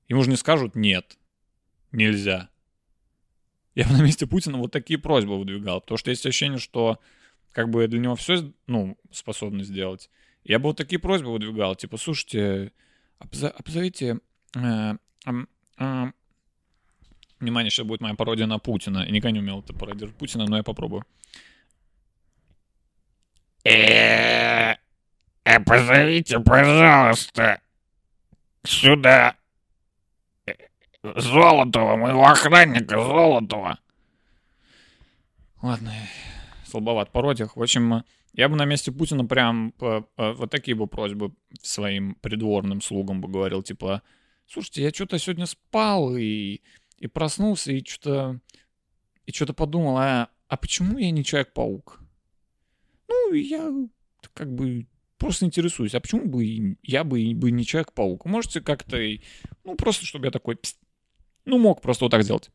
Ему 0.08 0.24
же 0.24 0.30
не 0.30 0.38
скажут, 0.38 0.76
нет, 0.76 1.18
нельзя. 1.92 2.50
Я 3.76 3.86
бы 3.86 3.94
на 3.94 4.02
месте 4.02 4.26
Путина 4.26 4.58
вот 4.58 4.72
такие 4.72 4.98
просьбы 5.00 5.38
выдвигал, 5.38 5.82
потому 5.82 5.98
что 5.98 6.10
есть 6.10 6.26
ощущение, 6.26 6.60
что 6.60 7.00
как 7.52 7.70
бы 7.70 7.88
для 7.88 8.00
него 8.00 8.16
все, 8.16 8.52
ну, 8.68 8.98
способны 9.12 9.64
сделать. 9.64 10.10
Я 10.44 10.60
бы 10.60 10.70
вот 10.70 10.78
такие 10.78 11.00
просьбы 11.00 11.32
выдвигал, 11.32 11.76
типа, 11.76 11.98
слушайте, 11.98 12.72
обзовите... 13.20 14.20
Э, 14.56 14.96
э, 15.26 15.32
э, 15.80 16.12
внимание, 17.40 17.70
сейчас 17.70 17.86
будет 17.86 18.02
моя 18.02 18.16
пародия 18.16 18.48
на 18.48 18.60
Путина. 18.60 19.00
Я 19.00 19.12
никогда 19.12 19.32
не 19.32 19.40
умел 19.40 19.60
это 19.60 19.74
пародировать 19.74 20.18
Путина, 20.18 20.46
но 20.46 20.58
я 20.58 20.64
попробую. 20.64 21.06
Э, 23.64 24.76
э, 25.44 25.60
позовите, 25.66 26.40
пожалуйста, 26.40 27.62
сюда 28.64 29.36
Золотого, 31.16 31.96
моего 31.96 32.26
охранника 32.26 33.00
Золотого. 33.00 33.80
Ладно, 35.62 35.94
слабоват 36.66 37.12
пародиях. 37.12 37.56
В 37.56 37.62
общем, 37.62 38.04
я 38.34 38.50
бы 38.50 38.56
на 38.56 38.66
месте 38.66 38.92
Путина 38.92 39.26
прям 39.26 39.74
вот 39.80 40.52
такие 40.52 40.76
бы 40.76 40.88
просьбы 40.88 41.34
своим 41.62 42.16
придворным 42.16 42.82
слугам 42.82 43.22
бы 43.22 43.28
говорил, 43.28 43.64
типа, 43.64 44.02
слушайте, 44.48 44.84
я 44.84 44.92
что-то 44.92 45.18
сегодня 45.18 45.46
спал 45.46 46.16
и, 46.16 46.62
и 46.98 47.08
проснулся, 47.08 47.72
и 47.72 47.84
что-то 47.84 48.40
и 49.28 49.34
что-то 49.34 49.54
подумал, 49.54 49.98
а, 49.98 50.30
а 50.48 50.58
почему 50.58 50.98
я 50.98 51.12
не 51.12 51.24
Человек-паук? 51.24 52.00
Ну, 53.10 53.34
я 53.34 53.72
как 54.34 54.54
бы 54.54 54.88
просто 55.18 55.46
интересуюсь, 55.46 55.94
а 55.94 56.00
почему 56.00 56.26
бы 56.26 56.78
я 56.82 57.04
бы, 57.04 57.34
бы 57.34 57.52
не 57.52 57.66
Человек-паук? 57.66 58.26
Можете 58.26 58.62
как-то, 58.62 58.98
ну, 59.66 59.76
просто 59.76 60.06
чтобы 60.06 60.26
я 60.26 60.32
такой, 60.32 60.58
ну, 61.48 61.58
мог 61.58 61.82
просто 61.82 62.06
вот 62.06 62.12
так 62.12 62.24
сделать. 62.24 62.52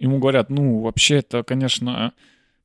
ему 0.00 0.18
говорят, 0.18 0.50
ну, 0.50 0.80
вообще 0.80 1.16
это, 1.18 1.44
конечно, 1.44 2.12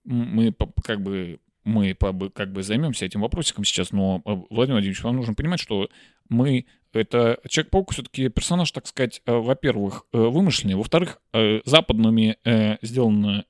мы 0.04 0.56
как 0.84 1.02
бы 1.02 1.40
мы 1.64 1.96
как 1.96 2.52
бы 2.52 2.62
займемся 2.62 3.06
этим 3.06 3.22
вопросиком 3.22 3.64
сейчас, 3.64 3.92
но, 3.92 4.22
э, 4.24 4.30
Владимир 4.52 4.76
Владимирович, 4.76 5.02
вам 5.04 5.16
нужно 5.16 5.34
понимать, 5.34 5.60
что 5.60 5.90
мы, 6.30 6.68
это 6.94 7.40
Человек-паук 7.50 7.92
все-таки 7.92 8.30
персонаж, 8.30 8.72
так 8.72 8.86
сказать, 8.86 9.24
э, 9.26 9.34
во-первых, 9.34 10.06
э, 10.14 10.18
вымышленный, 10.18 10.76
во-вторых, 10.76 11.20
западными 11.66 12.38
сделан 12.84 13.44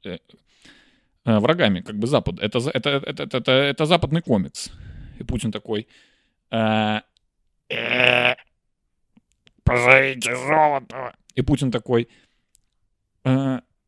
врагами, 1.26 1.82
как 1.82 2.00
бы 2.00 2.08
Запад. 2.08 2.40
Это, 2.40 2.60
это, 2.74 2.90
это, 2.90 3.24
это, 3.24 3.38
это, 3.38 3.52
это 3.52 3.86
западный 3.86 4.22
комикс. 4.22 4.72
И 5.20 5.24
Путин 5.24 5.52
такой... 5.52 5.88
Позовите 9.66 10.36
Золотого. 10.36 11.14
И 11.34 11.42
Путин 11.42 11.72
такой 11.72 12.08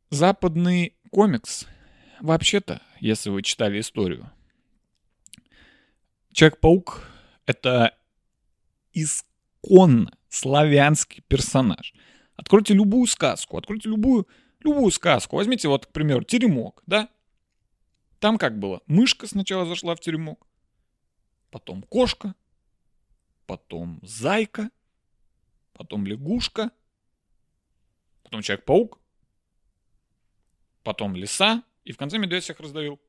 западный 0.10 0.98
комикс, 1.12 1.68
вообще-то, 2.20 2.82
если 3.00 3.30
вы 3.30 3.42
читали 3.44 3.80
историю, 3.80 4.30
Человек-паук— 6.38 7.10
это 7.48 7.98
исконно 8.94 10.12
славянский 10.30 11.24
персонаж. 11.28 11.96
Откройте 12.36 12.76
любую 12.76 13.08
сказку, 13.08 13.58
откройте 13.58 13.90
любую, 13.90 14.28
любую 14.60 14.92
сказку. 14.92 15.38
Возьмите 15.38 15.68
вот, 15.68 15.88
к 15.88 15.92
примеру, 15.92 16.24
теремок, 16.24 16.84
да? 16.86 17.10
Там 18.20 18.38
как 18.38 18.60
было? 18.60 18.82
Мышка 18.86 19.26
сначала 19.26 19.66
зашла 19.66 19.96
в 19.96 20.00
теремок, 20.00 20.46
потом 21.50 21.82
кошка, 21.82 22.36
потом 23.48 24.00
зайка, 24.04 24.70
потом 25.78 26.06
лягушка, 26.06 26.72
потом 28.24 28.42
Человек-паук, 28.42 29.00
потом 30.84 31.16
лиса, 31.16 31.64
и 31.84 31.92
в 31.92 31.98
конце 31.98 32.18
медведь 32.18 32.44
всех 32.44 32.60
раздавил. 32.60 33.00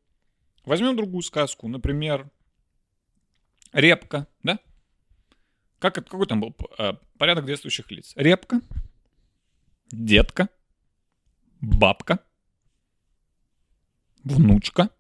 Возьмем 0.65 0.97
другую 0.97 1.23
сказку, 1.23 1.69
например, 1.69 2.31
Репка, 3.73 4.27
да? 4.43 4.59
Как, 5.79 5.95
какой 5.95 6.27
там 6.27 6.41
был 6.41 6.57
э, 6.79 6.95
порядок 7.19 7.47
действующих 7.47 7.91
лиц? 7.91 8.13
Репка, 8.17 8.61
детка, 9.91 10.49
бабка, 11.61 12.19
внучка, 14.25 14.91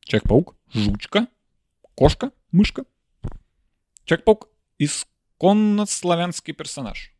Человек-паук, 0.00 0.56
жучка, 0.72 1.26
кошка, 1.94 2.30
мышка. 2.52 2.84
Человек-паук— 4.04 4.48
исконно 4.78 5.15
славянский 5.86 6.54
персонаж. 6.54 7.12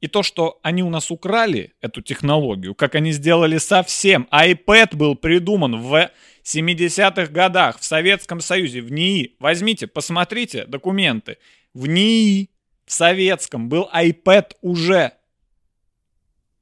И 0.00 0.06
то, 0.06 0.22
что 0.22 0.60
они 0.62 0.82
у 0.82 0.90
нас 0.90 1.10
украли 1.10 1.72
эту 1.80 2.02
технологию, 2.02 2.74
как 2.74 2.94
они 2.94 3.12
сделали 3.12 3.56
совсем. 3.56 4.28
iPad 4.30 4.96
был 4.96 5.14
придуман 5.14 5.80
в 5.80 6.10
70-х 6.42 7.32
годах 7.32 7.78
в 7.78 7.84
Советском 7.84 8.40
Союзе, 8.40 8.82
в 8.82 8.92
НИИ. 8.92 9.36
Возьмите, 9.38 9.86
посмотрите 9.86 10.66
документы. 10.66 11.38
В 11.72 11.86
НИИ, 11.86 12.50
в 12.84 12.92
Советском, 12.92 13.70
был 13.70 13.88
iPad 13.94 14.52
уже. 14.60 15.12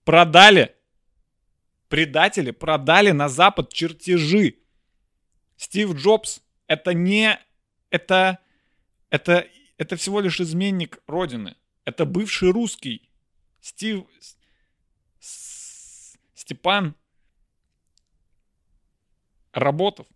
Продали. 0.05 0.77
Предатели 1.89 2.53
продали 2.53 3.11
на 3.11 3.29
Запад 3.29 3.73
чертежи. 3.73 4.55
Стив 5.57 5.95
Джобс 5.95 6.43
это 6.69 6.95
не... 6.95 7.39
Это... 7.91 8.39
Это... 9.11 9.47
Это 9.79 9.97
всего 9.97 10.21
лишь 10.21 10.41
изменник 10.41 11.01
Родины. 11.07 11.57
Это 11.85 12.05
бывший 12.05 12.51
русский. 12.51 13.09
Стив... 13.61 14.05
Степан 16.35 16.95
Работов. 19.53 20.07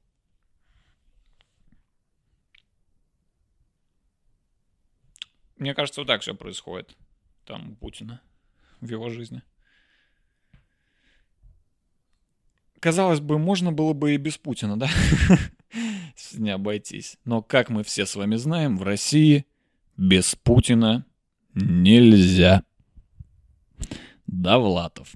Мне 5.56 5.74
кажется, 5.74 6.00
вот 6.00 6.08
так 6.08 6.22
все 6.22 6.34
происходит 6.34 6.96
там 7.44 7.72
у 7.72 7.74
Путина 7.76 8.20
в 8.80 8.88
его 8.88 9.08
жизни. 9.08 9.42
Казалось 12.80 13.20
бы, 13.20 13.38
можно 13.38 13.72
было 13.72 13.94
бы 13.94 14.14
и 14.14 14.18
без 14.18 14.36
Путина, 14.36 14.78
да? 14.78 14.88
Не 16.34 16.50
обойтись. 16.50 17.18
Но, 17.24 17.42
как 17.42 17.70
мы 17.70 17.82
все 17.84 18.06
с 18.06 18.16
вами 18.16 18.36
знаем, 18.36 18.76
в 18.76 18.82
России 18.82 19.46
без 19.96 20.34
Путина 20.34 21.04
нельзя. 21.54 22.62
Довлатов. 24.26 25.14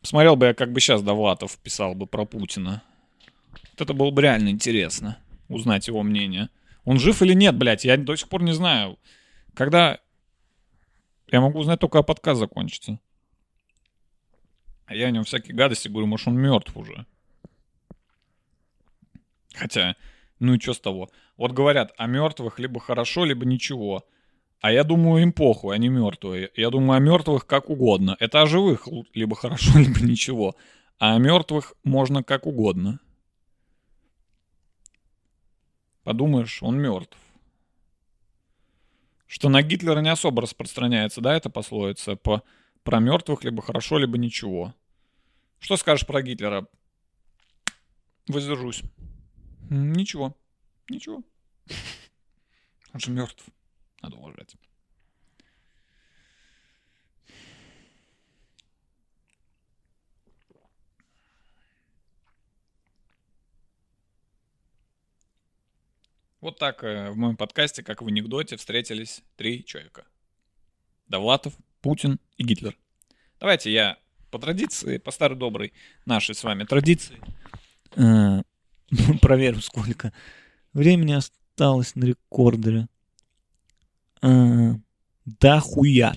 Посмотрел 0.00 0.36
бы 0.36 0.46
я, 0.46 0.54
как 0.54 0.72
бы 0.72 0.80
сейчас 0.80 1.02
Довлатов 1.02 1.58
писал 1.58 1.94
бы 1.94 2.06
про 2.06 2.24
Путина. 2.24 2.82
Вот 3.72 3.80
это 3.80 3.92
было 3.92 4.10
бы 4.10 4.22
реально 4.22 4.48
интересно, 4.48 5.18
узнать 5.48 5.88
его 5.88 6.02
мнение. 6.02 6.48
Он 6.84 6.98
жив 6.98 7.20
или 7.22 7.34
нет, 7.34 7.56
блядь, 7.56 7.84
я 7.84 7.96
до 7.96 8.16
сих 8.16 8.28
пор 8.28 8.42
не 8.42 8.52
знаю. 8.52 8.98
Когда... 9.54 10.00
Я 11.30 11.40
могу 11.40 11.60
узнать 11.60 11.78
только, 11.78 11.98
а 11.98 12.02
подкаст 12.02 12.40
закончится. 12.40 12.98
А 14.86 14.94
я 14.94 15.06
о 15.06 15.10
нем 15.10 15.24
всякие 15.24 15.54
гадости 15.54 15.88
говорю, 15.88 16.06
может, 16.06 16.26
он 16.26 16.36
мертв 16.36 16.76
уже. 16.76 17.06
Хотя, 19.54 19.96
ну 20.38 20.54
и 20.54 20.60
что 20.60 20.74
с 20.74 20.80
того? 20.80 21.10
Вот 21.36 21.52
говорят, 21.52 21.92
о 21.96 22.06
мертвых 22.06 22.58
либо 22.58 22.80
хорошо, 22.80 23.24
либо 23.24 23.44
ничего. 23.44 24.04
А 24.60 24.72
я 24.72 24.84
думаю, 24.84 25.22
им 25.22 25.32
похуй, 25.32 25.74
они 25.74 25.88
мертвые. 25.88 26.50
Я 26.54 26.70
думаю, 26.70 26.98
о 26.98 27.00
мертвых 27.00 27.46
как 27.46 27.70
угодно. 27.70 28.16
Это 28.20 28.42
о 28.42 28.46
живых 28.46 28.86
либо 29.14 29.34
хорошо, 29.34 29.78
либо 29.78 30.00
ничего. 30.00 30.54
А 30.98 31.16
о 31.16 31.18
мертвых 31.18 31.74
можно 31.82 32.22
как 32.22 32.46
угодно. 32.46 33.00
Подумаешь, 36.04 36.62
он 36.62 36.78
мертв. 36.78 37.16
Что 39.26 39.48
на 39.48 39.62
Гитлера 39.62 40.00
не 40.00 40.10
особо 40.10 40.42
распространяется, 40.42 41.20
да, 41.20 41.36
эта 41.36 41.48
пословица? 41.48 42.16
По, 42.16 42.42
про 42.82 42.98
мертвых 42.98 43.44
либо 43.44 43.62
хорошо, 43.62 43.96
либо 43.98 44.18
ничего. 44.18 44.74
Что 45.58 45.76
скажешь 45.76 46.06
про 46.06 46.20
Гитлера? 46.20 46.66
Воздержусь. 48.26 48.82
Ничего. 49.70 50.36
Ничего. 50.88 51.22
Он 52.92 53.00
же 53.00 53.12
мертв. 53.12 53.46
Надо 54.02 54.16
уважать. 54.16 54.56
Вот 66.40 66.58
так 66.58 66.82
э, 66.82 67.10
в 67.10 67.16
моем 67.16 67.36
подкасте, 67.36 67.82
как 67.82 68.02
в 68.02 68.08
анекдоте, 68.08 68.56
встретились 68.56 69.22
три 69.36 69.64
человека. 69.64 70.06
Довлатов, 71.06 71.54
Путин 71.80 72.18
и 72.38 72.44
Гитлер. 72.44 72.76
Давайте 73.38 73.70
я 73.70 73.98
по 74.30 74.38
традиции, 74.38 74.98
по 74.98 75.10
старой 75.10 75.38
доброй 75.38 75.74
нашей 76.06 76.34
с 76.34 76.42
вами 76.42 76.64
традиции, 76.64 77.20
э, 77.94 78.42
проверим, 79.20 79.60
сколько 79.60 80.12
времени 80.72 81.12
осталось 81.12 81.94
на 81.94 82.04
рекордере. 82.04 82.88
Э, 84.22 84.74
да 85.24 85.60
хуя. 85.60 86.14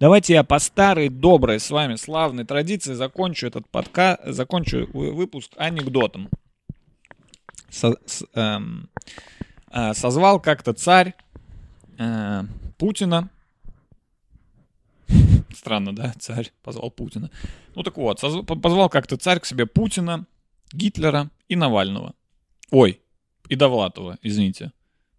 Давайте 0.00 0.34
я 0.34 0.44
по 0.44 0.58
старой 0.58 1.08
доброй 1.08 1.60
с 1.60 1.70
вами 1.70 1.96
славной 1.96 2.44
традиции 2.44 2.94
закончу 2.94 3.46
этот 3.46 3.68
подкаст, 3.68 4.22
закончу 4.26 4.88
выпуск 4.92 5.52
анекдотом. 5.56 6.28
Со, 7.70 7.96
с, 8.06 8.24
эм, 8.34 8.88
э, 9.70 9.94
созвал 9.94 10.40
как-то 10.40 10.72
царь 10.72 11.14
э, 11.98 12.42
Путина 12.78 13.30
Странно, 15.54 15.94
да? 15.94 16.12
Царь 16.18 16.52
позвал 16.62 16.90
Путина. 16.90 17.30
Ну 17.74 17.82
так 17.82 17.96
вот, 17.96 18.20
позвал 18.46 18.88
как-то 18.88 19.16
царь 19.16 19.40
к 19.40 19.46
себе 19.46 19.66
Путина, 19.66 20.26
Гитлера 20.74 21.30
и 21.48 21.56
Навального. 21.56 22.14
Ой, 22.70 23.00
и 23.48 23.56
Довлатова, 23.56 24.18
извините. 24.22 24.72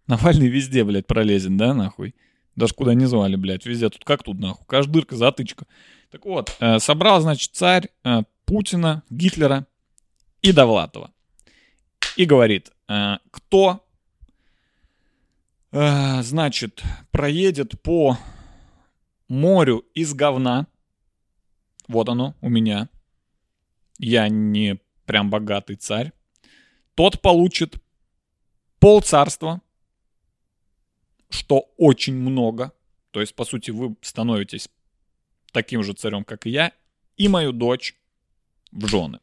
Навальный 0.06 0.48
везде, 0.48 0.84
блядь, 0.84 1.06
пролезен, 1.06 1.56
да, 1.56 1.74
нахуй? 1.74 2.14
Даже 2.54 2.74
куда 2.74 2.94
не 2.94 3.06
звали, 3.06 3.36
блядь, 3.36 3.66
везде. 3.66 3.88
Тут 3.88 4.04
как 4.04 4.22
тут, 4.22 4.38
нахуй? 4.38 4.64
Каждая 4.66 4.94
дырка, 4.94 5.16
затычка. 5.16 5.66
Так 6.10 6.24
вот, 6.24 6.54
э, 6.60 6.78
собрал, 6.78 7.20
значит, 7.20 7.52
царь 7.54 7.88
э, 8.04 8.22
Путина, 8.44 9.02
Гитлера 9.10 9.66
и 10.42 10.52
Довлатова. 10.52 11.10
И 12.16 12.24
говорит, 12.24 12.70
э, 12.88 13.16
кто, 13.30 13.82
значит, 15.72 16.82
проедет 17.10 17.82
по 17.82 18.16
морю 19.28 19.84
из 19.94 20.14
говна. 20.14 20.68
Вот 21.88 22.08
оно 22.08 22.34
у 22.40 22.48
меня. 22.48 22.88
Я 23.98 24.28
не 24.28 24.78
прям 25.06 25.30
богатый 25.30 25.76
царь. 25.76 26.12
Тот 26.94 27.22
получит 27.22 27.76
пол 28.78 29.00
царства, 29.00 29.60
что 31.30 31.70
очень 31.76 32.14
много. 32.14 32.72
То 33.10 33.20
есть, 33.20 33.34
по 33.34 33.44
сути, 33.44 33.70
вы 33.70 33.96
становитесь 34.02 34.68
таким 35.52 35.82
же 35.82 35.94
царем, 35.94 36.24
как 36.24 36.46
и 36.46 36.50
я, 36.50 36.72
и 37.16 37.28
мою 37.28 37.52
дочь 37.52 37.94
в 38.72 38.86
жены. 38.86 39.20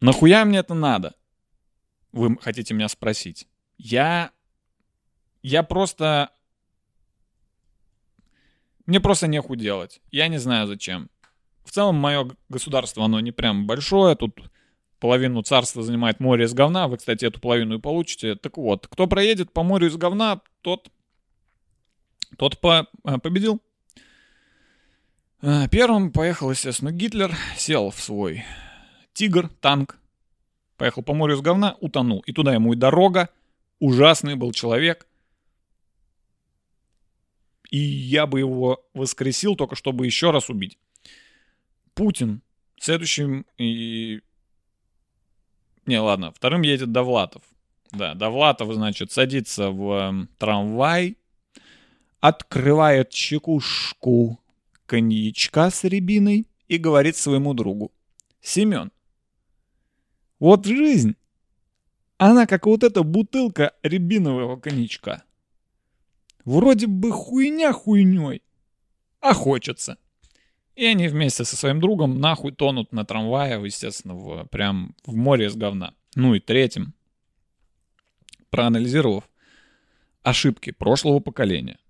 Нахуя 0.00 0.44
мне 0.44 0.58
это 0.58 0.74
надо? 0.74 1.14
Вы 2.12 2.38
хотите 2.38 2.74
меня 2.74 2.88
спросить. 2.88 3.48
Я... 3.78 4.30
Я 5.42 5.62
просто 5.62 6.32
мне 8.88 9.00
просто 9.00 9.26
неху 9.26 9.54
делать. 9.54 10.00
Я 10.10 10.28
не 10.28 10.38
знаю 10.38 10.66
зачем. 10.66 11.10
В 11.68 11.70
целом, 11.70 11.96
мое 11.96 12.30
государство, 12.48 13.04
оно 13.04 13.20
не 13.20 13.30
прям 13.30 13.66
большое. 13.66 14.16
Тут 14.16 14.40
половину 15.00 15.42
царства 15.42 15.82
занимает 15.82 16.18
море 16.18 16.46
из 16.46 16.54
говна. 16.54 16.88
Вы, 16.88 16.96
кстати, 16.96 17.26
эту 17.26 17.40
половину 17.40 17.76
и 17.76 17.78
получите. 17.78 18.36
Так 18.36 18.56
вот, 18.56 18.86
кто 18.86 19.06
проедет 19.06 19.52
по 19.52 19.62
морю 19.62 19.88
из 19.88 19.96
говна, 19.98 20.40
тот, 20.62 20.90
тот 22.38 22.58
по, 22.58 22.88
э, 23.04 23.18
победил. 23.18 23.60
Э, 25.42 25.68
первым 25.70 26.10
поехал, 26.10 26.50
естественно, 26.50 26.90
Гитлер. 26.90 27.36
Сел 27.58 27.90
в 27.90 28.00
свой 28.00 28.46
тигр, 29.12 29.50
танк. 29.60 29.98
Поехал 30.78 31.02
по 31.02 31.12
морю 31.12 31.34
из 31.34 31.42
говна, 31.42 31.76
утонул. 31.80 32.20
И 32.20 32.32
туда 32.32 32.54
ему 32.54 32.72
и 32.72 32.76
дорога 32.76 33.28
ужасный 33.78 34.36
был 34.36 34.52
человек. 34.52 35.06
И 37.70 37.76
я 37.76 38.26
бы 38.26 38.38
его 38.38 38.82
воскресил 38.94 39.54
только 39.54 39.76
чтобы 39.76 40.06
еще 40.06 40.30
раз 40.30 40.48
убить. 40.48 40.78
Путин 41.98 42.42
следующим 42.80 43.44
и... 43.58 44.20
Не, 45.84 45.98
ладно, 45.98 46.30
вторым 46.30 46.62
едет 46.62 46.92
Довлатов. 46.92 47.42
Да, 47.90 48.14
Довлатов, 48.14 48.72
значит, 48.72 49.10
садится 49.10 49.70
в 49.70 50.12
э, 50.12 50.26
трамвай, 50.38 51.16
открывает 52.20 53.10
чекушку 53.10 54.38
коньячка 54.86 55.72
с 55.72 55.82
рябиной 55.82 56.46
и 56.68 56.78
говорит 56.78 57.16
своему 57.16 57.52
другу. 57.52 57.90
Семен, 58.40 58.92
вот 60.38 60.66
жизнь, 60.66 61.16
она 62.16 62.46
как 62.46 62.66
вот 62.66 62.84
эта 62.84 63.02
бутылка 63.02 63.72
рябинового 63.82 64.56
коньячка. 64.56 65.24
Вроде 66.44 66.86
бы 66.86 67.10
хуйня 67.10 67.72
хуйней, 67.72 68.44
а 69.20 69.34
хочется. 69.34 69.98
И 70.78 70.86
они 70.86 71.08
вместе 71.08 71.44
со 71.44 71.56
своим 71.56 71.80
другом 71.80 72.20
нахуй 72.20 72.52
тонут 72.52 72.92
на 72.92 73.04
трамвае, 73.04 73.60
естественно, 73.64 74.14
в, 74.14 74.44
прям 74.44 74.94
в 75.04 75.16
море 75.16 75.46
из 75.46 75.56
говна. 75.56 75.92
Ну 76.14 76.36
и 76.36 76.38
третьим, 76.38 76.94
проанализировав 78.50 79.28
ошибки 80.22 80.70
прошлого 80.70 81.18
поколения, 81.18 81.80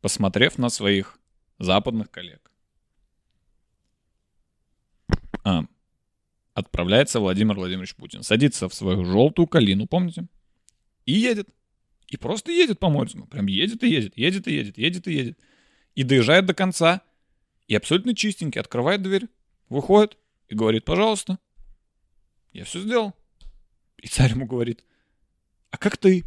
посмотрев 0.00 0.58
на 0.58 0.68
своих 0.68 1.20
западных 1.60 2.10
коллег, 2.10 2.50
а, 5.44 5.66
отправляется 6.54 7.20
Владимир 7.20 7.54
Владимирович 7.54 7.94
Путин. 7.94 8.24
Садится 8.24 8.68
в 8.68 8.74
свою 8.74 9.04
желтую 9.04 9.46
калину, 9.46 9.86
помните? 9.86 10.26
И 11.06 11.12
едет. 11.12 11.48
И 12.08 12.16
просто 12.16 12.50
едет 12.50 12.80
по 12.80 12.88
морю. 12.88 13.26
Прям 13.30 13.46
едет 13.46 13.84
и 13.84 13.88
едет, 13.88 14.18
едет 14.18 14.48
и 14.48 14.54
едет, 14.54 14.76
едет 14.76 15.06
и 15.06 15.12
едет. 15.12 15.38
И 15.94 16.02
доезжает 16.02 16.46
до 16.46 16.54
конца. 16.54 17.02
И 17.66 17.74
абсолютно 17.74 18.14
чистенький. 18.14 18.60
Открывает 18.60 19.02
дверь, 19.02 19.28
выходит 19.68 20.18
и 20.48 20.54
говорит, 20.54 20.84
пожалуйста, 20.84 21.38
я 22.52 22.64
все 22.64 22.80
сделал. 22.80 23.14
И 23.98 24.06
царь 24.06 24.30
ему 24.30 24.46
говорит, 24.46 24.84
а 25.70 25.78
как 25.78 25.96
ты... 25.96 26.24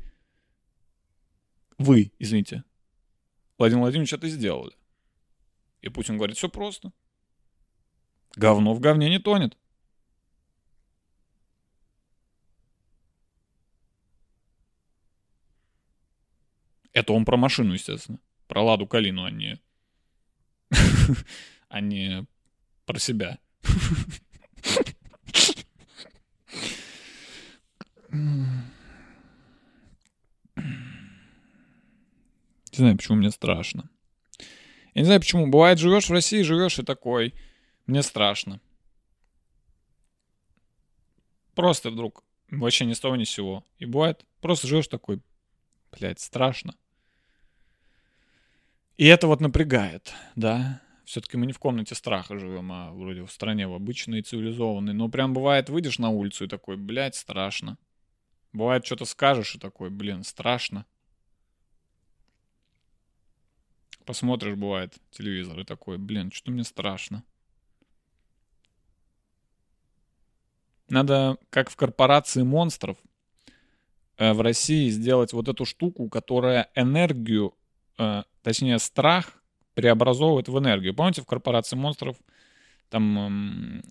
Вы, 1.77 2.11
извините, 2.17 2.63
Владимир 3.57 3.81
Владимирович, 3.81 4.13
это 4.13 4.27
сделали. 4.27 4.75
И 5.81 5.89
Путин 5.89 6.17
говорит, 6.17 6.37
все 6.37 6.49
просто. 6.49 6.91
Говно 8.35 8.73
в 8.73 8.79
говне 8.79 9.09
не 9.09 9.19
тонет. 9.19 9.57
Это 16.93 17.13
он 17.13 17.25
про 17.25 17.37
машину, 17.37 17.73
естественно. 17.73 18.19
Про 18.47 18.63
Ладу 18.63 18.87
Калину, 18.87 19.23
а 19.23 19.29
не... 19.29 19.61
а 21.69 21.81
не 21.81 22.25
про 22.85 22.99
себя. 22.99 23.39
Не 32.77 32.81
знаю, 32.81 32.97
почему 32.97 33.17
мне 33.17 33.31
страшно. 33.31 33.89
Я 34.93 35.01
не 35.01 35.05
знаю, 35.05 35.19
почему. 35.19 35.47
Бывает, 35.47 35.79
живешь 35.79 36.09
в 36.09 36.13
России, 36.13 36.41
живешь 36.41 36.79
и 36.79 36.83
такой. 36.83 37.33
Мне 37.85 38.03
страшно. 38.03 38.59
Просто 41.55 41.89
вдруг 41.89 42.23
вообще 42.49 42.85
ни 42.85 42.93
с 42.93 42.99
того 42.99 43.15
ни 43.15 43.23
с 43.23 43.29
сего. 43.29 43.63
И 43.79 43.85
бывает, 43.85 44.25
просто 44.41 44.67
живешь 44.67 44.87
такой, 44.87 45.21
блядь, 45.91 46.19
страшно. 46.19 46.75
И 48.97 49.05
это 49.05 49.27
вот 49.27 49.41
напрягает, 49.41 50.11
да. 50.35 50.81
Все-таки 51.05 51.37
мы 51.37 51.45
не 51.45 51.53
в 51.53 51.59
комнате 51.59 51.93
страха 51.93 52.37
живем, 52.37 52.71
а 52.71 52.91
вроде 52.91 53.23
в 53.23 53.31
стране 53.31 53.67
в 53.67 53.73
обычной 53.73 54.23
цивилизованной. 54.23 54.93
Но 54.93 55.07
прям 55.07 55.33
бывает, 55.33 55.69
выйдешь 55.69 55.99
на 55.99 56.09
улицу 56.09 56.45
и 56.45 56.47
такой, 56.47 56.77
блядь, 56.77 57.15
страшно. 57.15 57.77
Бывает, 58.53 58.85
что-то 58.85 59.05
скажешь 59.05 59.55
и 59.55 59.59
такой, 59.59 59.91
блин, 59.91 60.23
страшно. 60.23 60.85
Посмотришь, 64.03 64.55
бывает, 64.55 64.95
телевизор 65.11 65.59
и 65.59 65.63
такой, 65.63 65.97
блин, 65.97 66.31
что 66.31 66.49
мне 66.49 66.63
страшно. 66.63 67.23
Надо, 70.89 71.37
как 71.51 71.69
в 71.69 71.75
корпорации 71.75 72.41
монстров, 72.41 72.97
э, 74.17 74.33
в 74.33 74.41
России 74.41 74.89
сделать 74.89 75.33
вот 75.33 75.49
эту 75.49 75.65
штуку, 75.65 76.09
которая 76.09 76.71
энергию 76.73 77.53
точнее, 78.41 78.79
страх 78.79 79.33
преобразовывает 79.73 80.47
в 80.47 80.57
энергию. 80.57 80.95
Помните, 80.95 81.21
в 81.21 81.25
корпорации 81.25 81.75
монстров 81.75 82.17
там, 82.89 83.83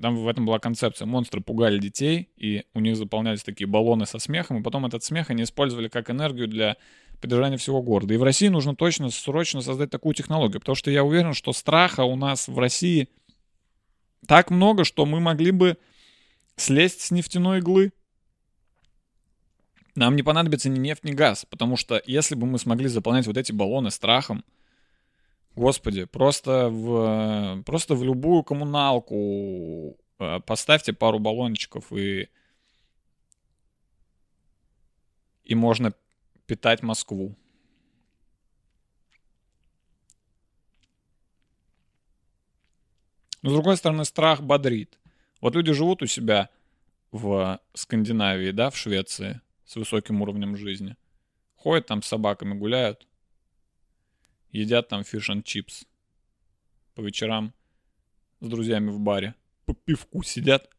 там 0.00 0.16
в 0.16 0.26
этом 0.26 0.46
была 0.46 0.58
концепция. 0.58 1.06
Монстры 1.06 1.40
пугали 1.40 1.78
детей, 1.78 2.30
и 2.36 2.64
у 2.74 2.80
них 2.80 2.96
заполнялись 2.96 3.42
такие 3.42 3.66
баллоны 3.66 4.06
со 4.06 4.18
смехом, 4.18 4.58
и 4.58 4.62
потом 4.62 4.86
этот 4.86 5.04
смех 5.04 5.30
они 5.30 5.42
использовали 5.42 5.88
как 5.88 6.10
энергию 6.10 6.48
для 6.48 6.76
поддержания 7.20 7.56
всего 7.56 7.82
города. 7.82 8.14
И 8.14 8.16
в 8.16 8.22
России 8.22 8.48
нужно 8.48 8.74
точно, 8.74 9.10
срочно 9.10 9.60
создать 9.60 9.90
такую 9.90 10.14
технологию, 10.14 10.60
потому 10.60 10.76
что 10.76 10.90
я 10.90 11.04
уверен, 11.04 11.34
что 11.34 11.52
страха 11.52 12.04
у 12.04 12.16
нас 12.16 12.48
в 12.48 12.58
России 12.58 13.08
так 14.26 14.50
много, 14.50 14.84
что 14.84 15.04
мы 15.04 15.20
могли 15.20 15.50
бы 15.50 15.76
слезть 16.56 17.02
с 17.02 17.10
нефтяной 17.10 17.58
иглы. 17.58 17.92
Нам 19.98 20.14
не 20.14 20.22
понадобится 20.22 20.68
ни 20.68 20.78
нефть, 20.78 21.02
ни 21.02 21.10
газ, 21.10 21.44
потому 21.44 21.76
что 21.76 22.00
если 22.06 22.36
бы 22.36 22.46
мы 22.46 22.60
смогли 22.60 22.86
заполнять 22.86 23.26
вот 23.26 23.36
эти 23.36 23.50
баллоны 23.50 23.90
страхом, 23.90 24.44
господи, 25.56 26.04
просто 26.04 26.68
в, 26.68 27.64
просто 27.64 27.96
в 27.96 28.04
любую 28.04 28.44
коммуналку 28.44 29.96
э, 30.20 30.38
поставьте 30.46 30.92
пару 30.92 31.18
баллончиков 31.18 31.92
и 31.92 32.28
и 35.42 35.56
можно 35.56 35.92
питать 36.46 36.84
Москву. 36.84 37.34
Но 43.42 43.50
с 43.50 43.52
другой 43.52 43.76
стороны, 43.76 44.04
страх 44.04 44.42
бодрит. 44.42 44.96
Вот 45.40 45.56
люди 45.56 45.72
живут 45.72 46.02
у 46.02 46.06
себя 46.06 46.50
в 47.10 47.58
Скандинавии, 47.74 48.52
да, 48.52 48.70
в 48.70 48.76
Швеции, 48.76 49.40
с 49.68 49.76
высоким 49.76 50.22
уровнем 50.22 50.56
жизни. 50.56 50.96
Ходят 51.54 51.86
там 51.86 52.00
с 52.02 52.06
собаками, 52.06 52.54
гуляют. 52.54 53.06
Едят 54.50 54.88
там 54.88 55.04
фиш 55.04 55.30
чипс. 55.44 55.84
По 56.94 57.02
вечерам 57.02 57.52
с 58.40 58.48
друзьями 58.48 58.88
в 58.88 58.98
баре. 58.98 59.34
По 59.66 59.74
пивку 59.74 60.22
сидят. 60.22 60.70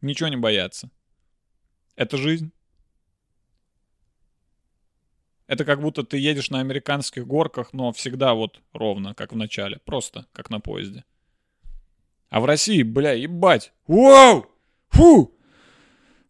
Ничего 0.00 0.28
не 0.28 0.36
боятся. 0.36 0.90
Это 1.96 2.16
жизнь. 2.16 2.52
Это 5.48 5.64
как 5.64 5.80
будто 5.80 6.04
ты 6.04 6.16
едешь 6.16 6.50
на 6.50 6.60
американских 6.60 7.26
горках, 7.26 7.72
но 7.72 7.90
всегда 7.90 8.34
вот 8.34 8.62
ровно, 8.72 9.12
как 9.12 9.32
в 9.32 9.36
начале. 9.36 9.80
Просто, 9.80 10.28
как 10.32 10.50
на 10.50 10.60
поезде. 10.60 11.04
А 12.28 12.38
в 12.38 12.44
России, 12.44 12.84
бля, 12.84 13.10
ебать. 13.10 13.72
Вау! 13.88 14.48
Фу! 14.90 15.36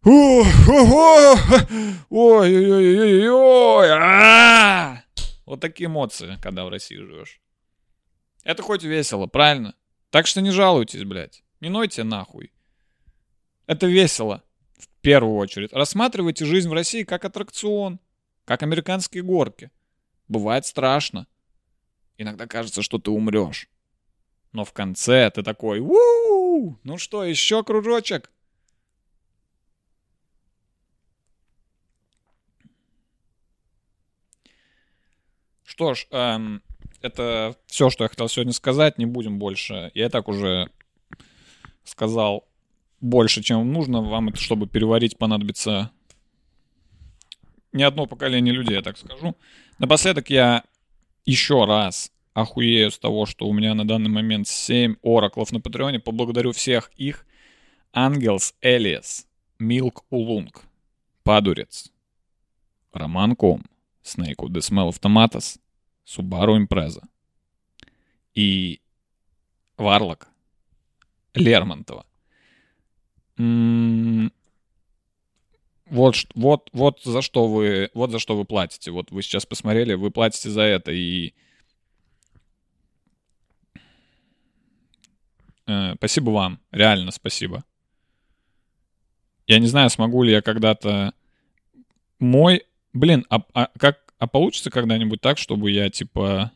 Ой-ой-ой-ой-ой! 0.03 1.49
А! 3.91 5.03
Вот 5.45 5.59
такие 5.59 5.85
эмоции, 5.85 6.39
когда 6.41 6.65
в 6.65 6.69
России 6.69 6.95
живешь. 6.95 7.39
Это 8.43 8.63
хоть 8.63 8.81
весело, 8.83 9.27
правильно? 9.27 9.75
Так 10.09 10.25
что 10.25 10.41
не 10.41 10.49
жалуйтесь, 10.49 11.03
блядь. 11.03 11.43
Не 11.59 11.69
нойте 11.69 12.03
нахуй. 12.03 12.51
Это 13.67 13.85
весело. 13.85 14.43
В 14.79 14.87
первую 15.01 15.35
очередь. 15.35 15.71
Рассматривайте 15.71 16.45
жизнь 16.45 16.67
в 16.67 16.73
России 16.73 17.03
как 17.03 17.23
аттракцион. 17.23 17.99
Как 18.45 18.63
американские 18.63 19.21
горки. 19.21 19.69
Бывает 20.27 20.65
страшно. 20.65 21.27
Иногда 22.17 22.47
кажется, 22.47 22.81
что 22.81 22.97
ты 22.97 23.11
умрешь. 23.11 23.69
Но 24.51 24.65
в 24.65 24.73
конце 24.73 25.29
ты 25.29 25.43
такой, 25.43 25.79
у 25.79 26.79
ну 26.83 26.97
что, 26.97 27.23
еще 27.23 27.63
кружочек? 27.63 28.31
Что 35.81 35.95
ж, 35.95 36.05
эм, 36.11 36.61
это 37.01 37.55
все, 37.65 37.89
что 37.89 38.03
я 38.03 38.07
хотел 38.07 38.29
сегодня 38.29 38.53
сказать. 38.53 38.99
Не 38.99 39.07
будем 39.07 39.39
больше. 39.39 39.89
Я 39.95 40.09
так 40.09 40.27
уже 40.27 40.69
сказал 41.83 42.47
больше, 42.99 43.41
чем 43.41 43.73
нужно. 43.73 44.03
Вам 44.03 44.29
это, 44.29 44.39
чтобы 44.39 44.67
переварить, 44.67 45.17
понадобится 45.17 45.89
не 47.73 47.81
одно 47.81 48.05
поколение 48.05 48.53
людей, 48.53 48.75
я 48.75 48.83
так 48.83 48.95
скажу. 48.95 49.35
Напоследок 49.79 50.29
я 50.29 50.65
еще 51.25 51.65
раз 51.65 52.11
охуею 52.35 52.91
с 52.91 52.99
того, 52.99 53.25
что 53.25 53.47
у 53.47 53.53
меня 53.53 53.73
на 53.73 53.87
данный 53.87 54.11
момент 54.11 54.47
7 54.47 54.97
ораклов 55.01 55.51
на 55.51 55.61
Патреоне. 55.61 55.99
Поблагодарю 55.99 56.51
всех 56.51 56.91
их. 56.95 57.25
Ангелс 57.91 58.53
Элиас, 58.61 59.25
Милк 59.57 60.05
Улунг, 60.11 60.61
Падурец, 61.23 61.91
Роман 62.93 63.35
Ком, 63.35 63.63
Smell 64.03 64.35
of 64.37 65.01
Tomatoes, 65.01 65.57
Subaru 66.11 66.57
Impreza 66.57 67.07
и 68.33 68.81
Варлок 69.77 70.27
Лермонтова. 71.33 72.05
Вот, 75.85 76.15
вот, 76.35 76.69
вот 76.73 77.01
за 77.03 77.21
что 77.21 77.47
вы, 77.47 77.89
вот 77.93 78.11
за 78.11 78.19
что 78.19 78.37
вы 78.37 78.45
платите. 78.45 78.91
Вот 78.91 79.11
вы 79.11 79.21
сейчас 79.21 79.45
посмотрели, 79.45 79.93
вы 79.93 80.11
платите 80.11 80.49
за 80.49 80.61
это 80.61 80.91
и 80.91 81.33
э, 85.67 85.95
спасибо 85.95 86.29
вам, 86.29 86.59
реально 86.71 87.11
спасибо. 87.11 87.63
Я 89.47 89.59
не 89.59 89.67
знаю, 89.67 89.89
смогу 89.89 90.23
ли 90.23 90.31
я 90.31 90.41
когда-то 90.41 91.13
мой, 92.19 92.65
блин, 92.93 93.25
а, 93.29 93.41
а 93.53 93.69
как, 93.77 94.00
а 94.21 94.27
получится 94.27 94.69
когда-нибудь 94.69 95.19
так, 95.19 95.39
чтобы 95.39 95.71
я 95.71 95.89
типа 95.89 96.51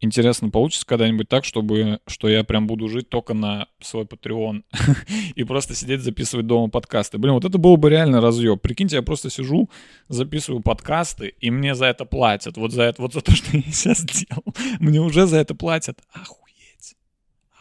Интересно, 0.00 0.50
получится 0.50 0.84
когда-нибудь 0.84 1.28
так, 1.28 1.44
чтобы, 1.44 2.00
что 2.08 2.28
я 2.28 2.42
прям 2.42 2.66
буду 2.66 2.88
жить 2.88 3.08
только 3.08 3.34
на 3.34 3.68
свой 3.80 4.04
Patreon 4.04 4.64
и 5.36 5.44
просто 5.44 5.76
сидеть 5.76 6.00
записывать 6.00 6.46
дома 6.46 6.70
подкасты. 6.70 7.18
Блин, 7.18 7.34
вот 7.34 7.44
это 7.44 7.56
было 7.58 7.76
бы 7.76 7.88
реально 7.88 8.20
разъеб. 8.20 8.60
Прикиньте, 8.60 8.96
я 8.96 9.02
просто 9.02 9.30
сижу, 9.30 9.70
записываю 10.08 10.60
подкасты, 10.60 11.34
и 11.40 11.50
мне 11.52 11.76
за 11.76 11.86
это 11.86 12.04
платят. 12.04 12.56
Вот 12.56 12.72
за 12.72 12.82
это, 12.82 13.02
вот 13.02 13.12
за 13.12 13.20
то, 13.20 13.30
что 13.30 13.56
я 13.56 13.62
сейчас 13.62 14.04
делал. 14.04 14.44
Мне 14.80 15.00
уже 15.00 15.26
за 15.26 15.36
это 15.38 15.54
платят. 15.54 16.00
Охуеть. 16.12 16.96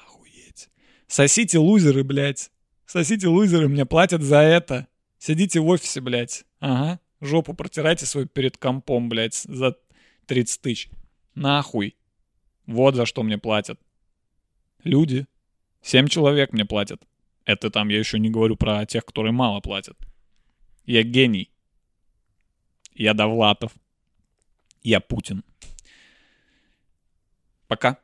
Охуеть. 0.03 0.69
Сосите 1.07 1.59
лузеры, 1.59 2.03
блядь. 2.03 2.49
Сосите 2.87 3.27
лузеры, 3.27 3.67
мне 3.67 3.85
платят 3.85 4.23
за 4.23 4.37
это. 4.37 4.87
Сидите 5.17 5.59
в 5.59 5.67
офисе, 5.67 6.01
блядь. 6.01 6.45
Ага. 6.59 6.99
Жопу 7.21 7.53
протирайте 7.53 8.05
свою 8.05 8.27
перед 8.27 8.57
компом, 8.57 9.09
блядь, 9.09 9.35
за 9.35 9.75
30 10.27 10.61
тысяч. 10.61 10.89
Нахуй. 11.35 11.95
Вот 12.65 12.95
за 12.95 13.05
что 13.05 13.23
мне 13.23 13.37
платят. 13.37 13.79
Люди. 14.83 15.25
Семь 15.81 16.07
человек 16.07 16.53
мне 16.53 16.65
платят. 16.65 17.01
Это 17.45 17.71
там 17.71 17.89
я 17.89 17.97
еще 17.97 18.19
не 18.19 18.29
говорю 18.29 18.57
про 18.57 18.85
тех, 18.85 19.05
которые 19.05 19.31
мало 19.31 19.61
платят. 19.61 19.97
Я 20.85 21.03
гений. 21.03 21.51
Я 22.93 23.13
Довлатов. 23.13 23.71
Я 24.83 24.99
Путин. 24.99 25.43
Пока. 27.67 27.99